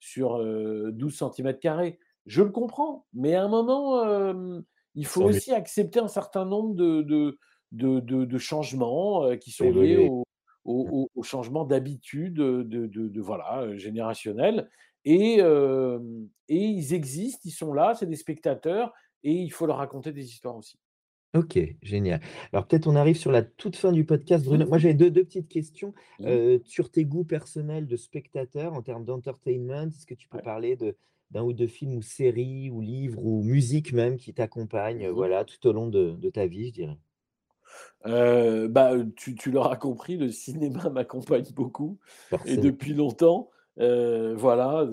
sur 0.00 0.44
12 0.44 1.16
cm 1.16 1.58
carrés. 1.58 1.98
Je 2.26 2.42
le 2.42 2.50
comprends, 2.50 3.06
mais 3.12 3.34
à 3.34 3.44
un 3.44 3.48
moment, 3.48 4.02
il 4.94 5.06
faut 5.06 5.22
aussi 5.22 5.52
accepter 5.52 6.00
un 6.00 6.08
certain 6.08 6.44
nombre 6.44 6.74
de, 6.74 7.02
de, 7.72 8.00
de, 8.00 8.38
changements 8.38 9.36
qui 9.36 9.52
sont 9.52 9.70
liés 9.70 10.08
au, 10.10 10.24
au, 10.64 11.10
au, 11.14 11.22
changement 11.22 11.64
d'habitude 11.64 12.34
de, 12.34 12.62
de, 12.62 13.20
voilà, 13.20 13.76
générationnel. 13.76 14.68
Et, 15.04 15.40
et 15.40 16.56
ils 16.56 16.94
existent, 16.94 17.42
ils 17.44 17.50
sont 17.50 17.72
là, 17.72 17.94
c'est 17.94 18.06
des 18.06 18.16
spectateurs, 18.16 18.92
et 19.22 19.32
il 19.32 19.50
faut 19.50 19.66
leur 19.66 19.76
raconter 19.78 20.12
des 20.12 20.24
histoires 20.24 20.56
aussi. 20.56 20.78
OK, 21.34 21.58
génial. 21.82 22.20
Alors 22.52 22.66
peut-être 22.66 22.86
on 22.86 22.94
arrive 22.94 23.16
sur 23.16 23.32
la 23.32 23.42
toute 23.42 23.74
fin 23.74 23.90
du 23.90 24.04
podcast, 24.04 24.44
Bruno. 24.44 24.66
Moi, 24.66 24.78
j'avais 24.78 24.94
deux, 24.94 25.10
deux 25.10 25.24
petites 25.24 25.48
questions 25.48 25.92
mmh. 26.20 26.58
sur 26.64 26.90
tes 26.90 27.04
goûts 27.04 27.24
personnels 27.24 27.86
de 27.86 27.96
spectateur 27.96 28.72
en 28.72 28.82
termes 28.82 29.04
d'entertainment. 29.04 29.88
Est-ce 29.88 30.06
que 30.06 30.14
tu 30.14 30.28
peux 30.28 30.38
parler 30.38 30.76
de, 30.76 30.96
d'un 31.32 31.42
ou 31.42 31.52
deux 31.52 31.66
films 31.66 31.96
ou 31.96 32.02
séries 32.02 32.70
ou 32.70 32.80
livres 32.80 33.24
ou 33.24 33.42
musique 33.42 33.92
même 33.92 34.16
qui 34.16 34.32
t'accompagnent 34.32 35.08
mmh 35.08 35.12
voilà, 35.12 35.44
tout 35.44 35.66
au 35.66 35.72
long 35.72 35.88
de, 35.88 36.12
de 36.12 36.30
ta 36.30 36.46
vie, 36.46 36.68
je 36.68 36.72
dirais? 36.72 36.98
Bah, 38.04 38.92
tu, 39.16 39.34
tu 39.34 39.50
l'auras 39.50 39.76
compris, 39.76 40.16
le 40.16 40.30
cinéma 40.30 40.88
m'accompagne 40.90 41.52
beaucoup 41.54 41.98
et 42.46 42.56
depuis 42.56 42.94
longtemps. 42.94 43.50
voilà. 43.76 44.88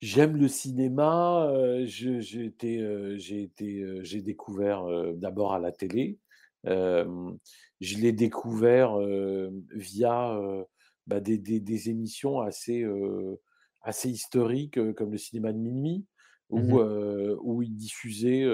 J'aime 0.00 0.36
le 0.36 0.48
cinéma. 0.48 1.52
j'ai 1.84 2.44
été, 2.44 3.16
j'ai 3.18 3.42
été, 3.42 4.00
j'ai 4.02 4.20
découvert 4.20 4.84
d'abord 5.14 5.54
à 5.54 5.60
la 5.60 5.70
télé. 5.70 6.18
je 6.64 7.98
l'ai 7.98 8.12
découvert 8.12 8.98
via 9.70 10.36
bah, 11.06 11.20
des, 11.20 11.38
des, 11.38 11.60
des, 11.60 11.88
émissions 11.88 12.40
assez, 12.40 12.84
assez 13.82 14.10
historiques 14.10 14.92
comme 14.94 15.12
le 15.12 15.18
cinéma 15.18 15.52
de 15.52 15.58
minuit, 15.58 16.04
où, 16.50 16.80
mmh 16.80 17.38
où 17.42 17.62
il 17.62 17.74
diffusait 17.76 18.44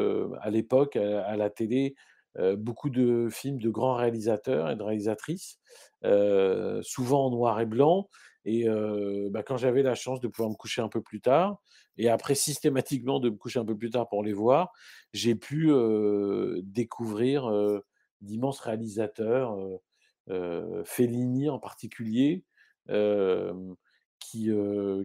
à 0.41 0.51
l'époque 0.51 0.97
à, 0.97 1.37
la 1.37 1.49
télé 1.49 1.95
beaucoup 2.57 2.91
de 2.91 3.29
films 3.31 3.59
de 3.59 3.71
grands 3.71 3.95
réalisateurs 3.95 4.71
et 4.71 4.77
de 4.77 4.83
réalisatrices, 4.83 5.59
souvent 6.83 7.27
en 7.27 7.31
noir 7.31 7.61
et 7.61 7.67
blanc. 7.67 8.09
Et 8.45 8.67
bah, 9.31 9.43
quand 9.43 9.57
j'avais 9.57 9.83
la 9.83 9.95
chance 9.95 10.21
de 10.21 10.29
pouvoir 10.29 10.51
me 10.51 10.57
coucher 10.57 10.81
un 10.81 10.89
peu 10.89 11.03
plus 11.03 11.21
tard, 11.21 11.61
et 11.97 12.09
après 12.09 12.35
systématiquement 12.35 13.19
de 13.19 13.29
me 13.31 13.37
coucher 13.37 13.59
un 13.59 13.65
peu 13.65 13.77
plus 13.77 13.91
tard 13.91 14.09
pour 14.09 14.23
les 14.23 14.33
voir, 14.33 14.73
j'ai 15.13 15.35
pu 15.35 15.73
découvrir 16.63 17.51
d'immenses 18.21 18.61
réalisateurs, 18.61 19.57
Fellini 20.85 21.49
en 21.51 21.59
particulier, 21.59 22.45
qui, 24.19 24.51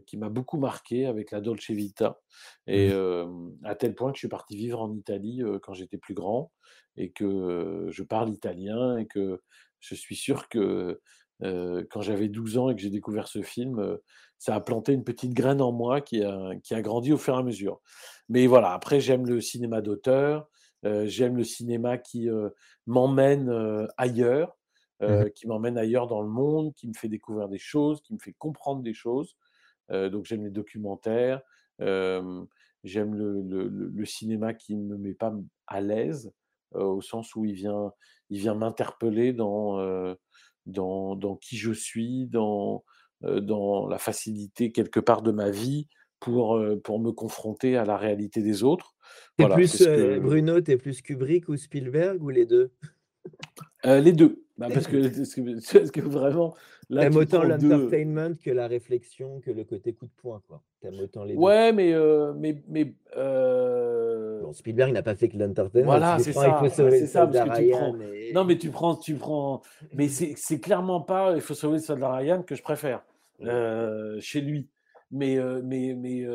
qui 0.05 0.18
m'a 0.18 0.30
beaucoup 0.30 0.57
marqué 0.57 1.05
avec 1.05 1.32
la 1.32 1.41
Dolce 1.41 1.72
Vita. 1.72 2.20
Et 2.68 2.89
mmh 2.89 3.57
à 3.64 3.76
tel 3.76 3.95
point 3.95 4.11
que 4.11 4.18
je 4.18 4.20
suis 4.20 4.28
parti 4.28 4.55
vivre 4.55 4.82
en 4.82 4.93
Italie 4.93 5.41
quand 5.61 5.74
j'étais 5.74 5.97
plus 5.97 6.14
grand 6.14 6.51
et 6.97 7.11
que 7.11 7.88
je 7.89 8.03
parle 8.03 8.30
italien 8.30 8.97
et 8.97 9.05
que 9.05 9.41
je 9.80 9.95
suis 9.95 10.16
sûr 10.16 10.49
que 10.49 10.99
quand 11.41 12.01
j'avais 12.01 12.30
12 12.30 12.57
ans 12.57 12.70
et 12.70 12.76
que 12.76 12.82
j'ai 12.82 12.89
découvert 12.89 13.28
ce 13.28 13.41
film, 13.41 13.97
ça 14.38 14.55
a 14.55 14.59
planté 14.59 14.93
une 14.93 15.03
petite 15.03 15.34
graine 15.34 15.61
en 15.61 15.72
moi 15.72 16.01
qui 16.01 16.24
a, 16.24 16.51
qui 16.64 16.74
a 16.74 16.82
grandi 16.82 17.14
au 17.14 17.18
fur 17.18 17.36
et 17.36 17.38
à 17.38 17.43
mesure. 17.43 17.82
Mais 18.30 18.47
voilà, 18.47 18.74
après, 18.74 18.99
j'aime 18.99 19.26
le 19.26 19.41
cinéma 19.41 19.82
d'auteur, 19.82 20.47
j'aime 20.84 21.38
le 21.38 21.43
cinéma 21.43 21.97
qui 21.97 22.30
m'emmène 22.86 23.88
ailleurs, 23.97 24.57
mmh 25.08 25.30
qui 25.32 25.47
m'emmène 25.47 25.78
ailleurs 25.78 26.08
dans 26.08 26.22
le 26.22 26.30
monde, 26.30 26.74
qui 26.76 26.88
me 26.88 26.93
fait 26.93 27.10
découvrir 27.10 27.49
des 27.49 27.58
choses, 27.58 28.01
qui 28.01 28.14
me 28.14 28.20
fait 28.20 28.34
comprendre 28.34 28.82
des 28.84 28.93
choses. 28.93 29.36
donc 29.89 30.26
j'aime 30.26 30.43
les 30.43 30.51
documentaires, 30.51 31.41
j'aime 31.80 32.45
le, 33.16 33.41
le, 33.41 33.68
le, 33.68 34.06
cinéma 34.06 34.54
qui 34.54 34.76
ne 34.76 34.84
me 34.84 34.97
met 34.97 35.14
pas 35.14 35.34
à 35.68 35.82
l'aise, 35.82 36.32
au 36.74 37.01
sens 37.01 37.36
où 37.36 37.45
il 37.45 37.54
vient, 37.54 37.91
il 38.30 38.39
vient 38.39 38.56
m'interpeller 38.56 39.34
dans 39.34 40.16
dans, 40.66 41.16
dans, 41.16 41.36
qui 41.36 41.58
je 41.58 41.72
suis, 41.72 42.28
dans, 42.28 42.84
dans 43.22 43.88
la 43.88 43.97
facilité 43.97 44.72
quelque 44.72 44.99
part 44.99 45.22
de 45.22 45.32
ma 45.32 45.49
vie 45.49 45.88
pour, 46.20 46.62
pour 46.84 46.99
me 46.99 47.12
confronter 47.12 47.78
à 47.78 47.86
la 47.86 47.97
réalité 47.97 48.41
des 48.41 48.64
autres. 48.64 48.95
T'es 49.38 49.47
plus, 49.49 49.84
Bruno, 50.22 50.62
tu 50.62 50.72
es 50.72 50.78
plus 50.78 51.01
Kubrick 51.01 51.49
ou 51.49 51.58
Spielberg 51.58 52.22
ou 52.24 52.30
les 52.30 52.45
deux? 52.45 52.72
Les 53.84 54.14
deux. 54.14 54.45
Bah, 54.68 54.74
parce, 54.74 54.88
que, 54.88 55.78
parce, 55.80 55.91
que, 55.91 56.01
vraiment. 56.01 56.55
T'aimes 56.89 57.16
autant 57.16 57.43
l'entertainment 57.43 58.36
que 58.43 58.51
la 58.51 58.68
réflexion, 58.68 59.39
que 59.39 59.51
le 59.51 59.64
côté 59.64 59.93
coup 59.93 60.05
de 60.05 60.11
poing. 60.18 60.41
quoi. 60.47 60.61
T'aimes 60.82 60.99
autant 60.99 61.24
les 61.24 61.34
deux. 61.34 61.39
Ouais, 61.39 61.72
mais. 61.72 61.93
mais, 62.36 62.64
mais 62.68 62.93
Bon, 64.43 64.53
Spielberg 64.53 64.91
n'a 64.91 65.03
pas 65.03 65.16
fait 65.16 65.30
que 65.30 65.38
l'entertainment. 65.38 65.86
Voilà, 65.86 66.20
c'est 66.20 66.34
ça. 66.34 66.61
C'est 66.70 67.07
ça, 67.07 67.28
parce 67.28 67.49
que 67.49 67.64
tu 67.64 67.70
prends. 67.72 67.95
Non, 68.34 68.45
mais 68.45 68.57
tu 68.57 68.70
prends. 68.70 68.95
Tu 68.95 69.16
prends... 69.16 69.61
Mais 69.93 70.07
c'est 70.07 70.59
clairement 70.59 71.01
pas 71.01 71.34
Il 71.36 71.41
faut 71.41 71.53
sauver 71.53 71.78
le 71.78 71.84
soldat 71.84 72.14
Ryan 72.14 72.43
que 72.43 72.55
je 72.55 72.64
préfère 72.64 73.03
chez 74.20 74.41
lui. 74.41 74.70
Mais, 75.11 75.38
mais, 75.64 75.93
mais, 75.95 76.26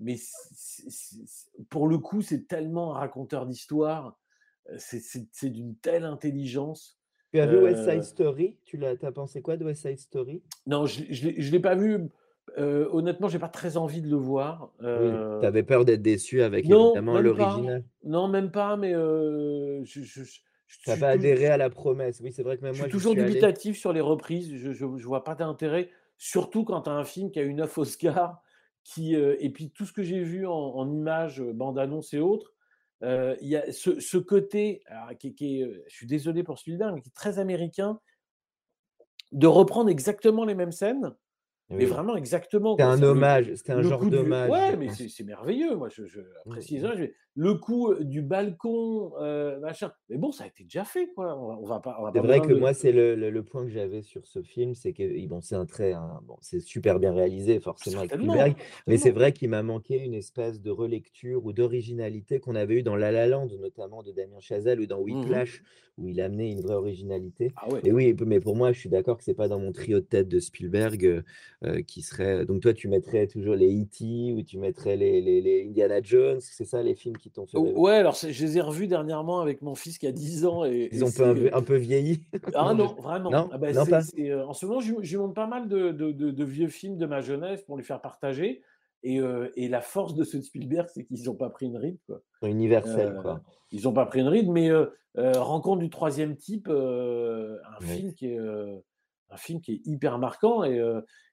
mais 0.00 0.16
pour 1.68 1.88
le 1.88 1.98
coup, 1.98 2.22
c'est 2.22 2.46
tellement 2.46 2.94
un 2.94 2.98
raconteur 2.98 3.46
d'histoire. 3.46 4.18
C'est 4.76 5.50
d'une 5.50 5.76
telle 5.76 6.04
intelligence 6.04 6.97
tu 7.32 7.40
as 7.40 7.46
vu 7.46 7.58
West 7.58 7.88
Side 7.88 8.02
Story? 8.02 8.56
Tu 8.64 8.78
as, 8.84 9.12
pensé 9.12 9.42
quoi 9.42 9.56
de 9.56 9.64
West 9.64 9.82
Side 9.82 9.98
Story? 9.98 10.42
Non, 10.66 10.86
je 10.86 11.02
ne 11.02 11.50
l'ai 11.50 11.60
pas 11.60 11.74
vu. 11.74 12.08
Euh, 12.56 12.88
honnêtement, 12.92 13.28
j'ai 13.28 13.38
pas 13.38 13.48
très 13.48 13.76
envie 13.76 14.00
de 14.00 14.08
le 14.08 14.16
voir. 14.16 14.72
tu 14.80 14.86
avais 14.86 15.62
peur 15.62 15.84
d'être 15.84 16.02
déçu 16.02 16.42
avec 16.42 16.64
évidemment 16.64 17.20
l'original. 17.20 17.84
Non, 18.04 18.28
même 18.28 18.50
pas, 18.50 18.76
mais 18.76 18.92
je, 18.92 19.82
je, 19.84 20.22
tu 20.22 20.90
n'as 20.90 20.96
pas 20.96 21.08
adhéré 21.10 21.46
à 21.46 21.56
la 21.56 21.70
promesse. 21.70 22.20
Oui, 22.22 22.32
c'est 22.32 22.42
vrai 22.42 22.56
que 22.56 22.62
même 22.62 22.74
je 22.74 22.80
moi. 22.80 22.88
Suis 22.88 22.92
toujours 22.92 23.14
dubitatif 23.14 23.78
sur 23.78 23.92
les 23.92 24.00
reprises. 24.00 24.54
Je 24.54 24.84
ne 24.84 25.02
vois 25.02 25.24
pas 25.24 25.34
d'intérêt, 25.34 25.90
surtout 26.16 26.64
quand 26.64 26.82
tu 26.82 26.90
as 26.90 26.94
un 26.94 27.04
film 27.04 27.30
qui 27.30 27.38
a 27.40 27.42
une 27.42 27.60
œuf 27.60 27.76
Oscar. 27.78 28.42
Qui, 28.84 29.14
et 29.14 29.50
puis 29.50 29.70
tout 29.70 29.84
ce 29.84 29.92
que 29.92 30.02
j'ai 30.02 30.22
vu 30.22 30.46
en, 30.46 30.52
en 30.52 30.90
images, 30.90 31.42
bande-annonce 31.42 32.14
et 32.14 32.20
autres, 32.20 32.54
il 33.02 33.48
y 33.48 33.56
a 33.56 33.72
ce, 33.72 34.18
côté, 34.18 34.82
qui, 35.18 35.60
est, 35.60 35.84
je 35.86 35.94
suis 35.94 36.06
désolé 36.06 36.42
pour 36.42 36.58
celui-là, 36.58 36.92
mais 36.92 37.00
qui 37.00 37.08
est 37.08 37.14
très 37.14 37.38
américain, 37.38 38.00
de 39.32 39.46
reprendre 39.46 39.90
exactement 39.90 40.44
les 40.44 40.54
mêmes 40.54 40.72
scènes, 40.72 41.14
mais 41.70 41.84
vraiment 41.84 42.16
exactement. 42.16 42.76
C'est 42.76 42.82
un 42.82 43.02
hommage, 43.02 43.52
c'était 43.54 43.72
un 43.72 43.82
genre 43.82 44.04
d'hommage. 44.04 44.50
Ouais, 44.50 44.76
mais 44.76 44.88
c'est 44.88 45.24
merveilleux. 45.24 45.76
Moi, 45.76 45.88
je, 45.90 46.06
je 46.06 46.20
précise. 46.46 46.84
Mmh, 46.84 47.02
mmh. 47.02 47.08
Le 47.34 47.54
coup 47.54 47.94
du 48.00 48.22
balcon, 48.22 49.12
machin. 49.60 49.92
Mais 50.08 50.16
bon, 50.16 50.32
ça 50.32 50.44
a 50.44 50.46
été 50.48 50.64
déjà 50.64 50.84
fait, 50.84 51.08
quoi. 51.14 51.38
On 51.38 51.64
va, 51.66 51.78
pas. 51.78 51.96
C'est 52.12 52.20
vrai 52.20 52.40
que 52.40 52.52
moi, 52.52 52.74
c'est 52.74 52.90
le, 52.90 53.14
le, 53.14 53.42
point 53.44 53.64
que 53.64 53.70
j'avais 53.70 54.02
sur 54.02 54.26
ce 54.26 54.42
film, 54.42 54.74
c'est 54.74 54.92
que 54.92 55.26
bon, 55.26 55.40
c'est 55.40 55.54
un 55.54 55.66
trait, 55.66 55.94
bon, 56.24 56.36
c'est 56.40 56.60
super 56.60 56.98
bien 56.98 57.12
réalisé, 57.12 57.60
forcément 57.60 57.98
avec 58.00 58.12
Spielberg, 58.12 58.56
mais 58.86 58.96
c'est 58.96 59.10
vrai 59.10 59.32
qu'il 59.32 59.50
m'a 59.50 59.62
manqué 59.62 59.98
une 59.98 60.14
espèce 60.14 60.60
de 60.60 60.70
relecture 60.70 61.44
ou 61.44 61.52
d'originalité 61.52 62.40
qu'on 62.40 62.54
avait 62.54 62.76
eu 62.76 62.82
dans 62.82 62.96
La 62.96 63.12
La 63.12 63.26
Land, 63.26 63.48
notamment 63.60 64.02
de 64.02 64.10
Damien 64.10 64.40
Chazelle, 64.40 64.80
ou 64.80 64.86
dans 64.86 64.98
mmh 64.98 65.02
Whiplash, 65.02 65.62
où 65.96 66.08
il 66.08 66.20
amenait 66.20 66.50
une 66.50 66.60
vraie 66.60 66.74
originalité. 66.74 67.52
Ah 67.56 67.68
Et 67.84 67.92
oui, 67.92 68.16
mais 68.26 68.40
pour 68.40 68.56
moi, 68.56 68.72
je 68.72 68.80
suis 68.80 68.88
d'accord 68.88 69.18
que 69.18 69.24
c'est 69.24 69.34
pas 69.34 69.48
dans 69.48 69.58
mon 69.58 69.72
trio 69.72 70.00
de 70.00 70.04
tête 70.04 70.28
de 70.28 70.40
Spielberg 70.40 71.24
qui 71.86 72.02
serait. 72.02 72.46
Donc 72.46 72.60
toi, 72.60 72.72
tu 72.72 72.88
mettrais 72.88 73.26
toujours 73.26 73.56
les 73.56 73.82
E.T. 73.82 74.32
ou 74.32 74.42
tu 74.42 74.58
mettrais 74.58 74.96
les, 74.96 75.20
les, 75.20 75.40
les 75.40 75.66
Indiana 75.66 76.00
Jones, 76.00 76.38
c'est 76.40 76.64
ça 76.64 76.82
les 76.82 76.94
films 76.94 77.16
qui 77.16 77.30
t'ont 77.30 77.46
fait. 77.46 77.58
Ouais, 77.58 77.94
alors 77.94 78.14
je 78.14 78.28
les 78.28 78.58
ai 78.58 78.60
revus 78.60 78.86
dernièrement 78.86 79.40
avec 79.40 79.60
mon 79.62 79.74
fils 79.74 79.98
qui 79.98 80.06
a 80.06 80.12
10 80.12 80.46
ans. 80.46 80.64
Et, 80.64 80.88
Ils 80.92 81.04
ont 81.04 81.08
un, 81.08 81.34
peu, 81.34 81.50
un 81.52 81.62
peu 81.62 81.76
vieilli? 81.76 82.22
Ah 82.54 82.74
non, 82.74 82.94
vraiment. 82.94 83.30
Non, 83.30 83.48
ah 83.52 83.58
bah, 83.58 83.72
non 83.72 83.86
pas? 83.86 84.02
en 84.46 84.52
ce 84.52 84.66
moment, 84.66 84.80
je, 84.80 84.94
je 85.00 85.18
montre 85.18 85.34
pas 85.34 85.46
mal 85.46 85.68
de, 85.68 85.90
de, 85.90 86.12
de, 86.12 86.44
vieux 86.44 86.68
films 86.68 86.96
de 86.96 87.06
ma 87.06 87.20
jeunesse 87.20 87.62
pour 87.62 87.76
les 87.76 87.82
faire 87.82 88.00
partager. 88.00 88.62
Et, 89.02 89.20
et 89.56 89.68
la 89.68 89.80
force 89.80 90.14
de 90.14 90.24
ce 90.24 90.40
Spielberg, 90.40 90.88
c'est 90.92 91.04
qu'ils 91.04 91.24
n'ont 91.24 91.34
pas 91.34 91.50
pris 91.50 91.66
une 91.66 91.76
ride. 91.76 91.98
Quoi. 92.06 92.20
Universel, 92.42 93.18
quoi. 93.22 93.42
Ils 93.70 93.82
n'ont 93.84 93.92
pas 93.92 94.06
pris 94.06 94.20
une 94.20 94.28
ride, 94.28 94.48
mais 94.48 94.70
Rencontre 95.16 95.80
du 95.80 95.90
troisième 95.90 96.36
type, 96.36 96.68
un 96.68 97.80
film 97.80 98.12
qui 98.12 98.26
est 98.26 98.38
un 99.30 99.36
film 99.36 99.60
qui 99.60 99.72
est 99.74 99.86
hyper 99.86 100.18
marquant 100.18 100.64
et, 100.64 100.80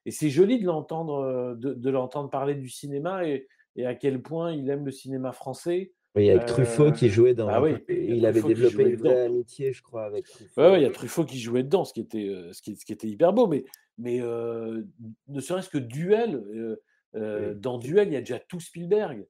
et 0.06 0.12
c'est 0.12 0.30
joli 0.30 0.60
de 0.60 0.66
l'entendre 0.66 1.56
de, 1.58 1.74
de 1.74 1.90
l'entendre 1.90 2.30
parler 2.30 2.56
du 2.56 2.70
cinéma 2.70 3.28
et, 3.28 3.48
et, 3.76 3.86
à 3.86 3.96
quel 3.96 4.22
point 4.22 4.52
il 4.54 4.70
aime 4.70 4.86
le 4.86 4.92
cinéma 4.92 5.32
français. 5.32 5.94
Oui, 6.16 6.30
avec 6.30 6.46
Truffaut 6.46 6.94
qui 6.94 7.10
jouait 7.10 7.34
dans. 7.34 7.50
Ah 7.50 7.62
oui, 7.62 7.74
il 7.90 8.26
avait 8.26 8.42
développé 8.42 8.84
une 8.84 8.96
vraie 8.96 9.22
amitié, 9.22 9.74
je 9.74 9.82
crois, 9.82 10.06
avec 10.06 10.26
Truffaut. 10.26 10.62
Oui, 10.62 10.68
ouais, 10.68 10.80
il 10.80 10.84
y 10.84 10.86
a 10.86 10.92
Truffaut 10.92 11.26
qui 11.26 11.40
jouait 11.40 11.64
dedans, 11.64 11.84
ce 11.84 11.94
qui 11.94 12.00
était, 12.00 12.34
ce 12.54 12.62
qui, 12.62 12.76
ce 12.78 12.86
qui 12.86 12.94
était 12.94 13.08
hyper 13.08 13.34
beau. 13.34 13.48
Mais, 13.48 13.66
mais 13.98 14.20
ne 14.20 15.40
serait-ce 15.40 15.70
que 15.70 15.78
Duel, 15.78 16.42
dans 17.14 17.78
Duel, 17.78 18.08
il 18.08 18.14
y 18.14 18.18
a 18.18 18.22
déjà 18.22 18.40
tout 18.40 18.62
Spielberg. 18.62 19.28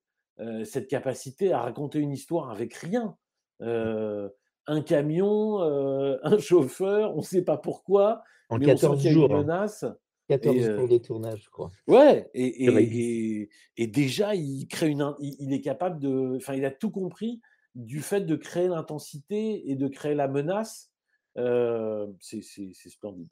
cette 0.64 0.88
capacité 0.88 1.52
à 1.52 1.62
raconter 1.62 2.00
une 2.00 2.12
histoire 2.12 2.52
avec 2.52 2.76
rien. 2.76 3.18
un 3.62 4.82
camion, 4.86 5.62
un 6.24 6.38
chauffeur, 6.38 7.14
on 7.16 7.20
ne 7.20 7.24
sait 7.24 7.44
pas 7.44 7.58
pourquoi, 7.58 8.22
en 8.50 8.58
mais 8.58 8.66
14 8.66 8.98
on 8.98 9.02
sent 9.02 9.12
jours. 9.12 9.30
Une 9.30 9.36
Hein. 9.36 9.42
menace. 9.42 9.86
14 10.28 10.60
jours 10.60 10.88
de 10.88 10.98
tournage, 10.98 11.44
je 11.44 11.50
crois. 11.50 11.72
Ouais, 11.88 12.30
et, 12.34 12.66
et, 12.66 13.42
et, 13.42 13.50
et, 13.78 13.88
déjà, 13.88 14.34
il 14.34 14.68
crée 14.68 14.90
une, 14.90 15.14
il, 15.20 15.36
il 15.40 15.54
est 15.54 15.62
capable 15.62 16.00
de, 16.00 16.38
enfin, 16.38 16.56
il 16.56 16.66
a 16.66 16.72
tout 16.72 16.90
compris 16.90 17.42
du 17.76 18.00
fait 18.00 18.22
de 18.22 18.36
créer 18.36 18.68
l'intensité 18.68 19.70
et 19.70 19.76
de 19.76 19.88
créer 19.88 20.16
la 20.16 20.28
menace. 20.28 20.92
Euh, 21.38 22.08
c'est 22.20 22.42
splendide. 22.90 23.28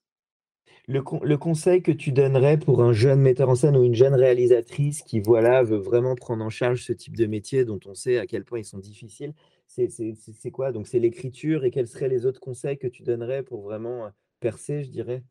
Le, 0.88 1.02
le, 1.24 1.38
conseil 1.38 1.82
que 1.82 1.92
tu 1.92 2.12
donnerais 2.12 2.58
pour 2.58 2.84
un 2.84 2.92
jeune 2.92 3.22
metteur 3.22 3.48
en 3.48 3.56
scène 3.56 3.78
ou 3.78 3.84
une 3.84 3.96
jeune 3.96 4.16
réalisatrice 4.16 5.02
qui 5.02 5.22
voilà, 5.22 5.64
veut 5.64 5.78
vraiment 5.78 6.16
prendre 6.16 6.44
en 6.44 6.50
charge 6.50 6.84
ce 6.84 6.92
type 6.92 7.16
de 7.16 7.26
métier 7.26 7.64
dont 7.64 7.80
on 7.86 7.94
sait 7.94 8.18
à 8.18 8.28
quel 8.28 8.44
point 8.44 8.60
ils 8.60 8.66
sont 8.66 8.80
difficiles, 8.80 9.34
c'est 9.68 10.52
quoi? 10.52 10.74
Donc 10.74 10.88
c'est 10.88 11.00
l'écriture 11.00 11.64
et 11.64 11.72
quels 11.72 11.88
seraient 11.88 12.10
les 12.10 12.26
autres 12.26 12.42
conseils 12.42 12.78
que 12.78 12.88
tu 12.88 13.04
donnerais 13.04 13.44
pour 13.44 13.62
vraiment 13.62 14.10
percer, 14.44 14.84
je 14.84 14.92
dirais 14.92 15.24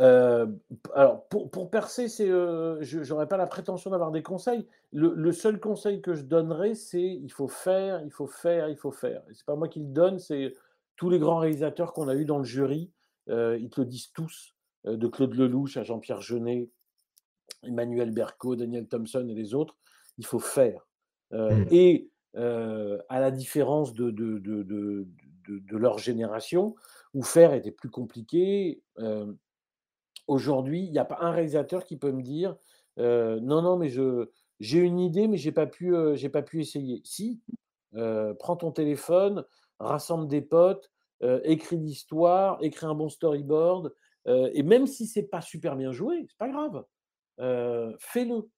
euh, 0.00 0.46
alors, 0.94 1.28
pour, 1.28 1.50
pour 1.50 1.70
percer, 1.70 2.08
c'est, 2.08 2.28
euh, 2.28 2.78
je 2.80 3.06
n'aurais 3.12 3.28
pas 3.28 3.36
la 3.36 3.46
prétention 3.46 3.90
d'avoir 3.90 4.10
des 4.10 4.22
conseils. 4.22 4.66
Le, 4.92 5.12
le, 5.14 5.32
seul 5.32 5.60
conseil 5.60 6.00
que 6.00 6.14
je 6.14 6.22
donnerais, 6.22 6.74
c'est 6.74 7.02
il 7.02 7.30
faut 7.30 7.48
faire, 7.48 8.02
il 8.02 8.10
faut 8.10 8.26
faire, 8.26 8.70
il 8.70 8.76
faut 8.76 8.92
faire. 8.92 9.22
Ce 9.26 9.30
n'est 9.30 9.44
pas 9.46 9.56
moi 9.56 9.68
qui 9.68 9.80
le 9.80 9.88
donne, 9.88 10.18
c'est 10.18 10.54
tous 10.96 11.10
les 11.10 11.18
grands 11.18 11.38
réalisateurs 11.38 11.92
qu'on 11.92 12.08
a 12.08 12.14
eu 12.14 12.24
dans 12.24 12.38
le 12.38 12.44
jury, 12.44 12.90
euh, 13.28 13.58
ils 13.60 13.68
te 13.68 13.82
le 13.82 13.86
disent 13.86 14.10
tous, 14.12 14.54
euh, 14.86 14.96
de 14.96 15.06
Claude 15.06 15.34
Lelouch 15.34 15.76
à 15.76 15.82
Jean-Pierre 15.82 16.22
Jeunet, 16.22 16.70
Emmanuel 17.62 18.10
Berco, 18.10 18.56
Daniel 18.56 18.88
Thompson 18.88 19.26
et 19.28 19.34
les 19.34 19.54
autres. 19.54 19.76
Il 20.16 20.24
faut 20.24 20.38
faire. 20.38 20.86
Mmh. 21.32 21.66
Et 21.70 22.10
à 22.34 23.20
la 23.20 23.30
différence 23.30 23.92
de, 23.92 24.10
de, 24.10 24.38
de, 24.38 24.62
de, 24.62 25.06
de 25.58 25.76
leur 25.76 25.98
génération, 25.98 26.74
où 27.14 27.22
faire 27.22 27.54
était 27.54 27.72
plus 27.72 27.90
compliqué 27.90 28.82
aujourd'hui, 30.30 30.84
il 30.84 30.92
n'y 30.92 30.98
a 30.98 31.04
pas 31.04 31.18
un 31.20 31.32
réalisateur 31.32 31.84
qui 31.84 31.96
peut 31.96 32.12
me 32.12 32.22
dire 32.22 32.56
euh, 32.98 33.40
non, 33.40 33.62
non, 33.62 33.76
mais 33.76 33.88
je, 33.88 34.28
j'ai 34.60 34.78
une 34.78 34.98
idée, 34.98 35.26
mais 35.26 35.36
j'ai 35.36 35.52
pas 35.52 35.66
pu, 35.66 35.94
euh, 35.94 36.14
j'ai 36.14 36.28
pas 36.28 36.42
pu 36.42 36.60
essayer. 36.60 37.00
Si, 37.04 37.40
prends 38.38 38.56
ton 38.56 38.70
téléphone, 38.70 39.44
rassemble 39.78 40.28
des 40.28 40.42
potes, 40.42 40.90
écris 41.44 41.76
l'histoire, 41.76 42.58
écris 42.62 42.86
un 42.86 42.94
bon 42.94 43.08
storyboard, 43.08 43.92
et 44.26 44.62
même 44.62 44.86
si 44.86 45.06
c'est 45.06 45.24
pas 45.24 45.40
super 45.40 45.76
bien 45.76 45.92
joué, 45.92 46.26
c'est 46.28 46.38
pas 46.38 46.48
grave, 46.48 46.84
fais-le. 47.98 48.48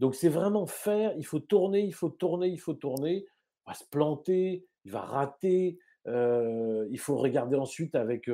donc 0.00 0.14
c'est 0.14 0.28
vraiment 0.28 0.66
faire. 0.66 1.14
Il 1.16 1.26
faut 1.26 1.40
tourner, 1.40 1.80
il 1.80 1.94
faut 1.94 2.10
tourner, 2.10 2.48
il 2.48 2.58
faut 2.60 2.74
tourner. 2.74 3.24
Il 3.64 3.70
va 3.70 3.74
se 3.74 3.84
planter, 3.84 4.66
il 4.84 4.92
va 4.92 5.00
rater. 5.00 5.78
il 6.06 6.98
faut 6.98 7.16
regarder 7.16 7.56
ensuite 7.56 7.94
avec 7.94 8.28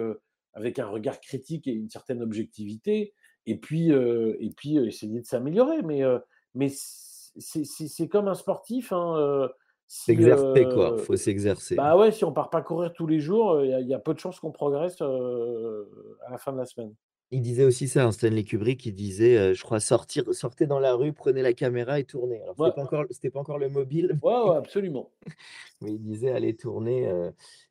avec 0.54 0.78
un 0.78 0.88
regard 0.88 1.20
critique 1.20 1.66
et 1.68 1.72
une 1.72 1.88
certaine 1.88 2.22
objectivité, 2.22 3.14
et 3.46 3.56
puis, 3.56 3.92
euh, 3.92 4.36
et 4.40 4.50
puis 4.50 4.76
essayer 4.76 5.20
de 5.20 5.26
s'améliorer. 5.26 5.82
Mais, 5.82 6.02
mais 6.54 6.68
c'est 6.70 8.08
comme 8.08 8.28
un 8.28 8.34
sportif. 8.34 8.92
Hein, 8.92 9.48
si, 9.86 10.04
s'exercer, 10.04 10.64
quoi. 10.64 10.96
Il 10.98 11.04
faut 11.04 11.16
s'exercer. 11.16 11.74
Bah 11.76 11.96
ouais, 11.96 12.12
si 12.12 12.24
on 12.24 12.32
part 12.32 12.50
pas 12.50 12.60
courir 12.60 12.92
tous 12.92 13.06
les 13.06 13.20
jours, 13.20 13.64
il 13.64 13.70
y, 13.80 13.88
y, 13.88 13.94
a 13.94 13.98
peu 13.98 14.12
de 14.12 14.18
chances 14.18 14.38
qu'on 14.38 14.52
progresse 14.52 15.00
à 15.00 16.30
la 16.30 16.36
fin 16.36 16.52
de 16.52 16.58
la 16.58 16.66
semaine. 16.66 16.94
Il 17.30 17.42
disait 17.42 17.64
aussi 17.64 17.88
ça, 17.88 18.06
hein, 18.06 18.12
Stanley 18.12 18.42
Kubrick, 18.42 18.86
il 18.86 18.94
disait, 18.94 19.54
je 19.54 19.62
crois, 19.62 19.80
sortir, 19.80 20.24
sortez 20.32 20.66
dans 20.66 20.78
la 20.78 20.94
rue, 20.94 21.12
prenez 21.12 21.42
la 21.42 21.52
caméra 21.52 22.00
et 22.00 22.04
tournez. 22.04 22.40
Alors, 22.42 22.54
c'était 22.56 22.74
pas 22.74 22.82
encore, 22.82 23.04
c'était 23.10 23.30
pas 23.30 23.40
encore 23.40 23.58
le 23.58 23.68
mobile. 23.68 24.18
Ouais, 24.22 24.32
ouais 24.32 24.56
absolument. 24.56 25.10
mais 25.82 25.92
il 25.92 26.00
disait, 26.00 26.30
allez 26.30 26.56
tourner. 26.56 27.12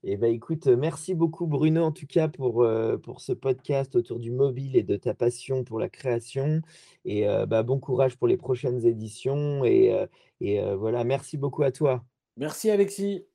Et 0.03 0.15
ben, 0.15 0.31
écoute, 0.31 0.67
merci 0.67 1.15
beaucoup, 1.15 1.47
Bruno, 1.47 1.83
en 1.83 1.91
tout 1.91 2.05
cas, 2.05 2.27
pour, 2.27 2.67
pour 3.01 3.19
ce 3.19 3.33
podcast 3.33 3.95
autour 3.95 4.19
du 4.19 4.31
mobile 4.31 4.75
et 4.75 4.83
de 4.83 4.95
ta 4.95 5.15
passion 5.15 5.63
pour 5.63 5.79
la 5.79 5.89
création. 5.89 6.61
Et 7.03 7.25
bah, 7.47 7.63
bon 7.63 7.79
courage 7.79 8.15
pour 8.15 8.27
les 8.27 8.37
prochaines 8.37 8.85
éditions. 8.85 9.65
Et, 9.65 10.05
et 10.39 10.61
voilà, 10.75 11.03
merci 11.03 11.35
beaucoup 11.35 11.63
à 11.63 11.71
toi. 11.71 12.05
Merci, 12.37 12.69
Alexis. 12.69 13.25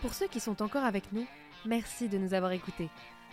Pour 0.00 0.14
ceux 0.14 0.28
qui 0.28 0.40
sont 0.40 0.62
encore 0.62 0.84
avec 0.84 1.12
nous, 1.12 1.26
merci 1.66 2.08
de 2.08 2.18
nous 2.18 2.32
avoir 2.32 2.52
écoutés. 2.52 2.88